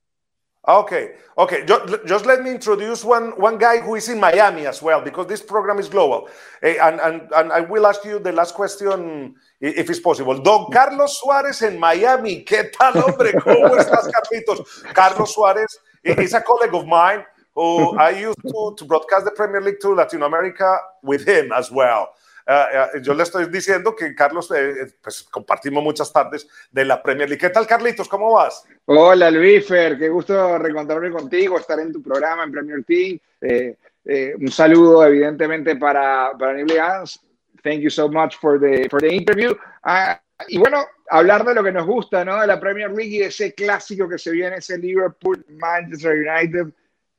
Ah, 0.64 0.80
Okay, 0.80 1.14
okay. 1.38 1.64
Just, 1.68 2.06
just 2.08 2.26
let 2.26 2.42
me 2.42 2.50
introduce 2.50 3.04
one, 3.06 3.34
one 3.38 3.58
guy 3.58 3.82
who 3.82 3.96
is 3.98 4.08
in 4.10 4.20
Miami 4.20 4.66
as 4.66 4.82
well, 4.82 5.02
because 5.02 5.28
this 5.28 5.42
program 5.44 5.80
is 5.80 5.90
global. 5.90 6.28
Eh, 6.64 6.78
and, 6.82 7.00
and, 7.02 7.30
and 7.34 7.52
I 7.52 7.60
will 7.60 7.86
ask 7.86 8.04
you 8.06 8.18
the 8.20 8.32
last 8.32 8.56
question, 8.56 9.36
if 9.60 9.90
it's 9.90 10.00
possible. 10.00 10.42
Don 10.42 10.72
Carlos 10.72 11.20
Suárez 11.20 11.62
en 11.62 11.78
Miami. 11.78 12.44
¿Qué 12.46 12.72
tal, 12.72 12.94
hombre? 13.04 13.34
¿Cómo 13.34 13.76
estás, 13.78 14.08
Carlitos? 14.10 14.84
Carlos 14.94 15.34
Suárez 15.34 15.78
is 16.04 16.34
a 16.34 16.42
colleague 16.42 16.74
of 16.74 16.86
mine 16.86 17.24
who 17.56 17.98
I 17.98 18.10
used 18.12 18.42
to, 18.42 18.76
to 18.78 18.86
broadcast 18.86 19.26
the 19.26 19.32
Premier 19.32 19.62
League 19.62 19.80
to 19.82 19.94
Latin 19.94 20.24
America 20.24 20.80
with 21.02 21.26
him 21.28 21.52
as 21.52 21.72
well. 21.72 22.10
Ah, 22.48 22.68
ah, 22.76 23.00
yo 23.02 23.16
le 23.16 23.24
estoy 23.24 23.48
diciendo 23.48 23.96
que 23.96 24.14
Carlos, 24.14 24.52
eh, 24.52 24.70
eh, 24.70 24.94
pues 25.02 25.24
compartimos 25.24 25.84
muchas 25.84 26.14
tardes 26.14 26.48
de 26.72 26.86
la 26.86 27.02
Premier 27.02 27.28
League. 27.28 27.42
¿Qué 27.42 27.50
tal, 27.50 27.66
Carlitos? 27.66 28.08
¿Cómo 28.08 28.34
vas? 28.34 28.64
Hola 28.86 29.32
Luisfer, 29.32 29.98
qué 29.98 30.10
gusto 30.10 30.60
reencontrarme 30.60 31.10
contigo, 31.10 31.58
estar 31.58 31.80
en 31.80 31.92
tu 31.92 32.04
programa 32.04 32.44
en 32.44 32.52
Premier 32.52 32.84
Team. 32.84 33.18
Eh, 33.42 33.76
eh, 34.06 34.36
un 34.40 34.52
saludo 34.52 35.04
evidentemente 35.06 35.76
para, 35.76 36.34
para 36.38 36.64
Gans. 36.64 37.20
Thank 37.64 37.80
you 37.80 37.90
so 37.90 38.08
much 38.08 38.36
for 38.40 38.60
the, 38.60 38.88
for 38.90 39.02
the 39.02 39.12
interview. 39.12 39.56
Ah, 39.82 40.22
y 40.48 40.60
bueno, 40.60 40.86
hablar 41.10 41.44
de 41.46 41.56
lo 41.56 41.64
que 41.64 41.72
nos 41.72 41.88
gusta, 41.88 42.24
¿no? 42.24 42.40
De 42.40 42.46
la 42.46 42.60
Premier 42.60 42.92
League 42.92 43.16
y 43.16 43.20
de 43.20 43.26
ese 43.28 43.56
clásico 43.56 44.08
que 44.08 44.20
se 44.20 44.30
viene, 44.30 44.58
ese 44.58 44.78
Liverpool-Manchester 44.78 46.14
United, 46.14 46.68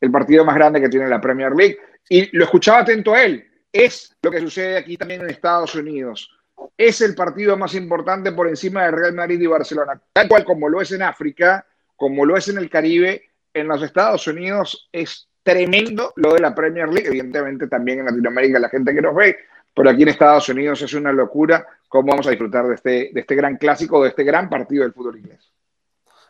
el 0.01 0.11
partido 0.11 0.45
más 0.45 0.55
grande 0.55 0.81
que 0.81 0.89
tiene 0.89 1.09
la 1.09 1.21
Premier 1.21 1.53
League. 1.53 1.79
Y 2.09 2.37
lo 2.37 2.45
escuchaba 2.45 2.81
atento 2.81 3.15
a 3.15 3.25
él. 3.25 3.47
Es 3.73 4.17
lo 4.23 4.31
que 4.31 4.41
sucede 4.41 4.77
aquí 4.77 4.97
también 4.97 5.23
en 5.23 5.31
Estados 5.31 5.75
Unidos 5.75 6.37
es 6.77 7.01
el 7.01 7.15
partido 7.15 7.57
más 7.57 7.75
importante 7.75 8.33
por 8.33 8.49
encima 8.49 8.85
de 8.85 8.91
Real 8.91 9.15
Madrid 9.15 9.41
y 9.41 9.47
Barcelona, 9.47 10.01
tal 10.13 10.29
cual 10.29 10.45
como 10.45 10.69
lo 10.69 10.81
es 10.81 10.93
en 10.93 11.03
África, 11.03 11.67
como 11.95 12.25
lo 12.25 12.37
es 12.37 12.49
en 12.49 12.59
el 12.59 12.71
Caribe, 12.71 13.31
en 13.53 13.69
los 13.69 13.83
Estados 13.83 14.27
Unidos 14.27 14.89
es 14.93 15.29
tremendo 15.43 16.13
lo 16.17 16.35
de 16.35 16.41
la 16.41 16.55
Premier 16.55 16.89
League, 16.89 17.09
evidentemente 17.09 17.69
también 17.69 18.01
en 18.01 18.07
Latinoamérica 18.07 18.59
la 18.59 18.69
gente 18.69 18.95
que 18.95 19.01
nos 19.01 19.15
ve, 19.15 19.37
pero 19.75 19.91
aquí 19.91 20.03
en 20.03 20.09
Estados 20.09 20.49
Unidos 20.49 20.83
es 20.83 20.93
una 20.95 21.13
locura 21.13 21.67
cómo 21.89 22.11
vamos 22.11 22.27
a 22.27 22.31
disfrutar 22.31 22.67
de 22.67 22.75
este, 22.75 23.11
de 23.13 23.21
este 23.21 23.35
gran 23.35 23.57
clásico, 23.57 24.03
de 24.03 24.11
este 24.11 24.25
gran 24.25 24.51
partido 24.51 24.83
del 24.83 24.93
fútbol 24.93 25.19
inglés. 25.19 25.53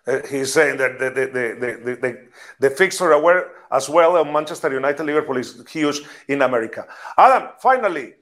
Uh, 0.07 0.21
he's 0.29 0.53
saying 0.53 0.77
that 0.77 0.99
the, 0.99 1.11
the, 1.11 1.27
the, 1.27 1.57
the, 1.61 1.97
the, 1.97 2.29
the 2.61 2.71
fixture 2.71 3.11
aware 3.13 3.51
as 3.73 3.89
well 3.89 4.17
of 4.17 4.27
Manchester 4.29 4.73
United 4.73 5.03
Liverpool 5.05 5.37
is 5.37 5.63
huge 5.69 6.01
in 6.29 6.43
America. 6.43 6.87
Adam, 7.19 7.49
finally, 7.61 8.15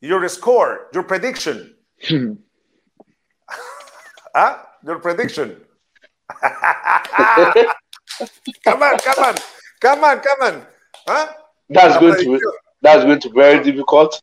your 0.00 0.26
score, 0.28 0.88
your 0.92 1.04
prediction. 1.04 1.74
ah, 4.34 4.66
your 4.84 4.98
prediction. 4.98 5.60
come 8.64 8.82
on, 8.82 8.98
come 8.98 9.24
on, 9.24 9.34
come 9.80 10.04
on, 10.04 10.20
come 10.20 10.42
on. 10.42 10.66
Huh? 11.06 11.32
That's 11.68 11.98
going 11.98 12.24
to 12.24 12.38
be, 12.38 12.40
that's 12.82 13.04
going 13.04 13.20
to 13.20 13.30
be 13.30 13.34
very 13.34 13.62
difficult. 13.62 14.20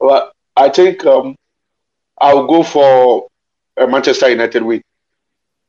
But 0.00 0.32
I 0.56 0.70
think 0.70 1.04
um, 1.04 1.36
I'll 2.18 2.46
go 2.46 2.62
for 2.62 3.28
a 3.76 3.86
Manchester 3.86 4.30
United 4.30 4.62
win. 4.62 4.82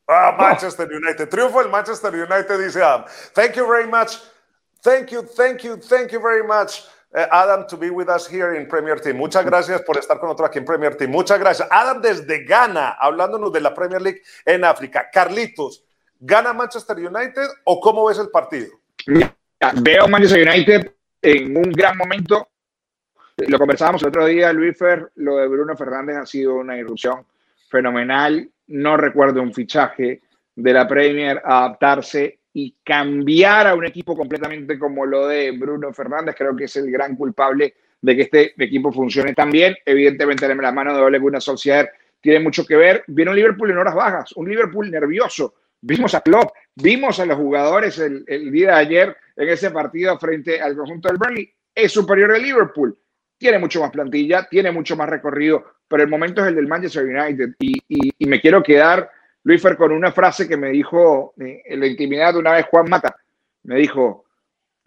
Ah, 0.08 0.34
Manchester 0.38 0.88
United. 0.90 1.28
Triunfo 1.28 1.60
el 1.60 1.68
Manchester 1.68 2.12
United, 2.14 2.58
dice 2.58 2.82
Adam. 2.82 3.04
Thank 3.34 3.56
you 3.56 3.66
very 3.66 3.86
much. 3.86 4.18
Thank 4.82 5.10
you, 5.10 5.22
thank 5.22 5.64
you, 5.64 5.76
thank 5.76 6.12
you 6.12 6.20
very 6.20 6.42
much, 6.42 6.84
eh, 7.12 7.26
Adam, 7.32 7.66
to 7.66 7.76
be 7.76 7.90
with 7.90 8.08
us 8.08 8.28
here 8.28 8.54
in 8.54 8.68
Premier 8.68 9.00
Team. 9.00 9.16
Muchas 9.16 9.44
gracias 9.44 9.82
por 9.82 9.98
estar 9.98 10.20
con 10.20 10.28
nosotros 10.28 10.50
aquí 10.50 10.58
en 10.58 10.64
Premier 10.64 10.94
Team. 10.96 11.10
Muchas 11.10 11.38
gracias. 11.38 11.68
Adam 11.70 12.00
desde 12.00 12.44
Ghana, 12.44 12.96
hablándonos 13.00 13.52
de 13.52 13.60
la 13.60 13.74
Premier 13.74 14.00
League 14.00 14.22
en 14.44 14.64
África. 14.64 15.10
Carlitos, 15.12 15.84
¿gana 16.20 16.52
Manchester 16.52 16.96
United 16.96 17.48
o 17.64 17.80
cómo 17.80 18.06
ves 18.06 18.18
el 18.18 18.30
partido? 18.30 18.68
Mira, 19.06 19.34
Veo 19.82 20.06
Manchester 20.06 20.46
United 20.48 20.92
en 21.22 21.56
un 21.56 21.72
gran 21.72 21.96
momento. 21.96 22.48
Lo 23.36 23.58
conversábamos 23.58 24.02
el 24.02 24.08
otro 24.08 24.26
día, 24.26 24.52
Luis 24.52 24.76
Fer, 24.78 25.10
lo 25.16 25.36
de 25.36 25.48
Bruno 25.48 25.76
Fernández 25.76 26.16
ha 26.16 26.26
sido 26.26 26.54
una 26.54 26.76
irrupción 26.76 27.26
fenomenal. 27.68 28.48
No 28.68 28.96
recuerdo 28.96 29.42
un 29.42 29.52
fichaje 29.52 30.22
de 30.54 30.72
la 30.72 30.88
Premier 30.88 31.40
adaptarse 31.44 32.40
y 32.52 32.76
cambiar 32.82 33.66
a 33.66 33.74
un 33.74 33.84
equipo 33.84 34.16
completamente 34.16 34.78
como 34.78 35.06
lo 35.06 35.28
de 35.28 35.52
Bruno 35.52 35.92
Fernández. 35.92 36.34
Creo 36.36 36.56
que 36.56 36.64
es 36.64 36.76
el 36.76 36.90
gran 36.90 37.14
culpable 37.14 37.74
de 38.00 38.16
que 38.16 38.22
este 38.22 38.54
equipo 38.58 38.92
funcione 38.92 39.34
tan 39.34 39.50
bien. 39.50 39.76
Evidentemente, 39.84 40.48
la 40.54 40.72
mano 40.72 40.94
de 40.94 41.02
Ole 41.02 41.18
Gunnar 41.18 41.42
Solskjaer 41.42 41.90
tiene 42.20 42.40
mucho 42.40 42.66
que 42.66 42.76
ver. 42.76 43.04
Un 43.06 43.36
Liverpool 43.36 43.70
en 43.70 43.78
horas 43.78 43.94
bajas, 43.94 44.32
un 44.32 44.48
Liverpool 44.48 44.90
nervioso. 44.90 45.54
Vimos 45.80 46.14
a 46.14 46.20
Klopp, 46.20 46.50
vimos 46.74 47.20
a 47.20 47.26
los 47.26 47.36
jugadores 47.36 47.98
el, 47.98 48.24
día 48.50 48.72
de 48.72 48.78
ayer 48.80 49.16
en 49.36 49.48
ese 49.48 49.70
partido 49.70 50.18
frente 50.18 50.60
al 50.60 50.76
conjunto 50.76 51.08
del 51.08 51.18
Burnley. 51.18 51.52
Es 51.74 51.92
superior 51.92 52.32
al 52.32 52.42
Liverpool. 52.42 52.98
Tiene 53.38 53.58
mucho 53.58 53.80
más 53.80 53.90
plantilla, 53.90 54.46
tiene 54.50 54.70
mucho 54.72 54.96
más 54.96 55.08
recorrido, 55.08 55.64
pero 55.86 56.02
el 56.02 56.08
momento 56.08 56.42
es 56.42 56.48
el 56.48 56.56
del 56.56 56.66
Manchester 56.66 57.04
United. 57.04 57.50
Y, 57.60 57.78
y- 57.88 58.10
y 58.18 58.26
me 58.26 58.40
quiero 58.40 58.62
quedar, 58.62 59.10
Luis 59.44 59.62
Fer, 59.62 59.76
con 59.76 59.92
una 59.92 60.10
frase 60.12 60.48
que 60.48 60.56
me 60.56 60.70
dijo 60.70 61.34
eh, 61.40 61.62
en 61.64 61.80
la 61.80 61.86
intimidad 61.86 62.32
de 62.32 62.40
una 62.40 62.52
vez 62.52 62.66
Juan 62.70 62.88
Mata. 62.90 63.14
Me 63.62 63.76
dijo, 63.76 64.24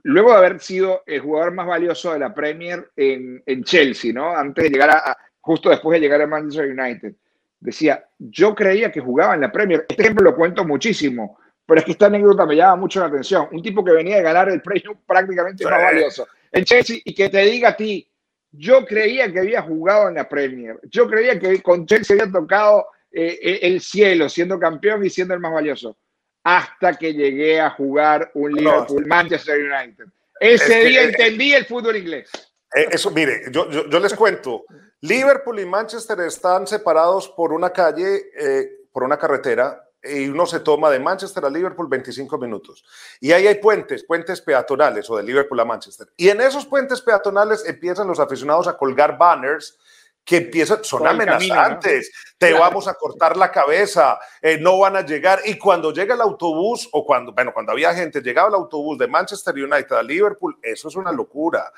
luego 0.04 0.32
de 0.32 0.38
haber 0.38 0.60
sido 0.60 1.04
el 1.06 1.22
jugador 1.22 1.54
más 1.54 1.66
valioso 1.68 2.12
de 2.14 2.20
la 2.20 2.34
Premier 2.34 2.90
en, 2.96 3.42
en 3.46 3.64
Chelsea, 3.64 4.12
¿no? 4.14 4.36
Antes 4.36 4.66
de 4.66 4.70
llegar 4.70 4.90
a, 4.90 4.98
a- 5.12 5.18
justo 5.40 5.70
después 5.70 5.96
de 5.96 6.02
llegar 6.06 6.22
a 6.22 6.28
Manchester 6.28 6.70
United, 6.78 7.14
decía, 7.60 8.04
yo 8.20 8.54
creía 8.54 8.92
que 8.92 9.00
jugaba 9.00 9.34
en 9.36 9.42
la 9.42 9.52
Premier. 9.52 9.86
Este 9.88 10.02
ejemplo 10.04 10.24
lo 10.24 10.36
cuento 10.36 10.66
muchísimo, 10.66 11.40
pero 11.66 11.80
es 11.80 11.86
que 11.86 11.92
esta 11.94 12.08
anécdota 12.08 12.46
me 12.46 12.56
llama 12.56 12.76
mucho 12.76 13.00
la 13.00 13.06
atención. 13.06 13.48
Un 13.52 13.62
tipo 13.64 13.84
que 13.84 13.92
venía 13.94 14.18
de 14.18 14.24
ganar 14.24 14.50
el 14.50 14.62
premio 14.62 14.98
prácticamente 15.08 15.64
más 15.64 15.74
valioso 15.94 16.28
en 16.52 16.66
Chelsea 16.66 16.98
y 17.06 17.14
que 17.16 17.30
te 17.30 17.40
diga 17.46 17.70
a 17.70 17.76
ti, 17.78 18.06
yo 18.52 18.86
creía 18.86 19.32
que 19.32 19.40
había 19.40 19.62
jugado 19.62 20.10
en 20.10 20.16
la 20.16 20.28
Premier, 20.28 20.80
yo 20.84 21.08
creía 21.08 21.40
que 21.40 21.62
con 21.62 21.86
Chelsea 21.86 22.16
había 22.16 22.32
tocado 22.32 22.88
eh, 23.12 23.40
eh, 23.42 23.60
el 23.64 23.82
cielo 23.82 24.30
siendo 24.30 24.60
campeón 24.60 25.06
y 25.06 25.10
siendo 25.10 25.34
el 25.34 25.40
más 25.40 25.54
valioso, 25.54 25.98
hasta 26.44 26.94
que 26.96 27.14
llegué 27.14 27.60
a 27.60 27.70
jugar 27.70 28.32
un 28.34 28.52
No, 28.52 28.60
Liverpool 28.60 29.06
Manchester 29.08 29.60
United. 29.60 30.06
Ese 30.40 30.80
Es 30.82 30.88
día 30.88 31.02
eh, 31.04 31.06
entendí 31.06 31.54
el 31.54 31.66
fútbol 31.66 31.98
inglés. 31.98 32.30
Eso, 32.74 33.12
mire, 33.12 33.44
yo, 33.52 33.70
yo, 33.70 33.90
yo 33.90 34.00
les 34.00 34.14
cuento. 34.14 34.66
Liverpool 35.02 35.60
y 35.60 35.66
Manchester 35.66 36.20
están 36.22 36.68
separados 36.68 37.28
por 37.30 37.54
una 37.54 37.72
calle, 37.72 38.32
eh, 38.38 38.70
por 38.92 39.04
una 39.04 39.18
carretera, 39.18 39.84
y 40.04 40.28
uno 40.28 40.46
se 40.46 40.60
toma 40.60 40.90
de 40.90 41.00
Manchester 41.00 41.46
a 41.46 41.50
Liverpool 41.50 41.88
25 41.88 42.38
minutos. 42.38 42.84
Y 43.20 43.32
ahí 43.32 43.48
hay 43.48 43.56
puentes, 43.56 44.04
puentes 44.04 44.42
peatonales, 44.42 45.10
o 45.10 45.18
de 45.18 45.24
Liverpool 45.24 45.60
a 45.60 45.66
Manchester. 45.66 46.08
Y 46.18 46.30
en 46.30 46.42
esos 46.42 46.66
puentes 46.66 47.02
peatonales 47.02 47.66
empiezan 47.66 48.08
los 48.08 48.20
aficionados 48.20 48.68
a 48.68 48.78
colgar 48.78 49.18
banners 49.18 49.78
que 50.24 50.38
empiezan, 50.38 50.84
son 50.84 51.02
el 51.02 51.18
camino, 51.18 51.32
¿no? 51.32 51.38
amenazantes, 51.38 52.12
te 52.38 52.50
Claro. 52.50 52.64
vamos 52.64 52.88
a 52.88 52.94
cortar 52.94 53.36
la 53.38 53.52
cabeza, 53.52 54.20
eh, 54.42 54.58
no 54.60 54.78
van 54.80 54.96
a 54.96 55.02
llegar. 55.02 55.42
Y 55.46 55.58
cuando 55.58 55.92
llega 55.92 56.14
el 56.14 56.22
autobús, 56.22 56.88
o 56.92 57.06
cuando, 57.06 57.34
bueno, 57.34 57.52
cuando 57.54 57.72
había 57.72 57.94
gente, 57.94 58.22
llegaba 58.22 58.50
el 58.50 58.56
autobús 58.56 58.98
de 59.00 59.08
Manchester 59.08 59.54
United 59.56 59.96
a 59.96 60.04
Liverpool, 60.04 60.58
eso 60.62 60.88
es 60.90 60.96
una 60.96 61.12
locura. 61.12 61.72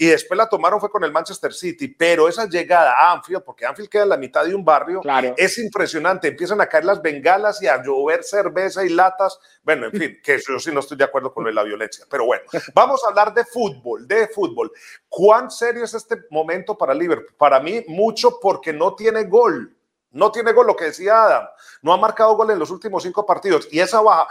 Y 0.00 0.06
después 0.06 0.38
la 0.38 0.48
tomaron 0.48 0.80
fue 0.80 0.88
con 0.88 1.04
el 1.04 1.12
Manchester 1.12 1.52
City, 1.52 1.88
pero 1.88 2.26
esa 2.26 2.48
llegada 2.48 2.94
a 2.98 3.12
Anfield, 3.12 3.42
porque 3.44 3.66
Anfield 3.66 3.90
queda 3.90 4.04
en 4.04 4.08
la 4.08 4.16
mitad 4.16 4.46
de 4.46 4.54
un 4.54 4.64
barrio, 4.64 5.02
es 5.36 5.58
impresionante, 5.58 6.28
empiezan 6.28 6.58
a 6.62 6.66
caer 6.66 6.86
las 6.86 7.02
bengalas 7.02 7.60
y 7.60 7.66
a 7.66 7.82
llover 7.82 8.24
cerveza 8.24 8.82
y 8.82 8.88
latas, 8.88 9.38
bueno, 9.62 9.88
en 9.88 9.92
fin, 9.92 10.18
que 10.24 10.38
yo 10.38 10.58
sí 10.58 10.72
no 10.72 10.80
estoy 10.80 10.96
de 10.96 11.04
acuerdo 11.04 11.34
con 11.34 11.54
la 11.54 11.62
violencia, 11.62 12.06
pero 12.08 12.24
bueno, 12.24 12.44
vamos 12.74 13.04
a 13.04 13.08
hablar 13.10 13.34
de 13.34 13.44
fútbol, 13.44 14.08
de 14.08 14.28
fútbol. 14.28 14.72
¿Cuán 15.06 15.50
serio 15.50 15.84
es 15.84 15.92
este 15.92 16.16
momento 16.30 16.78
para 16.78 16.94
Liverpool? 16.94 17.34
Para 17.36 17.60
mí, 17.60 17.84
mucho 17.86 18.40
porque 18.40 18.72
no 18.72 18.94
tiene 18.94 19.24
gol. 19.24 19.76
No 20.12 20.32
tiene 20.32 20.52
gol, 20.52 20.66
lo 20.66 20.74
que 20.74 20.86
decía 20.86 21.22
Adam. 21.22 21.46
No 21.82 21.92
ha 21.92 21.96
marcado 21.96 22.34
gol 22.34 22.50
en 22.50 22.58
los 22.58 22.70
últimos 22.70 23.04
cinco 23.04 23.24
partidos. 23.24 23.68
Y 23.70 23.78
esa 23.78 24.00
baja, 24.00 24.26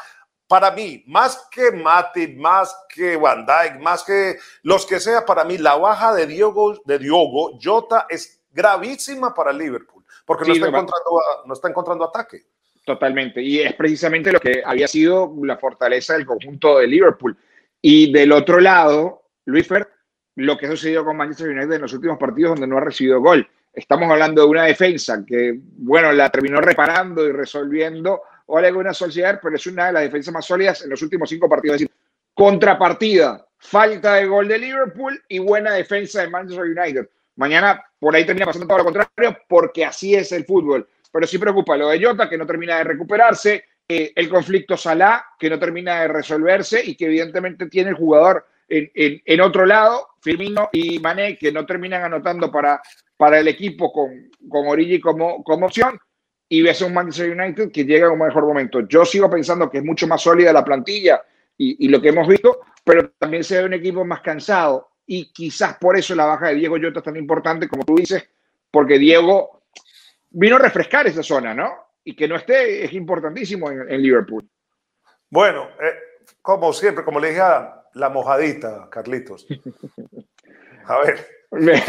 para 0.50 0.72
mí, 0.72 1.04
más 1.06 1.48
que 1.52 1.72
Matip, 1.72 2.36
más 2.36 2.76
que 2.94 3.16
Van 3.16 3.46
Dijk, 3.46 3.80
más 3.80 4.04
que 4.04 4.36
los 4.64 4.84
que 4.84 5.00
sea, 5.00 5.24
para 5.24 5.44
mí 5.44 5.60
la 5.60 5.76
baja 5.76 6.12
de 6.12 6.26
Diogo, 6.26 6.82
de 6.86 6.98
Diogo 6.98 7.60
Jota 7.62 8.08
es 8.10 8.42
gravísima 8.52 9.32
para 9.32 9.54
Liverpool, 9.54 10.04
porque 10.26 10.46
no, 10.48 10.54
está 10.54 10.68
encontrando, 10.68 11.22
no 11.46 11.54
está 11.54 11.70
encontrando 11.70 12.06
ataque. 12.06 12.48
Totalmente. 12.84 13.44
Y 13.44 13.60
es 13.60 13.76
precisamente 13.76 14.32
lo 14.32 14.40
que 14.40 14.64
había 14.66 14.88
sido 14.88 15.32
la 15.44 15.56
fortaleza 15.58 16.14
del 16.14 16.26
conjunto 16.26 16.80
de 16.80 16.88
Liverpool. 16.88 17.38
Y 17.80 18.12
del 18.12 18.32
otro 18.32 18.60
lado, 18.60 19.26
Luis 19.46 19.68
Fer, 19.68 19.88
lo 20.36 20.58
que 20.58 20.66
ha 20.66 20.72
sucedido 20.72 21.06
con 21.06 21.16
Manchester 21.16 21.50
United 21.50 21.74
en 21.74 21.82
los 21.82 21.94
últimos 21.94 22.18
partidos 22.18 22.54
donde 22.54 22.66
no 22.66 22.78
ha 22.78 22.82
recibido 22.82 23.22
gol. 23.22 23.48
Estamos 23.72 24.10
hablando 24.10 24.42
de 24.42 24.48
una 24.48 24.64
defensa 24.64 25.24
que, 25.28 25.60
bueno, 25.62 26.12
la 26.12 26.32
terminó 26.32 26.60
reparando 26.60 27.24
y 27.28 27.32
resolviendo 27.32 28.24
Ole 28.50 28.72
Gunnar 28.72 28.96
Solskjaer, 28.96 29.40
pero 29.42 29.56
es 29.56 29.68
una 29.68 29.88
de 29.88 29.94
las 29.94 30.04
defensas 30.04 30.34
más 30.34 30.46
sólidas 30.46 30.84
en 30.84 30.90
los 30.90 31.02
últimos 31.02 31.30
cinco 31.30 31.48
partidos. 31.48 31.76
Es 31.76 31.82
decir, 31.82 31.96
contrapartida, 32.34 33.46
falta 33.58 34.16
de 34.16 34.26
gol 34.26 34.48
de 34.48 34.58
Liverpool 34.58 35.22
y 35.28 35.40
buena 35.40 35.74
defensa 35.74 36.22
de 36.22 36.30
Manchester 36.30 36.66
United. 36.66 37.10
Mañana 37.36 37.84
por 38.00 38.16
ahí 38.16 38.26
termina 38.26 38.46
pasando 38.46 38.68
todo 38.68 38.80
lo 38.80 38.86
contrario 38.86 39.38
porque 39.48 39.86
así 39.86 40.16
es 40.16 40.32
el 40.32 40.46
fútbol. 40.46 40.88
Pero 41.12 41.28
sí 41.28 41.38
preocupa 41.38 41.78
lo 41.78 41.90
de 41.90 42.04
Jota, 42.04 42.30
que 42.30 42.38
no 42.38 42.46
termina 42.46 42.78
de 42.78 42.84
recuperarse, 42.84 43.64
eh, 43.88 44.12
el 44.16 44.30
conflicto 44.30 44.78
Salah, 44.78 45.26
que 45.38 45.50
no 45.50 45.58
termina 45.58 46.02
de 46.02 46.08
resolverse 46.08 46.84
y 46.84 46.96
que 46.96 47.06
evidentemente 47.06 47.68
tiene 47.68 47.92
el 47.92 47.96
jugador 47.96 48.46
en, 48.68 48.92
en, 48.94 49.42
otro 49.42 49.66
lado, 49.66 50.10
Firmino 50.22 50.70
y 50.72 51.00
Mané, 51.00 51.38
que 51.38 51.52
no 51.52 51.66
terminan 51.66 52.04
anotando 52.04 52.52
para, 52.52 52.80
para 53.18 53.40
el 53.40 53.48
equipo 53.48 53.92
con, 53.92 54.30
con 54.48 54.68
Origi 54.68 55.00
como, 55.00 55.44
como 55.44 55.66
opción 55.66 56.00
y 56.52 56.64
ves 56.64 56.82
a 56.82 56.88
un 56.88 56.94
Manchester 56.96 57.40
United 57.40 57.72
que 57.72 57.86
llega 57.86 58.08
en 58.08 58.14
un 58.14 58.20
mejor 58.20 58.46
momento. 58.46 58.82
Yo 58.88 59.06
sigo 59.06 59.30
pensando 59.30 59.70
que 59.70 59.78
es 59.78 59.84
mucho 59.84 60.08
más 60.08 60.22
sólida 60.22 60.52
la 60.52 60.66
plantilla 60.66 61.22
y, 61.56 61.88
lo 61.88 62.02
que 62.02 62.10
hemos 62.10 62.28
visto, 62.28 62.62
pero 62.84 63.12
también 63.12 63.44
se 63.44 63.60
ve 63.60 63.66
un 63.66 63.74
equipo 63.74 64.04
más 64.04 64.22
cansado 64.22 64.92
y 65.06 65.32
quizás 65.32 65.78
por 65.78 65.98
eso 65.98 66.16
la 66.16 66.26
baja 66.26 66.48
de 66.48 66.56
Diego 66.56 66.78
Jota 66.82 67.00
es 67.00 67.06
tan 67.06 67.18
importante, 67.18 67.68
como 67.68 67.84
tú 67.84 67.96
dices, 67.96 68.28
porque 68.72 68.98
Diego 68.98 69.64
vino 70.30 70.56
a 70.56 70.60
refrescar 70.60 71.06
esa 71.06 71.22
zona, 71.22 71.54
¿no? 71.54 71.70
Y 72.04 72.16
que 72.16 72.28
no 72.28 72.36
esté 72.36 72.86
es 72.86 72.94
importantísimo 72.94 73.70
en, 73.70 74.02
Liverpool. 74.02 74.50
Bueno, 75.30 75.70
eh, 75.82 75.94
como 76.42 76.72
siempre, 76.74 77.04
como 77.04 77.20
le 77.20 77.30
dije 77.30 77.42
a 77.42 77.84
la 77.94 78.10
mojadita, 78.10 78.90
Carlitos. 78.90 79.46
A 80.86 81.00
ver. 81.00 81.39
Me, 81.52 81.82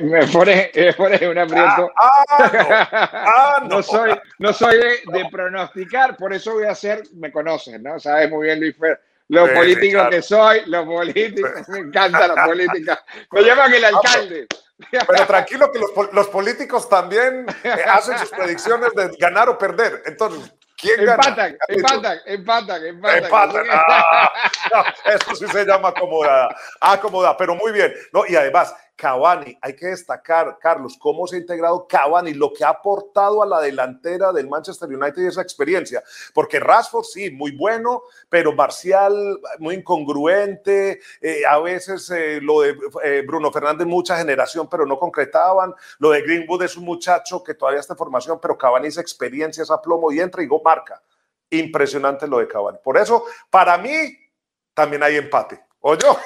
me, 0.00 0.26
pone, 0.28 0.70
me 0.74 1.28
un 1.28 1.38
aprieto. 1.38 1.90
Ah, 1.96 2.24
ah, 2.28 3.10
ah, 3.12 3.64
no. 3.68 3.82
soy, 3.82 4.12
no 4.38 4.52
soy 4.52 4.76
de, 4.78 5.26
pronosticar, 5.30 6.16
por 6.16 6.32
eso 6.32 6.54
voy 6.54 6.66
a 6.66 6.70
hacer, 6.70 7.02
me 7.14 7.32
conoces, 7.32 7.80
¿no? 7.80 7.98
Sabes 7.98 8.30
muy 8.30 8.46
bien, 8.46 8.60
Luis 8.60 8.76
Fer, 8.76 9.00
lo 9.28 9.52
político 9.52 10.08
que 10.08 10.22
soy, 10.22 10.62
lo 10.66 10.84
político, 10.86 11.48
me 11.68 11.78
encanta 11.80 12.28
la 12.28 12.46
política. 12.46 13.04
Me 13.32 13.42
llaman 13.42 13.74
el 13.74 13.84
alcalde. 13.84 14.46
Pero 14.90 15.26
tranquilo 15.26 15.72
que 15.72 15.80
los, 15.80 15.90
los 16.12 16.28
políticos 16.28 16.88
también 16.88 17.46
eh, 17.64 17.84
hacen 17.88 18.16
sus 18.18 18.30
predicciones 18.30 18.94
de 18.94 19.08
ganar 19.18 19.48
o 19.48 19.58
perder. 19.58 20.02
Entonces, 20.06 20.54
¿quién 20.76 21.00
empatan, 21.00 21.34
gana? 21.34 21.58
Empatan, 21.66 22.18
empatan, 22.26 22.86
empatan. 22.86 23.24
Empatan. 23.24 23.66
eso 25.04 25.34
sí 25.34 25.46
se 25.48 25.64
llama 25.64 25.88
acomodada. 25.88 26.56
Acomodada, 26.80 27.36
pero 27.36 27.56
muy 27.56 27.72
bien. 27.72 27.92
No, 28.12 28.24
y 28.26 28.36
además, 28.36 28.72
Cavani, 28.98 29.56
hay 29.62 29.76
que 29.76 29.86
destacar, 29.86 30.58
Carlos, 30.60 30.98
cómo 30.98 31.24
se 31.28 31.36
ha 31.36 31.38
integrado 31.38 31.86
Cavani, 31.86 32.34
lo 32.34 32.52
que 32.52 32.64
ha 32.64 32.70
aportado 32.70 33.44
a 33.44 33.46
la 33.46 33.60
delantera 33.60 34.32
del 34.32 34.48
Manchester 34.48 34.88
United 34.88 35.22
y 35.22 35.26
esa 35.26 35.40
experiencia, 35.40 36.02
porque 36.34 36.58
Rashford 36.58 37.04
sí, 37.04 37.30
muy 37.30 37.52
bueno, 37.52 38.02
pero 38.28 38.52
Marcial 38.52 39.38
muy 39.60 39.76
incongruente, 39.76 41.00
eh, 41.20 41.42
a 41.48 41.60
veces 41.60 42.10
eh, 42.10 42.40
lo 42.42 42.62
de 42.62 42.76
eh, 43.04 43.22
Bruno 43.24 43.52
Fernández 43.52 43.86
mucha 43.86 44.18
generación, 44.18 44.68
pero 44.68 44.84
no 44.84 44.98
concretaban, 44.98 45.72
lo 46.00 46.10
de 46.10 46.22
Greenwood 46.22 46.64
es 46.64 46.76
un 46.76 46.84
muchacho 46.84 47.44
que 47.44 47.54
todavía 47.54 47.78
está 47.78 47.92
en 47.92 47.98
formación, 47.98 48.40
pero 48.42 48.58
Cavani 48.58 48.88
esa 48.88 49.00
experiencia, 49.00 49.62
esa 49.62 49.80
plomo 49.80 50.10
y 50.10 50.18
entra 50.18 50.42
y 50.42 50.48
go 50.48 50.60
marca. 50.64 51.00
Impresionante 51.50 52.26
lo 52.26 52.38
de 52.38 52.48
Cavani. 52.48 52.78
Por 52.82 52.98
eso, 52.98 53.24
para 53.48 53.78
mí, 53.78 54.18
también 54.74 55.04
hay 55.04 55.16
empate. 55.16 55.67
¿O 55.80 55.96
yo? 55.96 56.18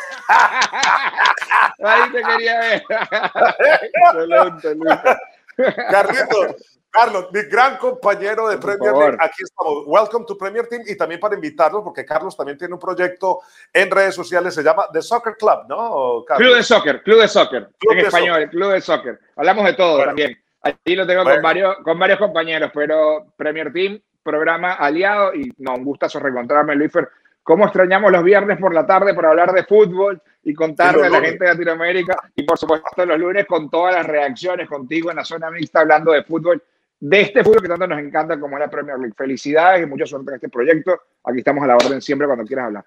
Ahí 1.85 2.11
te 2.11 2.23
quería 2.23 2.61
ver. 2.61 2.83
Carlitos, 5.91 6.79
Carlos, 6.91 7.29
mi 7.33 7.43
gran 7.43 7.77
compañero 7.77 8.49
de 8.49 8.57
Premier 8.57 8.95
League, 8.95 9.19
aquí 9.21 9.43
estamos. 9.43 9.85
Welcome 9.87 10.25
to 10.27 10.39
Premier 10.39 10.67
Team 10.67 10.83
y 10.87 10.97
también 10.97 11.21
para 11.21 11.35
invitarlos, 11.35 11.83
porque 11.83 12.05
Carlos 12.05 12.37
también 12.37 12.57
tiene 12.57 12.75
un 12.75 12.81
proyecto 12.81 13.41
en 13.73 13.91
redes 13.91 14.15
sociales, 14.15 14.55
se 14.55 14.63
llama 14.63 14.87
The 14.93 15.03
Soccer 15.03 15.37
Club, 15.37 15.67
¿no? 15.69 16.25
Club 16.25 16.57
de 16.57 16.63
Soccer, 16.63 17.03
Club 17.03 17.21
de 17.21 17.29
Soccer, 17.29 17.69
en 17.91 17.99
español, 17.99 18.49
Club 18.51 18.73
de 18.73 18.81
Soccer. 18.81 19.21
Hablamos 19.37 19.65
de 19.67 19.75
todo 19.75 20.05
también. 20.05 20.39
Aquí 20.63 20.95
lo 20.95 21.07
tengo 21.07 21.25
con, 21.25 21.43
varios, 21.43 21.77
con 21.83 21.99
varios 21.99 22.19
compañeros, 22.19 22.71
pero 22.73 23.27
Premier 23.37 23.73
Team, 23.73 24.01
programa 24.23 24.75
aliado 24.75 25.35
y 25.35 25.53
no, 25.59 25.75
un 25.75 25.85
gustazo 25.85 26.21
reencontrarme, 26.21 26.77
Luisfer 26.77 27.09
cómo 27.43 27.65
extrañamos 27.65 28.13
los 28.13 28.23
viernes 28.23 28.59
por 28.59 28.75
la 28.75 28.87
tarde 28.87 29.15
por 29.15 29.27
hablar 29.27 29.53
de 29.53 29.65
fútbol 29.65 30.21
y 30.45 30.55
contarle 30.55 31.07
a 31.07 31.11
la 31.11 31.21
gente 31.21 31.45
de 31.45 31.53
Latinoamérica 31.53 32.17
y 32.35 32.43
por 32.45 32.59
supuesto 32.59 33.05
los 33.05 33.19
lunes 33.19 33.47
con 33.47 33.71
todas 33.71 33.95
las 33.95 34.07
reacciones 34.07 34.69
contigo 34.69 35.11
en 35.11 35.17
la 35.17 35.25
zona 35.25 35.51
mixta 35.51 35.81
hablando 35.81 36.13
de 36.13 36.23
fútbol, 36.25 36.63
de 37.01 37.21
este 37.21 37.43
fútbol 37.43 37.63
que 37.63 37.69
tanto 37.69 37.87
nos 37.87 37.99
encanta 37.99 38.39
como 38.39 38.59
la 38.59 38.69
Premier 38.69 38.99
League. 38.99 39.15
Felicidades 39.17 39.83
y 39.83 39.87
mucha 39.87 40.07
suerte 40.07 40.31
en 40.31 40.35
este 40.37 40.49
proyecto. 40.49 41.01
Aquí 41.25 41.39
estamos 41.39 41.65
a 41.65 41.67
la 41.67 41.77
orden 41.77 42.01
siempre 42.01 42.27
cuando 42.27 42.45
quieras 42.45 42.67
hablar. 42.67 42.85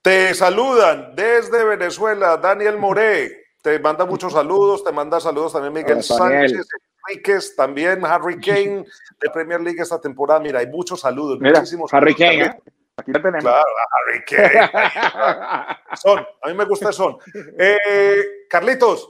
Te 0.00 0.34
saludan 0.34 1.14
desde 1.14 1.64
Venezuela 1.64 2.36
Daniel 2.36 2.78
Moré. 2.78 3.42
Te 3.62 3.78
manda 3.78 4.04
muchos 4.04 4.32
saludos, 4.32 4.82
te 4.82 4.90
manda 4.90 5.20
saludos 5.20 5.52
también 5.52 5.72
Miguel 5.72 6.02
Sánchez, 6.02 6.66
Enríquez, 7.08 7.54
también 7.54 8.04
Harry 8.04 8.40
Kane 8.40 8.84
de 9.20 9.30
Premier 9.32 9.60
League 9.60 9.80
esta 9.80 10.00
temporada. 10.00 10.40
Mira, 10.40 10.58
hay 10.58 10.66
muchos 10.66 11.00
saludos, 11.00 11.40
muchísimos. 11.40 11.94
Harry 11.94 12.14
Kane, 12.16 12.44
¿eh? 12.44 12.60
Aquí 12.96 13.12
tenemos. 13.12 13.40
Claro, 13.40 13.66
Harry 13.92 14.24
Kane. 14.24 15.76
son, 15.96 16.26
a 16.42 16.48
mí 16.48 16.54
me 16.54 16.64
gusta 16.64 16.92
son. 16.92 17.18
Eh, 17.58 18.46
Carlitos, 18.48 19.08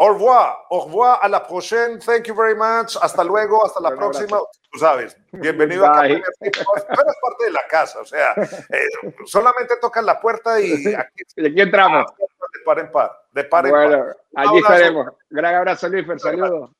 au 0.00 0.12
revoir, 0.12 0.66
au 0.70 0.84
revoir, 0.84 1.18
a 1.22 1.28
la 1.28 1.40
prochaine, 1.40 1.98
thank 1.98 2.26
you 2.26 2.34
very 2.34 2.54
much, 2.54 2.96
hasta 3.00 3.24
luego, 3.24 3.64
hasta 3.64 3.80
la 3.80 3.90
próxima. 3.96 4.38
Tú 4.70 4.78
sabes, 4.78 5.16
bienvenido 5.32 5.86
a 5.86 6.02
Tú 6.02 6.12
eres 6.12 6.26
parte 6.40 7.44
de 7.44 7.50
la 7.50 7.66
casa, 7.68 8.00
o 8.00 8.04
sea, 8.04 8.34
eh, 8.36 8.88
solamente 9.24 9.76
tocan 9.80 10.06
la 10.06 10.20
puerta 10.20 10.60
y 10.60 10.72
aquí, 10.94 11.24
aquí 11.44 11.60
entramos. 11.60 12.04
De 12.18 12.60
par 12.64 12.78
en 12.78 12.92
par, 12.92 13.12
de 13.32 13.44
par 13.44 13.66
en 13.66 13.72
bueno, 13.72 14.06
allí 14.36 14.58
estaremos. 14.58 15.06
Gran 15.30 15.54
abrazo, 15.56 15.88
Luis, 15.88 16.06
saludos. 16.22 16.70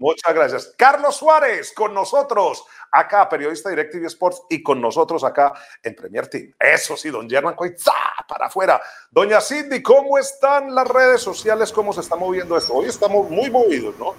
Muchas 0.00 0.34
gracias. 0.34 0.72
Carlos 0.78 1.14
Suárez 1.14 1.72
con 1.72 1.92
nosotros 1.92 2.64
acá, 2.90 3.28
periodista 3.28 3.68
de 3.68 3.76
DirecTV 3.76 4.06
Sports 4.06 4.42
y 4.48 4.62
con 4.62 4.80
nosotros 4.80 5.22
acá 5.22 5.52
en 5.82 5.94
Premier 5.94 6.26
Team. 6.26 6.54
Eso 6.58 6.96
sí, 6.96 7.10
don 7.10 7.28
Germán 7.28 7.54
Coitza, 7.54 7.92
para 8.26 8.46
afuera. 8.46 8.80
Doña 9.10 9.42
Cindy, 9.42 9.82
¿cómo 9.82 10.16
están 10.16 10.74
las 10.74 10.88
redes 10.88 11.20
sociales? 11.20 11.70
¿Cómo 11.70 11.92
se 11.92 12.00
está 12.00 12.16
moviendo 12.16 12.56
esto? 12.56 12.72
Hoy 12.72 12.88
estamos 12.88 13.28
muy 13.28 13.50
movidos, 13.50 13.94
¿no? 13.98 14.14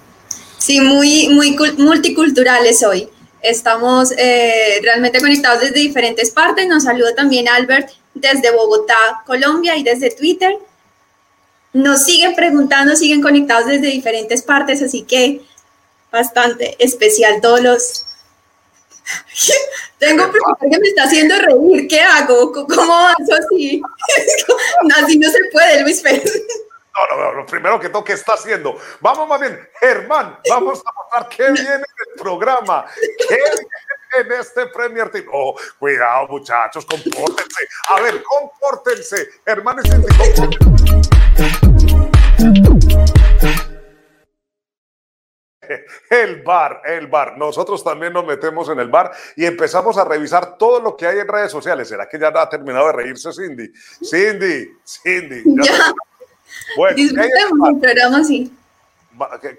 Sí, 0.59 0.79
muy, 0.79 1.29
muy 1.29 1.57
multiculturales 1.79 2.84
hoy. 2.84 3.09
Estamos 3.41 4.11
eh, 4.19 4.79
realmente 4.84 5.19
conectados 5.19 5.61
desde 5.61 5.79
diferentes 5.79 6.29
partes. 6.29 6.67
Nos 6.67 6.84
saluda 6.84 7.15
también 7.15 7.49
Albert 7.49 7.89
desde 8.13 8.51
Bogotá, 8.51 9.23
Colombia 9.25 9.75
y 9.75 9.82
desde 9.82 10.11
Twitter. 10.11 10.53
Nos 11.73 12.03
siguen 12.03 12.36
preguntando, 12.36 12.95
siguen 12.95 13.23
conectados 13.23 13.65
desde 13.65 13.88
diferentes 13.88 14.43
partes, 14.43 14.84
así 14.84 15.01
que 15.01 15.41
bastante 16.12 16.76
especial 16.80 17.41
todos 17.41 17.62
los... 17.62 18.07
Tengo 19.97 20.32
que 20.32 20.80
me 20.80 20.88
está 20.88 21.03
haciendo 21.03 21.36
reír, 21.38 21.88
¿qué 21.88 22.01
hago? 22.01 22.51
¿Cómo 22.51 22.93
avanzo 22.93 23.34
así? 23.36 23.82
así 24.95 25.18
no 25.18 25.30
se 25.30 25.43
puede, 25.51 25.82
Luis 25.82 26.01
Fer. 26.01 26.24
No, 26.93 27.16
no, 27.16 27.24
no, 27.24 27.34
lo 27.34 27.45
primero 27.45 27.80
que 27.80 27.88
tengo 27.88 28.03
que 28.03 28.14
está 28.14 28.34
haciendo. 28.34 28.78
Vamos 28.99 29.28
más 29.28 29.39
bien, 29.39 29.70
Germán, 29.80 30.38
vamos 30.49 30.82
a 30.86 30.91
mostrar 30.93 31.30
qué 31.30 31.51
viene 31.51 31.76
en 31.76 31.82
el 31.82 32.22
programa, 32.22 32.86
qué 33.28 33.36
viene 33.36 34.36
en 34.36 34.41
este 34.41 34.68
Premier 34.68 35.09
Team. 35.09 35.26
Oh, 35.32 35.55
cuidado, 35.80 36.28
muchachos, 36.28 36.86
compórtense. 36.86 37.68
A 37.89 38.01
ver, 38.01 38.22
compórtense. 38.24 39.30
Germán 39.45 39.80
es 39.80 39.91
el 39.91 40.01
compórtense. 40.01 41.70
El 46.09 46.41
bar, 46.43 46.82
el 46.86 47.07
bar. 47.07 47.38
Nosotros 47.38 47.84
también 47.84 48.13
nos 48.13 48.26
metemos 48.26 48.69
en 48.69 48.80
el 48.80 48.89
bar 48.89 49.11
y 49.36 49.45
empezamos 49.45 49.97
a 49.97 50.05
revisar 50.05 50.57
todo 50.57 50.80
lo 50.80 50.95
que 50.95 51.07
hay 51.07 51.19
en 51.19 51.28
redes 51.28 51.51
sociales. 51.51 51.88
¿Será 51.88 52.07
que 52.07 52.19
ya 52.19 52.28
ha 52.28 52.49
terminado 52.49 52.88
de 52.88 52.93
reírse 52.93 53.32
Cindy? 53.32 53.72
Cindy, 54.03 54.69
Cindy. 54.86 55.43
Ya. 55.45 55.93
Bueno, 56.76 56.95
Disfrutemos 56.95 57.69
el 57.69 57.80
programa 57.80 58.17
así. 58.19 58.57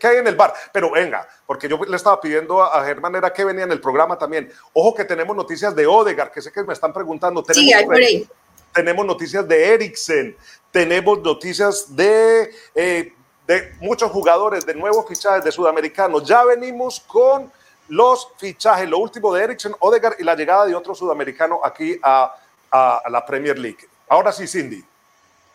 ¿Qué 0.01 0.07
hay 0.07 0.17
en 0.19 0.27
el 0.27 0.35
bar? 0.37 0.53
Pero 0.73 0.91
venga, 0.91 1.29
porque 1.47 1.69
yo 1.69 1.79
le 1.87 1.97
estaba 1.97 2.21
pidiendo 2.21 2.63
a, 2.63 2.85
Germán, 2.85 3.15
era 3.15 3.33
que 3.33 3.45
venía 3.45 3.65
en 3.65 3.73
el 3.73 3.81
programa 3.81 4.19
también. 4.19 4.51
Ojo 4.73 4.95
que 4.95 5.05
tenemos 5.05 5.37
noticias 5.37 5.75
de 5.77 5.87
Odegar, 5.87 6.33
que 6.33 6.41
sé 6.41 6.51
que 6.51 6.63
me 6.65 6.73
están 6.73 6.93
preguntando. 6.93 7.43
Tenemos, 7.43 7.65
sí, 7.65 7.73
hay 7.73 7.85
por 7.85 7.97
ahí. 7.97 8.29
Tenemos 8.73 9.05
noticias 9.05 9.47
de 9.47 9.75
Eriksen, 9.75 10.37
tenemos 10.71 11.21
noticias 11.21 11.95
de, 11.95 12.51
eh, 12.75 13.15
de 13.47 13.75
muchos 13.81 14.11
jugadores, 14.11 14.65
de 14.65 14.75
nuevos 14.75 15.07
fichajes 15.07 15.45
de 15.45 15.53
sudamericanos. 15.53 16.27
Ya 16.27 16.45
venimos 16.45 17.01
con 17.01 17.51
los 17.89 18.29
fichajes, 18.39 18.89
lo 18.89 18.99
último 18.99 19.33
de 19.35 19.45
Eriksen, 19.45 19.75
Odegar 19.81 20.17
y 20.19 20.25
la 20.25 20.35
llegada 20.35 20.67
de 20.67 20.75
otro 20.75 20.95
sudamericano 20.95 21.61
aquí 21.63 21.99
a, 22.03 22.35
a 22.71 23.03
la 23.11 23.25
Premier 23.25 23.59
League. 23.59 23.89
Ahora 24.09 24.33
sí, 24.33 24.47
Cindy. 24.47 24.85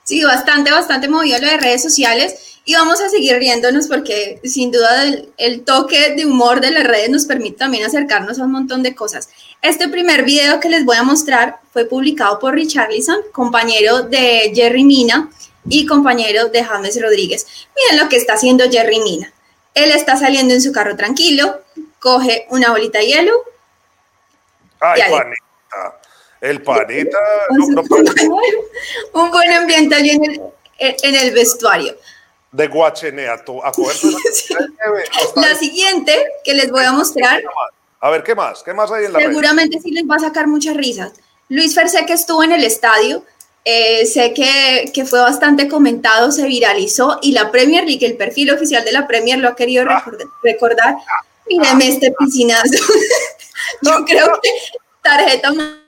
Sí, 0.08 0.24
bastante, 0.24 0.72
bastante 0.72 1.10
movido 1.10 1.38
lo 1.40 1.48
de 1.48 1.58
redes 1.58 1.84
sociales 1.84 2.62
y 2.64 2.76
vamos 2.76 3.02
a 3.02 3.10
seguir 3.10 3.38
riéndonos 3.38 3.88
porque 3.88 4.40
sin 4.46 4.72
duda 4.72 5.04
el, 5.38 5.62
toque 5.66 6.16
de 6.16 6.26
humor 6.26 6.62
de 6.62 6.72
las 6.72 6.86
redes 6.86 7.10
nos 7.10 7.26
permite 7.26 7.58
también 7.58 7.86
acercarnos 7.86 8.40
a 8.40 8.46
un 8.46 8.54
montón 8.54 8.84
de 8.84 8.96
cosas. 8.96 9.28
Este 9.62 9.90
primer 9.90 10.24
video 10.24 10.62
que 10.62 10.70
les 10.70 10.86
voy 10.86 10.96
a 10.96 11.04
mostrar 11.04 11.58
fue 11.74 11.84
publicado 11.84 12.40
por 12.40 12.56
Richarlison, 12.56 13.18
compañero 13.34 14.04
de 14.04 14.54
Jerry 14.56 14.86
Mina 14.86 15.30
y 15.70 15.86
compañero 15.86 16.50
de 16.50 16.64
James 16.64 17.02
Rodríguez. 17.02 17.48
Miren 17.76 18.04
lo 18.04 18.10
que 18.10 18.18
está 18.18 18.34
haciendo 18.34 18.70
Jerry 18.70 19.00
Mina. 19.00 19.34
Él 19.74 19.92
está 19.92 20.18
saliendo 20.18 20.54
en 20.54 20.62
su 20.62 20.72
carro 20.72 20.96
tranquilo, 20.96 21.62
coge 22.00 22.48
una 22.50 22.72
bolita 22.72 23.00
de 23.00 23.08
hielo. 23.08 23.34
Ay, 24.80 25.02
Juanita. 25.10 26.00
El 26.42 26.62
panita. 26.62 27.18
un 29.14 29.32
buen 29.32 29.52
ambiente 29.52 29.96
allí 29.96 30.12
en 30.12 30.24
el, 30.24 30.42
en 30.80 31.16
el 31.16 31.34
vestuario. 31.34 31.96
De 32.52 32.68
Guachenea 32.68 33.34
a, 33.34 33.44
La 35.36 35.56
siguiente 35.56 36.26
que 36.44 36.54
les 36.54 36.72
voy 36.72 36.86
a 36.86 36.92
mostrar. 36.92 37.44
A 38.00 38.10
ver, 38.10 38.24
¿qué 38.24 38.36
más? 38.36 38.64
¿Qué 38.64 38.74
más 38.74 38.92
hay 38.92 39.06
en 39.06 39.14
la 39.14 39.20
Seguramente 39.20 39.80
sí 39.80 39.92
les 39.92 40.04
va 40.06 40.16
a 40.16 40.20
sacar 40.20 40.48
muchas 40.48 40.78
risas. 40.78 41.14
Luis 41.50 41.74
Fer 41.74 41.90
sé 41.90 42.06
que 42.06 42.14
estuvo 42.14 42.44
en 42.44 42.52
el 42.52 42.64
estadio, 42.64 43.24
eh, 43.70 44.06
sé 44.06 44.34
que, 44.34 44.92
que, 44.94 45.04
fue 45.04 45.20
bastante 45.20 45.68
comentado, 45.68 46.32
se 46.32 46.48
viralizó 46.48 47.20
y 47.22 47.34
la 47.34 47.52
Premier 47.52 47.84
League, 47.84 48.06
el 48.06 48.16
perfil 48.16 48.52
oficial 48.52 48.86
de 48.86 48.94
la 48.94 49.06
Premier 49.08 49.40
lo 49.40 49.50
ha 49.50 49.58
querido 49.58 49.86
ah. 49.90 50.06
recordar. 50.42 50.96
Ah. 50.96 51.26
Míreme 51.48 51.90
este 51.90 52.14
piscinazo. 52.18 52.82
Yo 53.82 54.06
creo 54.06 54.40
que 54.42 54.50
tarjeta 55.02 55.52
más 55.52 55.80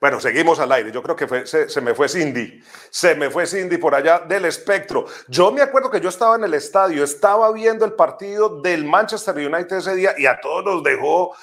bueno, 0.00 0.20
seguimos 0.20 0.60
al 0.60 0.70
aire. 0.70 0.92
Yo 0.92 1.02
creo 1.02 1.16
que 1.16 1.46
se, 1.46 1.80
me 1.80 1.94
fue 1.94 2.08
Cindy. 2.08 2.62
Se 2.90 3.14
me 3.14 3.30
fue 3.30 3.46
Cindy 3.46 3.78
por 3.78 3.94
allá 3.94 4.20
del 4.20 4.44
espectro. 4.44 5.06
Yo 5.26 5.50
me 5.50 5.62
acuerdo 5.62 5.90
que 5.90 6.00
yo 6.00 6.10
estaba 6.10 6.36
en 6.36 6.44
el 6.44 6.54
estadio, 6.54 7.02
estaba 7.02 7.50
viendo 7.50 7.84
el 7.84 7.94
partido 7.94 8.60
del 8.60 8.84
Manchester 8.84 9.34
United 9.34 9.78
ese 9.78 9.96
día 9.96 10.14
y 10.16 10.26
a 10.26 10.38
todos 10.40 10.64
nos 10.64 10.84
dejó 10.84 11.34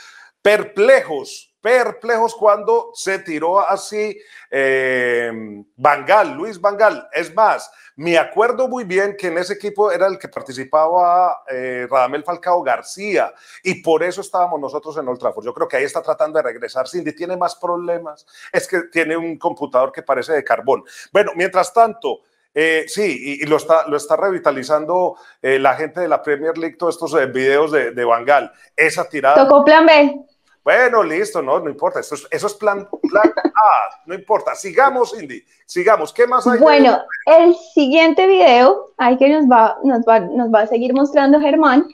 perplejos 0.41 1.52
perplejos 1.63 2.35
cuando 2.35 2.91
se 2.93 3.19
tiró 3.19 3.57
así 3.61 4.19
eh, 4.51 5.31
Bangal, 5.77 6.33
Luis 6.33 6.59
Bangal. 6.59 7.07
Es 7.13 7.33
más, 7.33 7.71
me 7.95 8.17
acuerdo 8.17 8.67
muy 8.67 8.83
bien 8.83 9.15
que 9.17 9.27
en 9.27 9.37
ese 9.37 9.53
equipo 9.53 9.89
era 9.89 10.07
el 10.07 10.19
que 10.19 10.27
participaba 10.27 11.43
eh, 11.49 11.87
Radamel 11.89 12.25
Falcao 12.25 12.61
García 12.61 13.33
y 13.63 13.75
por 13.81 14.03
eso 14.03 14.19
estábamos 14.19 14.59
nosotros 14.59 14.97
en 14.97 15.07
Old 15.07 15.19
Trafford. 15.19 15.45
Yo 15.45 15.53
creo 15.53 15.69
que 15.69 15.77
ahí 15.77 15.85
está 15.85 16.01
tratando 16.01 16.37
de 16.37 16.43
regresar. 16.43 16.85
Cindy 16.85 17.15
tiene 17.15 17.37
más 17.37 17.55
problemas. 17.55 18.27
Es 18.51 18.67
que 18.67 18.81
tiene 18.91 19.15
un 19.15 19.37
computador 19.37 19.93
que 19.93 20.03
parece 20.03 20.33
de 20.33 20.43
carbón. 20.43 20.83
Bueno, 21.13 21.31
mientras 21.35 21.73
tanto... 21.73 22.19
Eh, 22.55 22.85
sí, 22.87 23.39
y, 23.41 23.47
lo, 23.47 23.57
está, 23.57 23.87
lo 23.87 23.97
está 23.97 24.15
revitalizando 24.15 25.15
eh, 25.41 25.57
la 25.57 25.73
gente 25.73 26.01
de 26.01 26.07
la 26.07 26.21
Premier 26.21 26.55
League, 26.55 26.75
todos 26.77 26.93
estos 26.93 27.33
videos 27.33 27.71
de, 27.71 27.89
de 27.89 28.05
Bangal. 28.05 28.51
Esa 28.75 29.09
tirada. 29.09 29.47
Tocó 29.47 29.65
plan 29.65 29.87
B. 29.87 30.23
Bueno, 30.63 31.03
listo, 31.03 31.41
no, 31.41 31.59
no 31.59 31.69
importa. 31.69 31.99
Eso 31.99 32.15
es, 32.15 32.25
eso 32.31 32.47
es 32.47 32.53
plan, 32.53 32.87
plan 33.09 33.33
A, 33.37 34.01
no 34.05 34.15
importa. 34.15 34.55
Sigamos, 34.55 35.19
Indy, 35.19 35.43
sigamos. 35.65 36.13
¿Qué 36.13 36.25
más 36.25 36.47
hay? 36.47 36.59
Bueno, 36.59 36.99
el 37.25 37.55
siguiente 37.73 38.27
video, 38.27 38.93
ahí 38.97 39.17
que 39.17 39.29
nos 39.29 39.45
va, 39.45 39.77
nos 39.83 40.01
va, 40.07 40.21
nos 40.21 40.53
va 40.53 40.61
a 40.61 40.67
seguir 40.67 40.93
mostrando 40.93 41.41
Germán, 41.41 41.85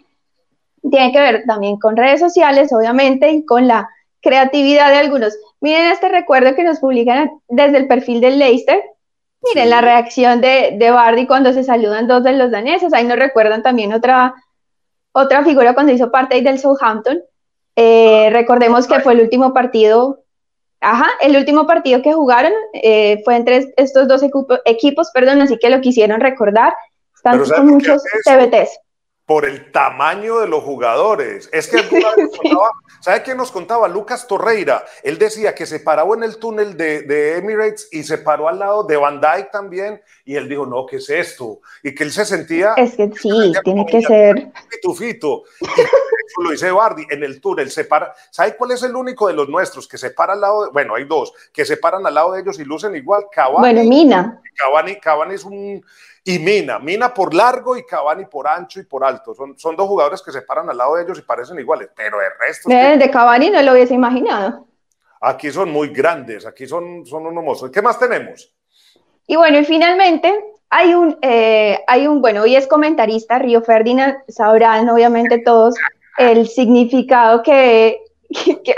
tiene 0.90 1.12
que 1.12 1.20
ver 1.20 1.44
también 1.48 1.78
con 1.80 1.98
redes 1.98 2.20
sociales, 2.20 2.72
obviamente, 2.72 3.30
y 3.32 3.46
con 3.46 3.68
la 3.68 3.90
creatividad 4.22 4.92
de 4.92 4.98
algunos. 4.98 5.36
Miren 5.62 5.88
este 5.88 6.10
recuerdo 6.10 6.56
que 6.56 6.64
nos 6.64 6.80
publican 6.80 7.32
desde 7.48 7.78
el 7.78 7.88
perfil 7.88 8.22
del 8.22 8.38
Leicester. 8.38 8.82
Miren 9.42 9.70
la 9.70 9.82
reacción 9.82 10.42
de, 10.42 10.76
de 10.78 10.92
Bardi 10.92 11.26
cuando 11.26 11.54
se 11.54 11.64
saludan 11.64 12.08
dos 12.08 12.24
de 12.24 12.34
los 12.34 12.52
daneses. 12.52 12.94
Ahí 12.94 13.06
nos 13.06 13.18
recuerdan 13.18 13.64
también 13.64 13.94
otra, 13.94 14.36
otra 15.12 15.44
figura 15.44 15.74
cuando 15.74 15.92
hizo 15.92 16.12
parte 16.12 16.42
del 16.42 16.60
Southampton. 16.60 17.24
Eh, 17.76 18.30
recordemos 18.32 18.88
que 18.88 19.00
fue 19.00 19.14
el 19.14 19.22
último 19.22 19.54
partido, 19.54 20.24
ajá, 20.82 21.08
el 21.22 21.36
último 21.36 21.66
partido 21.66 22.02
que 22.02 22.14
jugaron 22.14 22.52
eh, 22.74 23.22
fue 23.24 23.36
entre 23.36 23.72
estos 23.78 24.08
dos 24.08 24.22
equipos, 24.66 25.12
perdón, 25.14 25.42
así 25.42 25.58
que 25.58 25.70
lo 25.70 25.82
quisieron 25.82 26.20
recordar. 26.20 26.74
Están 27.16 27.44
con 27.44 27.68
muchos 27.68 28.02
TBTs 28.26 28.80
por 29.30 29.46
el 29.46 29.72
tamaño 29.72 30.40
de 30.40 30.48
los 30.48 30.64
jugadores. 30.64 31.52
Es 31.54 31.68
que 31.68 31.78
¿sabe 33.00 33.22
quién 33.22 33.38
nos 33.38 33.52
contaba? 33.52 33.88
Lucas 33.88 34.26
Torreira. 34.26 34.84
Él 35.04 35.20
decía 35.20 35.54
que 35.54 35.68
se 35.68 35.82
paró 35.82 36.16
en 36.16 36.24
el 36.24 36.38
túnel 36.38 36.76
de, 36.76 37.38
Emirates 37.38 37.90
y 37.92 38.02
se 38.02 38.18
paró 38.18 38.48
al 38.48 38.58
lado 38.58 38.86
de 38.86 38.98
Van 38.98 39.22
Dyke 39.22 39.52
también. 39.52 40.02
Y 40.26 40.36
él 40.36 40.50
dijo, 40.50 40.66
no, 40.66 40.88
¿qué 40.88 40.96
es 40.96 41.12
esto? 41.12 41.62
Y 41.84 41.94
que 41.94 42.06
él 42.06 42.12
se 42.12 42.26
sentía. 42.26 42.74
Es 42.76 42.96
que 42.96 43.12
sí, 43.22 43.54
tiene 43.64 43.86
que 43.86 44.02
ser. 44.02 44.52
Fito, 44.98 45.44
lo 46.44 46.52
dice 46.52 46.72
Bardi, 46.72 47.06
en 47.10 47.24
el 47.24 47.42
túnel. 47.42 47.70
Se 47.70 47.86
para. 47.86 48.14
¿Sabe 48.30 48.56
cuál 48.56 48.72
es 48.72 48.84
el 48.84 48.96
único 48.96 49.28
de 49.28 49.34
los 49.34 49.50
nuestros 49.50 49.88
que 49.88 49.98
se 49.98 50.12
para 50.12 50.34
al 50.34 50.42
lado? 50.42 50.66
De, 50.66 50.72
bueno, 50.72 50.96
hay 50.96 51.06
dos 51.06 51.34
que 51.54 51.66
se 51.66 51.78
paran 51.78 52.06
al 52.06 52.14
lado 52.14 52.34
de 52.34 52.42
ellos 52.42 52.60
y 52.60 52.66
lucen 52.66 52.96
igual. 52.96 53.26
Cavani. 53.32 53.60
Bueno, 53.60 53.84
Mina. 53.84 54.42
Cavani, 54.56 54.96
Cavani 54.98 55.36
es 55.36 55.44
un 55.44 55.84
y 56.24 56.38
Mina, 56.38 56.80
Mina 56.80 57.14
por 57.14 57.34
largo 57.34 57.76
y 57.76 57.84
Cavani 57.84 58.26
por 58.26 58.48
ancho 58.48 58.80
y 58.80 58.84
por 58.84 59.04
alto. 59.04 59.34
Son, 59.34 59.58
son 59.58 59.76
dos 59.76 59.88
jugadores 59.88 60.22
que 60.22 60.32
se 60.32 60.42
paran 60.42 60.70
al 60.70 60.78
lado 60.78 60.96
de 60.96 61.04
ellos 61.04 61.18
y 61.18 61.22
parecen 61.22 61.58
iguales, 61.60 61.90
pero 61.96 62.22
el 62.22 62.32
resto... 62.40 62.70
De, 62.70 63.10
Cavani 63.10 63.50
no 63.50 63.62
lo 63.62 63.72
hubiese 63.72 63.94
imaginado. 63.94 64.68
Aquí 65.22 65.52
son 65.52 65.72
muy 65.72 65.90
grandes, 65.90 66.46
aquí 66.46 66.68
son, 66.68 67.06
son 67.06 67.26
unos 67.26 67.44
mozos. 67.44 67.72
¿Qué 67.72 67.82
más 67.82 67.98
tenemos? 67.98 68.54
Y 69.28 69.36
bueno, 69.36 69.60
y 69.60 69.66
finalmente 69.66 70.34
hay 70.70 70.94
un, 70.94 71.18
eh, 71.22 71.84
hay 71.88 72.08
un, 72.08 72.22
bueno, 72.22 72.44
hoy 72.44 72.56
es 72.56 72.68
comentarista, 72.68 73.40
Río 73.40 73.62
Ferdinand, 73.62 74.18
sabrán 74.28 74.88
obviamente 74.90 75.40
todos 75.40 75.76
el 76.18 76.48
significado 76.48 77.44
que, 77.44 78.00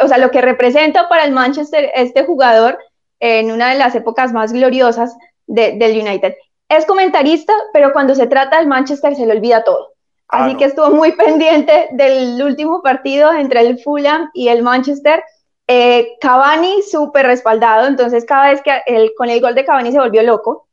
o 0.01 0.07
sea, 0.07 0.17
lo 0.17 0.31
que 0.31 0.41
representa 0.41 1.09
para 1.09 1.25
el 1.25 1.31
Manchester 1.31 1.91
este 1.95 2.23
jugador 2.23 2.77
en 3.19 3.51
una 3.51 3.69
de 3.71 3.77
las 3.77 3.95
épocas 3.95 4.33
más 4.33 4.51
gloriosas 4.51 5.15
del 5.47 5.99
United 5.99 6.33
es 6.77 6.85
comentarista, 6.85 7.53
pero 7.73 7.91
cuando 7.91 8.15
se 8.15 8.27
trata 8.27 8.57
del 8.57 8.67
Manchester 8.67 9.15
se 9.15 9.25
le 9.25 9.33
olvida 9.33 9.63
todo. 9.63 9.93
Ah, 10.29 10.45
Así 10.45 10.55
que 10.55 10.65
estuvo 10.65 10.89
muy 10.89 11.11
pendiente 11.17 11.89
del 11.91 12.41
último 12.41 12.81
partido 12.81 13.33
entre 13.33 13.61
el 13.61 13.79
Fulham 13.79 14.29
y 14.33 14.47
el 14.47 14.63
Manchester. 14.63 15.21
Eh, 15.67 16.17
Cavani 16.21 16.81
súper 16.81 17.25
respaldado, 17.27 17.87
entonces 17.87 18.25
cada 18.25 18.51
vez 18.51 18.61
que 18.61 18.71
el, 18.87 19.11
con 19.17 19.29
el 19.29 19.41
gol 19.41 19.53
de 19.53 19.65
Cavani 19.65 19.91
se 19.91 19.99
volvió 19.99 20.23
loco, 20.23 20.67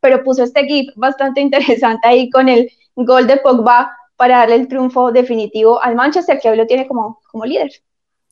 pero 0.00 0.22
puso 0.24 0.42
este 0.42 0.64
gif 0.64 0.90
bastante 0.96 1.40
interesante 1.42 2.08
ahí 2.08 2.30
con 2.30 2.48
el 2.48 2.70
gol 2.96 3.26
de 3.26 3.36
Pogba 3.36 3.94
para 4.16 4.38
darle 4.38 4.56
el 4.56 4.68
triunfo 4.68 5.12
definitivo 5.12 5.82
al 5.82 5.94
Manchester, 5.94 6.38
que 6.40 6.50
hoy 6.50 6.56
lo 6.56 6.66
tiene 6.66 6.86
como, 6.86 7.20
como 7.30 7.44
líder. 7.44 7.70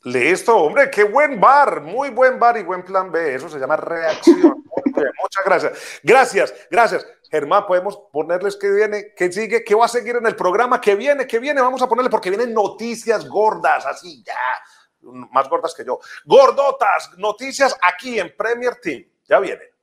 Listo, 0.05 0.57
hombre, 0.57 0.91
qué 0.91 1.05
buen 1.05 1.41
bar, 1.41 1.81
muy 1.81 2.11
buen 2.11 2.39
bar 2.39 2.59
y 2.59 2.63
buen 2.63 2.85
plan 2.85 3.11
B. 3.11 3.35
Eso 3.35 3.49
se 3.49 3.59
llama 3.59 3.77
reacción. 3.77 4.63
muchas 5.23 5.45
gracias. 5.45 6.01
Gracias, 6.03 6.55
gracias. 6.71 7.07
Germán, 7.31 7.67
podemos 7.67 7.99
ponerles 8.13 8.57
qué 8.57 8.71
viene, 8.71 9.15
qué 9.17 9.33
sigue, 9.33 9.65
qué 9.65 9.75
va 9.75 9.87
a 9.87 9.89
seguir 9.89 10.17
en 10.17 10.27
el 10.27 10.37
programa, 10.37 10.81
qué 10.81 10.95
viene, 10.95 11.27
qué 11.27 11.39
viene. 11.39 11.61
Vamos 11.61 11.81
a 11.83 11.89
ponerle 11.89 12.11
porque 12.11 12.31
vienen 12.31 12.53
noticias 12.53 13.27
gordas, 13.27 13.87
así 13.87 14.23
ya, 14.23 14.37
más 15.33 15.49
gordas 15.49 15.75
que 15.75 15.85
yo. 15.85 15.99
Gordotas, 16.25 17.11
noticias 17.17 17.77
aquí 17.83 18.21
en 18.21 18.35
Premier 18.37 18.77
Team. 18.77 19.05
Ya 19.27 19.41
viene. 19.41 19.74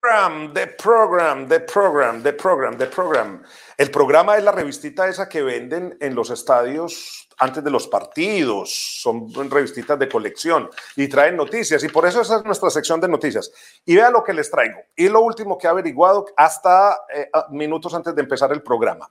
Program, 0.00 0.54
the 0.54 0.66
program, 0.66 1.48
the 1.48 1.60
program, 1.60 2.22
the 2.22 2.32
program, 2.32 2.78
the 2.78 2.86
program. 2.86 3.42
El 3.76 3.90
programa 3.90 4.36
es 4.36 4.44
la 4.44 4.52
revistita 4.52 5.08
esa 5.08 5.28
que 5.28 5.42
venden 5.42 5.96
en 6.00 6.14
los 6.14 6.30
estadios 6.30 7.28
antes 7.38 7.62
de 7.62 7.70
los 7.70 7.86
partidos. 7.86 8.74
Son 9.02 9.30
revistitas 9.50 9.98
de 9.98 10.08
colección 10.08 10.70
y 10.96 11.06
traen 11.06 11.36
noticias. 11.36 11.84
Y 11.84 11.88
por 11.88 12.06
eso 12.06 12.22
esa 12.22 12.38
es 12.38 12.44
nuestra 12.44 12.70
sección 12.70 13.00
de 13.00 13.08
noticias. 13.08 13.52
Y 13.84 13.96
vea 13.96 14.10
lo 14.10 14.24
que 14.24 14.32
les 14.32 14.50
traigo. 14.50 14.80
Y 14.96 15.08
lo 15.08 15.20
último 15.20 15.58
que 15.58 15.66
he 15.66 15.70
averiguado 15.70 16.26
hasta 16.36 16.98
eh, 17.14 17.30
minutos 17.50 17.92
antes 17.94 18.14
de 18.14 18.22
empezar 18.22 18.52
el 18.52 18.62
programa. 18.62 19.10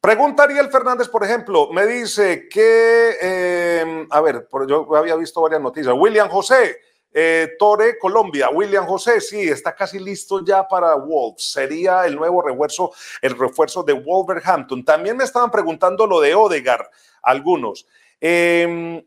Pregunta 0.00 0.44
Ariel 0.44 0.70
Fernández, 0.70 1.08
por 1.08 1.24
ejemplo, 1.24 1.70
me 1.72 1.84
dice 1.84 2.48
que, 2.48 3.16
eh, 3.20 4.06
a 4.08 4.20
ver, 4.20 4.46
yo 4.68 4.86
había 4.94 5.16
visto 5.16 5.40
varias 5.40 5.60
noticias. 5.60 5.92
William 5.98 6.28
José, 6.28 6.76
eh, 7.18 7.56
Colombia. 7.98 8.50
William 8.50 8.84
José, 8.86 9.22
sí, 9.22 9.40
está 9.48 9.74
casi 9.74 9.98
listo 9.98 10.44
ya 10.44 10.68
para 10.68 10.94
Wolves. 10.94 11.50
Sería 11.50 12.04
el 12.04 12.14
nuevo 12.14 12.42
refuerzo, 12.42 12.92
el 13.22 13.38
refuerzo 13.38 13.82
de 13.82 13.94
Wolverhampton. 13.94 14.84
También 14.84 15.16
me 15.16 15.24
estaban 15.24 15.50
preguntando 15.50 16.06
lo 16.06 16.20
de 16.20 16.34
Odegar, 16.34 16.90
algunos. 17.22 17.86
Eh, 18.20 19.02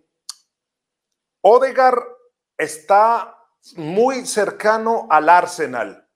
Odegar 1.41 2.03
está 2.57 3.37
muy 3.75 4.25
cercano 4.25 5.07
al 5.11 5.29
Arsenal. 5.29 6.08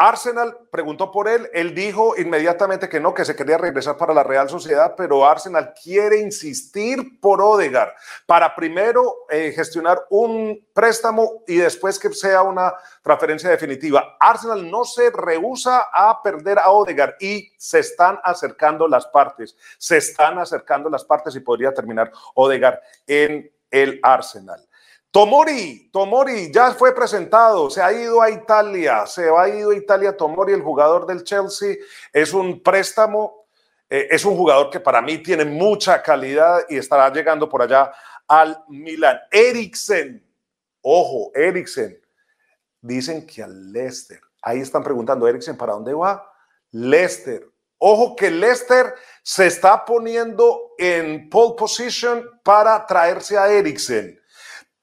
Arsenal 0.00 0.56
preguntó 0.70 1.10
por 1.10 1.26
él, 1.26 1.50
él 1.52 1.74
dijo 1.74 2.16
inmediatamente 2.16 2.88
que 2.88 3.00
no, 3.00 3.12
que 3.12 3.24
se 3.24 3.34
quería 3.34 3.58
regresar 3.58 3.96
para 3.96 4.14
la 4.14 4.22
Real 4.22 4.48
Sociedad, 4.48 4.94
pero 4.96 5.28
Arsenal 5.28 5.74
quiere 5.74 6.20
insistir 6.20 7.18
por 7.20 7.42
Odegar 7.42 7.96
para 8.24 8.54
primero 8.54 9.26
eh, 9.28 9.52
gestionar 9.52 10.00
un 10.10 10.64
préstamo 10.72 11.42
y 11.48 11.56
después 11.56 11.98
que 11.98 12.12
sea 12.12 12.42
una 12.42 12.74
transferencia 13.02 13.50
definitiva. 13.50 14.16
Arsenal 14.20 14.70
no 14.70 14.84
se 14.84 15.10
rehúsa 15.10 15.88
a 15.92 16.22
perder 16.22 16.60
a 16.60 16.70
Odegar 16.70 17.16
y 17.18 17.50
se 17.56 17.80
están 17.80 18.20
acercando 18.22 18.86
las 18.86 19.04
partes, 19.08 19.56
se 19.78 19.96
están 19.96 20.38
acercando 20.38 20.88
las 20.88 21.04
partes 21.04 21.34
y 21.34 21.40
podría 21.40 21.74
terminar 21.74 22.12
Odegar 22.34 22.80
en 23.04 23.50
el 23.68 23.98
Arsenal. 24.04 24.67
Tomori, 25.10 25.90
Tomori 25.90 26.52
ya 26.52 26.72
fue 26.72 26.94
presentado, 26.94 27.70
se 27.70 27.80
ha 27.80 27.90
ido 27.92 28.20
a 28.20 28.30
Italia, 28.30 29.06
se 29.06 29.28
ha 29.28 29.48
ido 29.48 29.70
a 29.70 29.76
Italia 29.76 30.16
Tomori, 30.16 30.52
el 30.52 30.62
jugador 30.62 31.06
del 31.06 31.24
Chelsea, 31.24 31.76
es 32.12 32.34
un 32.34 32.62
préstamo, 32.62 33.46
eh, 33.88 34.08
es 34.10 34.24
un 34.24 34.36
jugador 34.36 34.68
que 34.68 34.80
para 34.80 35.00
mí 35.00 35.18
tiene 35.18 35.46
mucha 35.46 36.02
calidad 36.02 36.60
y 36.68 36.76
estará 36.76 37.10
llegando 37.10 37.48
por 37.48 37.62
allá 37.62 37.90
al 38.26 38.62
Milan. 38.68 39.18
Eriksen, 39.30 40.22
ojo, 40.82 41.32
Eriksen, 41.34 41.98
dicen 42.82 43.26
que 43.26 43.42
al 43.42 43.72
Leicester, 43.72 44.20
ahí 44.42 44.60
están 44.60 44.84
preguntando, 44.84 45.26
Eriksen, 45.26 45.56
¿para 45.56 45.72
dónde 45.72 45.94
va? 45.94 46.30
Leicester, 46.70 47.48
Ojo 47.78 48.16
que 48.16 48.30
Leicester 48.30 48.92
se 49.22 49.46
está 49.46 49.84
poniendo 49.84 50.72
en 50.78 51.30
pole 51.30 51.54
position 51.56 52.28
para 52.42 52.84
traerse 52.86 53.38
a 53.38 53.48
Eriksen. 53.48 54.17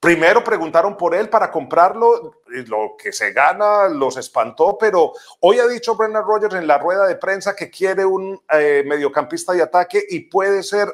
Primero 0.06 0.44
preguntaron 0.44 0.96
por 0.96 1.16
él 1.16 1.28
para 1.28 1.50
comprarlo, 1.50 2.40
lo 2.46 2.94
que 2.96 3.12
se 3.12 3.32
gana 3.32 3.88
los 3.88 4.16
espantó, 4.16 4.78
pero 4.78 5.12
hoy 5.40 5.58
ha 5.58 5.66
dicho 5.66 5.96
Brendan 5.96 6.22
Rodgers 6.24 6.54
en 6.54 6.68
la 6.68 6.78
rueda 6.78 7.08
de 7.08 7.16
prensa 7.16 7.56
que 7.56 7.70
quiere 7.70 8.04
un 8.04 8.40
eh, 8.52 8.84
mediocampista 8.86 9.52
de 9.52 9.62
ataque 9.62 10.00
y 10.08 10.20
puede 10.30 10.62
ser 10.62 10.86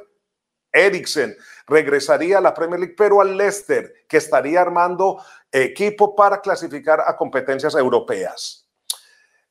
Eriksen. 0.73 1.37
Regresaría 1.67 2.39
a 2.39 2.41
la 2.41 2.55
Premier 2.55 2.81
League, 2.81 2.95
pero 2.97 3.21
al 3.21 3.37
Leicester, 3.37 3.93
que 4.09 4.17
estaría 4.17 4.63
armando 4.63 5.23
equipo 5.51 6.17
para 6.17 6.41
clasificar 6.41 7.03
a 7.07 7.15
competencias 7.15 7.75
europeas. 7.75 8.62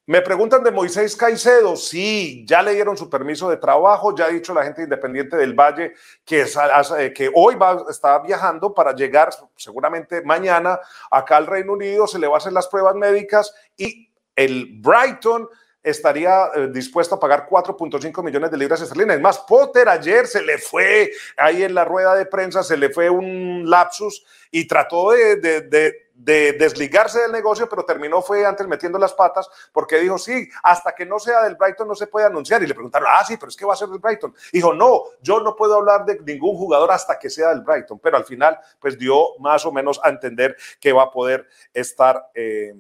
Me 0.08 0.22
preguntan 0.22 0.64
de 0.64 0.72
Moisés 0.72 1.16
Caicedo. 1.16 1.76
Sí, 1.76 2.44
ya 2.48 2.62
le 2.62 2.74
dieron 2.74 2.98
su 2.98 3.10
permiso 3.10 3.50
de 3.50 3.58
trabajo. 3.58 4.16
Ya 4.16 4.26
ha 4.26 4.30
dicho 4.30 4.54
la 4.54 4.64
gente 4.64 4.84
independiente 4.84 5.38
del 5.38 5.54
Valle 5.54 5.94
que, 6.26 6.42
eh, 6.42 7.14
que 7.14 7.32
hoy 7.34 7.56
va, 7.56 7.86
está 7.90 8.18
viajando 8.20 8.74
para 8.74 8.96
llegar 8.96 9.30
seguramente 9.56 10.24
mañana 10.24 10.80
acá 11.10 11.38
al 11.38 11.48
Reino 11.48 11.74
Unido. 11.74 12.08
Se 12.08 12.20
le 12.20 12.28
va 12.28 12.36
a 12.36 12.38
hacer 12.38 12.54
las 12.54 12.68
pruebas 12.68 12.96
médicas 12.96 13.54
y 13.78 14.12
el 14.36 14.80
Brighton 14.82 15.48
estaría 15.84 16.48
eh, 16.56 16.70
dispuesto 16.72 17.16
a 17.16 17.20
pagar 17.20 17.48
4.5 17.50 18.24
millones 18.24 18.52
de 18.52 18.58
libras 18.58 18.82
esterlinas. 18.82 19.16
Es 19.16 19.22
más, 19.22 19.40
Potter 19.40 19.90
ayer 19.90 20.28
se 20.28 20.42
le 20.42 20.58
fue 20.58 21.12
ahí 21.38 21.64
en 21.64 21.74
la 21.74 21.86
rueda 21.86 22.16
de 22.16 22.26
prensa, 22.26 22.64
se 22.64 22.78
le 22.78 22.90
fue 22.90 23.10
un 23.10 23.70
lapsus 23.70 24.26
y 24.52 24.68
trató 24.68 25.12
de, 25.12 25.38
de 25.38 26.12
de 26.24 26.54
desligarse 26.54 27.20
del 27.20 27.32
negocio, 27.32 27.68
pero 27.68 27.84
terminó 27.84 28.22
fue 28.22 28.46
antes 28.46 28.68
metiendo 28.68 29.00
las 29.00 29.14
patas 29.14 29.50
porque 29.72 30.00
dijo, 30.00 30.18
sí, 30.18 30.48
hasta 30.62 30.94
que 30.94 31.06
no 31.06 31.18
sea 31.18 31.44
del 31.44 31.56
Brighton 31.56 31.88
no 31.88 31.96
se 31.96 32.08
puede 32.08 32.28
anunciar. 32.28 32.62
Y 32.62 32.68
le 32.68 32.74
preguntaron, 32.74 33.08
ah, 33.12 33.24
sí, 33.26 33.38
pero 33.38 33.50
es 33.50 33.56
que 33.56 33.66
va 33.66 33.74
a 33.74 33.78
ser 33.78 33.90
del 33.90 34.00
Brighton. 34.00 34.34
Dijo, 34.54 34.74
no, 34.74 35.04
yo 35.22 35.40
no 35.40 35.56
puedo 35.56 35.76
hablar 35.76 36.06
de 36.06 36.20
ningún 36.20 36.56
jugador 36.58 36.92
hasta 36.92 37.18
que 37.18 37.30
sea 37.30 37.50
del 37.50 37.62
Brighton, 37.62 38.00
pero 38.00 38.18
al 38.18 38.26
final 38.26 38.60
pues 38.80 38.98
dio 38.98 39.38
más 39.40 39.66
o 39.66 39.72
menos 39.72 40.00
a 40.04 40.10
entender 40.10 40.56
que 40.80 40.94
va 40.94 41.04
a 41.04 41.12
poder 41.12 41.48
estar, 41.74 42.30
eh, 42.36 42.76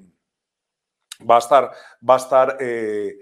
va 1.29 1.35
a 1.35 1.39
estar, 1.39 1.71
va 2.07 2.15
a 2.15 2.17
estar 2.17 2.57
eh, 2.59 3.15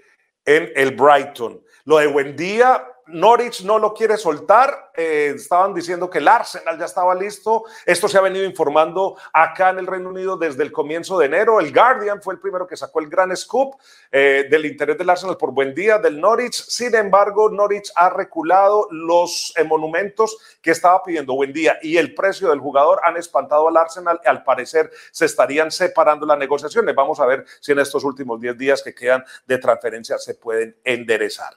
en 0.45 0.71
el 0.75 0.95
Brighton. 0.95 1.63
Lo 1.85 1.97
de 1.97 2.07
Buendía, 2.07 2.83
Norwich 3.11 3.63
no 3.63 3.79
lo 3.79 3.93
quiere 3.93 4.17
soltar. 4.17 4.91
Eh, 4.95 5.33
estaban 5.35 5.73
diciendo 5.73 6.09
que 6.09 6.19
el 6.19 6.27
Arsenal 6.27 6.77
ya 6.77 6.85
estaba 6.85 7.15
listo. 7.15 7.63
Esto 7.85 8.07
se 8.07 8.17
ha 8.17 8.21
venido 8.21 8.45
informando 8.45 9.17
acá 9.33 9.69
en 9.69 9.79
el 9.79 9.87
Reino 9.87 10.09
Unido 10.09 10.37
desde 10.37 10.63
el 10.63 10.71
comienzo 10.71 11.17
de 11.17 11.25
enero. 11.25 11.59
El 11.59 11.73
Guardian 11.73 12.21
fue 12.21 12.33
el 12.33 12.39
primero 12.39 12.67
que 12.67 12.77
sacó 12.77 12.99
el 12.99 13.09
gran 13.09 13.35
scoop 13.35 13.75
eh, 14.11 14.47
del 14.49 14.65
interés 14.65 14.97
del 14.97 15.09
Arsenal 15.09 15.37
por 15.37 15.51
buen 15.51 15.73
día 15.73 15.97
del 15.97 16.19
Norwich. 16.19 16.53
Sin 16.53 16.93
embargo, 16.95 17.49
Norwich 17.49 17.91
ha 17.95 18.09
reculado 18.09 18.87
los 18.91 19.53
eh, 19.57 19.63
monumentos 19.63 20.37
que 20.61 20.71
estaba 20.71 21.01
pidiendo 21.03 21.33
buen 21.33 21.53
día 21.53 21.77
y 21.81 21.97
el 21.97 22.13
precio 22.13 22.49
del 22.49 22.59
jugador 22.59 22.99
han 23.03 23.17
espantado 23.17 23.67
al 23.67 23.77
Arsenal. 23.77 24.19
Al 24.25 24.43
parecer 24.43 24.91
se 25.11 25.25
estarían 25.25 25.71
separando 25.71 26.25
las 26.25 26.37
negociaciones. 26.37 26.95
Vamos 26.95 27.19
a 27.19 27.25
ver 27.25 27.45
si 27.59 27.71
en 27.71 27.79
estos 27.79 28.03
últimos 28.03 28.39
10 28.39 28.57
días 28.57 28.83
que 28.83 28.93
quedan 28.93 29.23
de 29.45 29.57
transferencia 29.57 30.17
se 30.17 30.35
pueden 30.35 30.75
enderezar. 30.83 31.55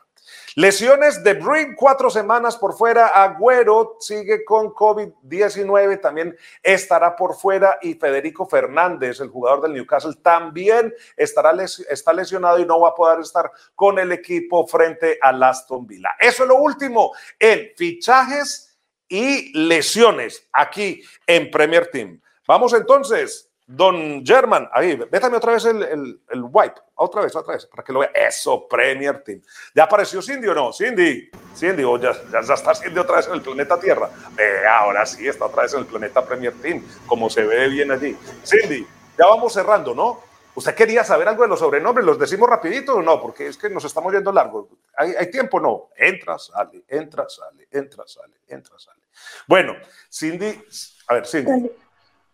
Lesiones 0.55 1.24
de 1.24 1.32
Brin, 1.32 1.74
cuatro 1.74 2.11
semanas 2.11 2.59
por 2.59 2.76
fuera. 2.76 3.07
Agüero 3.07 3.96
sigue 4.00 4.44
con 4.44 4.68
COVID-19, 4.74 5.98
también 6.00 6.36
estará 6.62 7.16
por 7.16 7.34
fuera. 7.34 7.78
Y 7.80 7.94
Federico 7.94 8.46
Fernández, 8.46 9.20
el 9.20 9.30
jugador 9.30 9.62
del 9.62 9.72
Newcastle, 9.72 10.14
también 10.22 10.92
estará 11.16 11.53
está 11.88 12.12
lesionado 12.12 12.59
y 12.59 12.66
no 12.66 12.80
va 12.80 12.90
a 12.90 12.94
poder 12.94 13.20
estar 13.20 13.50
con 13.74 13.98
el 13.98 14.12
equipo 14.12 14.66
frente 14.66 15.18
a 15.22 15.30
Aston 15.30 15.86
Villa. 15.86 16.11
Eso 16.18 16.42
es 16.42 16.48
lo 16.50 16.57
último 16.57 17.12
en 17.38 17.70
fichajes 17.76 18.78
y 19.09 19.57
lesiones 19.59 20.48
aquí 20.53 21.03
en 21.26 21.50
Premier 21.50 21.90
Team. 21.90 22.20
Vamos 22.46 22.74
entonces 22.74 23.51
Don 23.66 24.24
German, 24.26 24.68
ahí, 24.72 24.96
vétame 24.96 25.36
otra 25.36 25.52
vez 25.52 25.64
el, 25.64 25.82
el, 25.82 26.44
wipe, 26.50 26.80
otra 26.96 27.22
vez, 27.22 27.34
otra 27.36 27.54
vez, 27.54 27.66
para 27.66 27.82
que 27.82 27.92
lo 27.92 28.00
vea. 28.00 28.10
Eso, 28.12 28.66
Premier 28.68 29.22
Team. 29.22 29.40
¿Ya 29.74 29.84
apareció 29.84 30.20
Cindy 30.20 30.48
o 30.48 30.54
no? 30.54 30.72
Cindy, 30.72 31.30
Cindy, 31.54 31.84
o 31.84 31.98
ya, 31.98 32.12
ya, 32.30 32.40
está 32.54 32.74
Cindy 32.74 32.98
otra 32.98 33.16
vez 33.16 33.28
en 33.28 33.34
el 33.34 33.42
planeta 33.42 33.78
Tierra. 33.78 34.10
Eh, 34.36 34.66
ahora 34.68 35.06
sí, 35.06 35.26
está 35.26 35.46
otra 35.46 35.62
vez 35.62 35.72
en 35.74 35.80
el 35.80 35.86
planeta 35.86 36.24
Premier 36.24 36.52
Team, 36.54 36.84
como 37.06 37.30
se 37.30 37.44
ve 37.44 37.68
bien 37.68 37.92
allí. 37.92 38.16
Cindy, 38.44 38.86
ya 39.18 39.26
vamos 39.26 39.52
cerrando, 39.52 39.94
¿no? 39.94 40.20
¿Usted 40.54 40.74
quería 40.74 41.02
saber 41.02 41.28
algo 41.28 41.44
de 41.44 41.48
los 41.48 41.60
sobrenombres? 41.60 42.04
¿Los 42.04 42.18
decimos 42.18 42.48
rapidito 42.48 42.96
o 42.96 43.02
no? 43.02 43.22
Porque 43.22 43.46
es 43.46 43.56
que 43.56 43.70
nos 43.70 43.84
estamos 43.84 44.12
yendo 44.12 44.32
largo. 44.32 44.68
¿Hay, 44.96 45.14
hay 45.18 45.30
tiempo? 45.30 45.58
No. 45.58 45.88
Entra, 45.96 46.38
sale, 46.38 46.84
entra, 46.88 47.26
sale, 47.28 47.68
entra, 47.70 48.04
sale, 48.06 48.34
entra, 48.48 48.78
sale. 48.78 49.00
Bueno, 49.46 49.74
Cindy, 50.10 50.62
a 51.08 51.14
ver, 51.14 51.26
Cindy. 51.26 51.70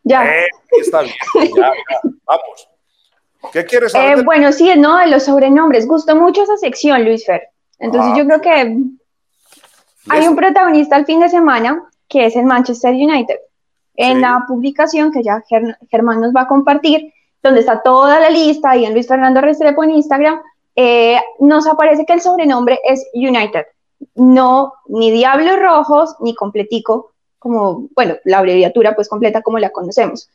Ya. 0.09 0.25
Eh, 0.25 0.49
está 0.81 1.03
bien. 1.03 1.15
Ya, 1.57 1.71
Vamos. 2.25 2.69
¿Qué 3.53 3.65
quieres 3.65 3.93
saber? 3.93 4.19
Eh, 4.19 4.23
bueno, 4.23 4.53
sí, 4.53 4.71
no, 4.77 4.99
de 4.99 5.07
los 5.07 5.25
sobrenombres. 5.25 5.87
Gustó 5.87 6.17
mucho 6.17 6.43
esa 6.43 6.57
sección, 6.57 7.05
Luis 7.05 7.25
Fer. 7.25 7.49
Entonces 7.79 8.13
yo 8.17 8.27
creo 8.27 8.41
que 8.41 8.77
hay 10.11 10.27
un 10.27 10.37
protagonista 10.37 10.97
al 10.97 11.07
fin 11.07 11.21
de 11.21 11.29
semana 11.29 11.89
que 12.09 12.27
es 12.27 12.37
el 12.37 12.45
Manchester 12.45 12.93
United. 12.93 13.37
En 13.95 14.21
la 14.21 14.45
publicación 14.47 15.13
que 15.13 15.23
ya 15.23 15.43
Germán 15.91 16.21
nos 16.21 16.33
va 16.33 16.43
a 16.43 16.49
compartir, 16.49 17.13
donde 17.43 17.61
está 17.61 17.83
toda 17.83 18.21
la 18.21 18.31
lista 18.31 18.77
y 18.77 18.85
en 18.85 18.93
Luis 18.93 19.09
Fernando 19.09 19.41
Restrepo 19.41 19.83
en 19.85 19.91
Instagram, 19.91 20.41
eh, 20.77 21.21
nos 21.41 21.67
aparece 21.67 22.07
que 22.07 22.13
el 22.13 22.21
sobrenombre 22.21 22.79
es 22.85 23.05
United. 23.13 23.67
No, 24.15 24.73
ni 24.87 25.11
Diablos 25.11 25.59
Rojos, 25.59 26.17
ni 26.21 26.35
Completico, 26.35 27.13
como, 27.39 27.89
bueno, 27.95 28.17
la 28.25 28.39
abreviatura 28.39 28.95
pues 28.95 29.09
completa 29.09 29.43
como 29.43 29.59
la 29.59 29.71
conocemos. 29.71 30.31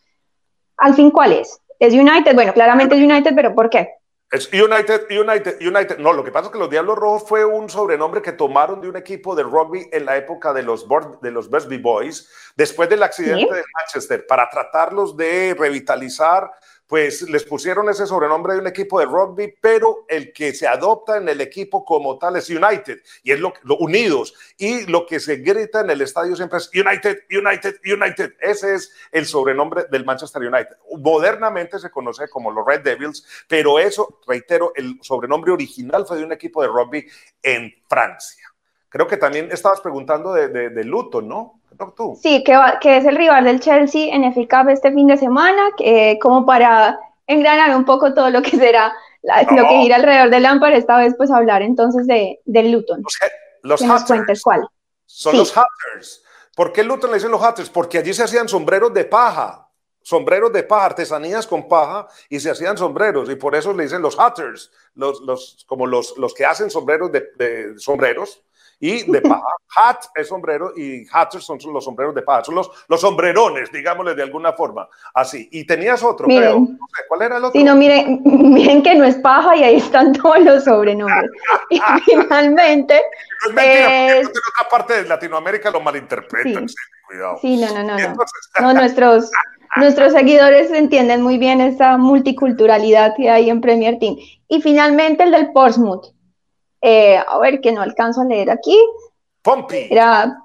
Al 0.77 0.93
fin, 0.93 1.11
¿cuál 1.11 1.33
es? 1.33 1.59
¿Es 1.79 1.93
United? 1.93 2.33
Bueno, 2.33 2.53
claramente 2.53 2.95
es 2.95 3.01
United, 3.01 3.33
pero 3.35 3.53
¿por 3.53 3.69
qué? 3.69 3.89
Es 4.33 4.51
United, 4.51 5.05
United, 5.11 5.57
United. 5.61 5.99
No, 5.99 6.11
lo 6.11 6.23
que 6.23 6.31
pasa 6.31 6.47
es 6.47 6.51
que 6.51 6.57
los 6.57 6.69
Diablos 6.69 6.97
Rojos 6.97 7.23
fue 7.27 7.45
un 7.45 7.69
sobrenombre 7.69 8.19
que 8.23 8.31
tomaron 8.31 8.81
de 8.81 8.89
un 8.89 8.97
equipo 8.97 9.35
de 9.35 9.43
rugby 9.43 9.87
en 9.91 10.05
la 10.05 10.17
época 10.17 10.51
de 10.53 10.63
los, 10.63 10.87
de 11.21 11.29
los 11.29 11.51
Busby 11.51 11.77
Boys, 11.77 12.27
después 12.55 12.89
del 12.89 13.03
accidente 13.03 13.53
de 13.53 13.63
Manchester, 13.77 14.25
para 14.25 14.49
tratarlos 14.49 15.15
de 15.15 15.55
revitalizar 15.55 16.49
pues 16.93 17.23
les 17.23 17.43
pusieron 17.43 17.89
ese 17.89 18.05
sobrenombre 18.05 18.53
de 18.53 18.59
un 18.59 18.67
equipo 18.67 18.99
de 18.99 19.07
rugby, 19.07 19.55
pero 19.59 20.05
el 20.07 20.31
que 20.31 20.53
se 20.53 20.67
adopta 20.67 21.17
en 21.17 21.27
el 21.27 21.41
equipo 21.41 21.83
como 21.83 22.19
tal 22.19 22.35
es 22.35 22.51
United, 22.51 23.01
y 23.23 23.31
es 23.31 23.39
lo, 23.39 23.51
lo 23.63 23.77
unidos, 23.77 24.35
y 24.59 24.85
lo 24.85 25.07
que 25.07 25.19
se 25.19 25.37
grita 25.37 25.81
en 25.81 25.89
el 25.89 26.01
estadio 26.01 26.35
siempre 26.35 26.59
es 26.59 26.69
United, 26.71 27.23
United, 27.31 27.77
United. 27.83 28.33
Ese 28.39 28.75
es 28.75 28.93
el 29.11 29.25
sobrenombre 29.25 29.85
del 29.89 30.05
Manchester 30.05 30.43
United. 30.43 30.77
Modernamente 30.99 31.79
se 31.79 31.89
conoce 31.89 32.29
como 32.29 32.51
los 32.51 32.63
Red 32.63 32.81
Devils, 32.81 33.25
pero 33.47 33.79
eso, 33.79 34.19
reitero, 34.27 34.71
el 34.75 34.99
sobrenombre 35.01 35.51
original 35.51 36.05
fue 36.05 36.17
de 36.17 36.25
un 36.25 36.31
equipo 36.31 36.61
de 36.61 36.67
rugby 36.67 37.07
en 37.41 37.73
Francia. 37.89 38.53
Creo 38.93 39.07
que 39.07 39.17
también 39.17 39.49
estabas 39.51 39.81
preguntando 39.81 40.31
de, 40.31 40.47
de, 40.47 40.83
Luton, 40.83 41.27
¿no? 41.27 41.59
Tú. 41.95 42.17
Sí, 42.21 42.43
que, 42.43 42.59
que, 42.81 42.97
es 42.97 43.05
el 43.05 43.15
rival 43.15 43.45
del 43.45 43.59
Chelsea 43.59 44.13
en 44.13 44.23
FA 44.33 44.41
Cup 44.49 44.69
este 44.69 44.91
fin 44.91 45.07
de 45.07 45.17
semana, 45.17 45.61
que, 45.77 46.17
como 46.21 46.45
para 46.45 46.99
engranar 47.27 47.75
un 47.75 47.85
poco 47.85 48.13
todo 48.13 48.29
lo 48.29 48.41
que 48.41 48.51
será 48.57 48.93
lo 49.23 49.67
que 49.67 49.81
gira 49.81 49.95
alrededor 49.95 50.29
del 50.29 50.43
Lampard, 50.43 50.73
esta 50.73 50.97
vez 50.97 51.13
pues 51.15 51.31
hablar 51.31 51.61
entonces 51.61 52.05
de, 52.07 52.41
del 52.45 52.71
Luton. 52.71 53.03
Los, 53.61 53.79
que 53.79 53.87
nos 53.87 54.03
cuentes 54.03 54.41
cuál. 54.41 54.67
Son 55.05 55.37
los 55.37 55.55
Hatters. 55.55 56.23
¿Por 56.55 56.73
qué 56.73 56.83
Luton 56.83 57.09
le 57.09 57.17
dicen 57.17 57.31
los 57.31 57.41
Hatters? 57.41 57.69
Porque 57.69 57.97
allí 57.97 58.13
se 58.13 58.23
hacían 58.23 58.49
sombreros 58.49 58.93
de 58.93 59.05
paja, 59.05 59.69
sombreros 60.01 60.51
de 60.51 60.63
paja, 60.63 60.85
artesanías 60.85 61.47
con 61.47 61.67
paja, 61.67 62.07
y 62.29 62.39
se 62.39 62.51
hacían 62.51 62.77
sombreros, 62.77 63.29
y 63.29 63.35
por 63.35 63.55
eso 63.55 63.73
le 63.73 63.83
dicen 63.83 64.01
los 64.01 64.19
Hatters, 64.19 64.71
los, 64.95 65.21
los, 65.21 65.63
como 65.67 65.87
los, 65.87 66.17
los 66.17 66.33
que 66.33 66.45
hacen 66.45 66.69
sombreros 66.69 67.11
de, 67.11 67.29
de 67.37 67.79
sombreros 67.79 68.43
y 68.83 69.09
de 69.09 69.21
paja. 69.21 69.47
Hat 69.77 70.07
es 70.13 70.27
sombrero 70.27 70.73
y 70.75 71.07
hatters 71.09 71.45
son 71.45 71.57
los 71.71 71.85
sombreros 71.85 72.13
de 72.13 72.21
paja, 72.21 72.43
son 72.43 72.55
los, 72.55 72.69
los 72.89 72.99
sombrerones, 72.99 73.71
digámosle 73.71 74.13
de 74.13 74.23
alguna 74.23 74.51
forma. 74.51 74.89
Así. 75.13 75.47
Y 75.53 75.65
tenías 75.65 76.03
otro, 76.03 76.27
creo. 76.27 76.67
¿Cuál 77.07 77.21
era 77.21 77.37
el 77.37 77.45
otro? 77.45 77.57
Sí, 77.57 77.63
no, 77.63 77.77
miren, 77.77 78.21
miren 78.25 78.83
que 78.83 78.93
no 78.95 79.05
es 79.05 79.15
paja 79.15 79.55
y 79.55 79.63
ahí 79.63 79.75
están 79.77 80.11
todos 80.21 80.37
los 80.41 80.65
sobrenombres. 80.65 81.31
y 81.69 81.79
finalmente. 82.03 83.01
No 83.43 83.49
es 83.49 83.55
mentira, 83.55 84.17
en 84.19 84.27
otra 84.27 84.69
parte 84.69 84.93
de 85.01 85.07
Latinoamérica 85.07 85.71
lo 85.71 85.79
malinterpretan. 85.79 86.67
Sí, 86.67 86.75
cuidado. 87.07 87.37
Sí, 87.41 87.55
no, 87.55 87.73
no, 87.73 87.83
no. 87.83 88.15
no. 88.59 88.73
nuestros. 88.81 89.31
Nuestros 89.75 90.13
seguidores 90.13 90.69
entienden 90.69 91.23
muy 91.23 91.39
bien 91.39 91.59
esa 91.59 91.97
multiculturalidad 91.97 93.15
que 93.15 93.29
hay 93.29 93.49
en 93.49 93.59
Premier 93.59 93.97
Team. 93.97 94.17
Y 94.47 94.61
finalmente 94.61 95.23
el 95.23 95.31
del 95.31 95.51
Portsmouth. 95.51 96.12
Eh, 96.85 97.17
a 97.17 97.39
ver, 97.39 97.61
que 97.61 97.71
no 97.71 97.81
alcanzo 97.81 98.21
a 98.21 98.25
leer 98.25 98.51
aquí. 98.51 98.77
Pompi. 99.41 99.87
Era 99.89 100.37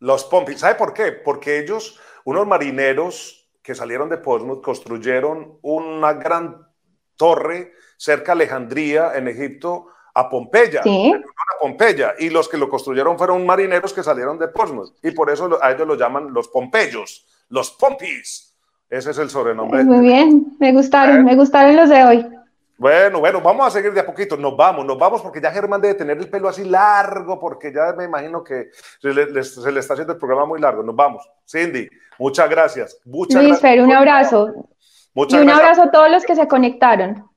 Los 0.00 0.24
Pompis. 0.24 0.60
¿Sabe 0.60 0.74
por 0.74 0.92
qué? 0.92 1.12
Porque 1.12 1.58
ellos, 1.58 1.98
unos 2.26 2.46
marineros 2.46 3.48
que 3.62 3.74
salieron 3.74 4.10
de 4.10 4.18
Portsmouth, 4.18 4.62
construyeron 4.62 5.58
una 5.62 6.12
gran 6.12 6.68
torre 7.16 7.72
cerca 7.96 8.34
de 8.34 8.42
Alejandría, 8.42 9.12
en 9.14 9.28
Egipto, 9.28 9.86
a 10.12 10.28
Pompeya. 10.28 10.82
¿Sí? 10.82 11.10
A 11.14 11.60
Pompeya. 11.60 12.14
Y 12.18 12.28
los 12.28 12.46
que 12.46 12.58
lo 12.58 12.68
construyeron 12.68 13.16
fueron 13.16 13.46
marineros 13.46 13.94
que 13.94 14.02
salieron 14.02 14.38
de 14.38 14.48
Portsmouth. 14.48 14.94
Y 15.02 15.12
por 15.12 15.30
eso 15.30 15.58
a 15.62 15.72
ellos 15.72 15.88
los 15.88 15.98
llaman 15.98 16.34
los 16.34 16.48
Pompeyos, 16.48 17.26
los 17.48 17.70
Pompis. 17.70 18.54
Ese 18.90 19.12
es 19.12 19.18
el 19.18 19.30
sobrenombre. 19.30 19.84
Muy 19.84 20.00
bien, 20.06 20.54
me 20.60 20.70
gustaron, 20.72 21.20
¿Eh? 21.20 21.24
me 21.24 21.34
gustaron 21.34 21.76
los 21.76 21.88
de 21.88 22.04
hoy. 22.04 22.26
Bueno, 22.82 23.20
bueno, 23.20 23.40
vamos 23.40 23.64
a 23.64 23.70
seguir 23.70 23.92
de 23.92 24.00
a 24.00 24.04
poquito. 24.04 24.36
Nos 24.36 24.56
vamos, 24.56 24.84
nos 24.84 24.98
vamos 24.98 25.22
porque 25.22 25.40
ya 25.40 25.52
Germán 25.52 25.80
debe 25.80 25.94
tener 25.94 26.18
el 26.18 26.28
pelo 26.28 26.48
así 26.48 26.64
largo 26.64 27.38
porque 27.38 27.72
ya 27.72 27.92
me 27.96 28.02
imagino 28.02 28.42
que 28.42 28.70
se 29.00 29.14
le, 29.14 29.22
está 29.78 29.94
haciendo 29.94 30.14
el 30.14 30.18
programa 30.18 30.46
muy 30.46 30.60
largo. 30.60 30.82
Nos 30.82 30.96
vamos. 30.96 31.22
Cindy, 31.48 31.88
muchas 32.18 32.50
gracias. 32.50 32.98
Muchas 33.04 33.40
Luis 33.40 33.60
Fer, 33.60 33.80
un 33.80 33.92
abrazo. 33.92 34.48
Muchas 35.14 35.38
y 35.38 35.44
un 35.44 35.50
abrazo 35.50 35.82
a 35.84 35.90
todos 35.92 36.10
los 36.10 36.24
que 36.24 36.34
se 36.34 36.48
conectaron. 36.48 37.30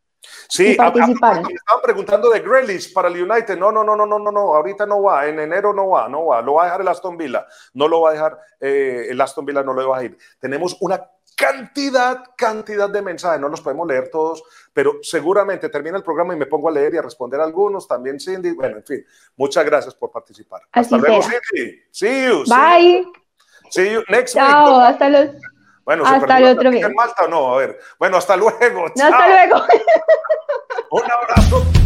Sí, 0.49 0.71
y 0.71 0.75
participaron. 0.75 1.45
estaban 1.45 1.81
preguntando 1.83 2.31
de 2.31 2.39
Grealish 2.39 2.91
para 2.91 3.07
el 3.07 3.21
United. 3.21 3.55
No, 3.55 3.71
no, 3.71 3.83
no, 3.83 3.95
no, 3.95 4.07
no, 4.07 4.17
no, 4.17 4.31
no. 4.31 4.55
Ahorita 4.55 4.87
no 4.87 5.03
va. 5.03 5.27
En 5.27 5.39
enero 5.39 5.75
no 5.75 5.89
va, 5.89 6.09
no 6.09 6.25
va. 6.25 6.41
Lo 6.41 6.55
va 6.55 6.63
a 6.63 6.65
dejar 6.65 6.81
el 6.81 6.87
Aston 6.87 7.17
Villa. 7.17 7.45
No 7.75 7.87
lo 7.87 8.01
va 8.01 8.09
a 8.09 8.13
dejar 8.13 8.39
eh, 8.59 9.09
el 9.11 9.21
Aston 9.21 9.45
Villa, 9.45 9.61
no 9.61 9.73
lo 9.73 9.89
va 9.89 9.99
a 9.99 10.03
ir. 10.05 10.17
Tenemos 10.39 10.75
una 10.79 11.07
cantidad, 11.35 12.23
cantidad 12.35 12.89
de 12.89 13.01
mensajes, 13.01 13.39
no 13.39 13.49
los 13.49 13.61
podemos 13.61 13.87
leer 13.87 14.09
todos, 14.09 14.43
pero 14.73 14.99
seguramente 15.01 15.69
termina 15.69 15.97
el 15.97 16.03
programa 16.03 16.33
y 16.33 16.37
me 16.37 16.45
pongo 16.45 16.69
a 16.69 16.71
leer 16.71 16.93
y 16.93 16.97
a 16.97 17.01
responder 17.01 17.39
algunos, 17.41 17.87
también 17.87 18.19
Cindy, 18.19 18.51
bueno, 18.51 18.77
en 18.77 18.85
fin, 18.85 19.05
muchas 19.35 19.65
gracias 19.65 19.93
por 19.93 20.11
participar. 20.11 20.61
hasta 20.71 20.97
luego, 20.97 21.21
Cindy. 21.21 21.83
See 21.91 22.25
you. 22.25 22.43
Bye. 22.45 23.05
See 23.69 23.91
you 23.91 24.03
next 24.09 24.35
Chao, 24.35 24.79
hasta 24.79 25.09
los... 25.09 25.29
Bueno, 25.83 26.03
hasta 26.03 26.37
el 26.39 26.45
otro 26.45 26.71
día. 26.71 26.89
Malta 26.89 27.25
o 27.25 27.27
no? 27.27 27.53
A 27.53 27.57
ver. 27.57 27.79
Bueno, 27.99 28.17
hasta 28.17 28.35
luego. 28.35 28.85
hasta 28.87 29.27
luego. 29.27 29.63
Un 30.91 31.03
abrazo. 31.03 31.84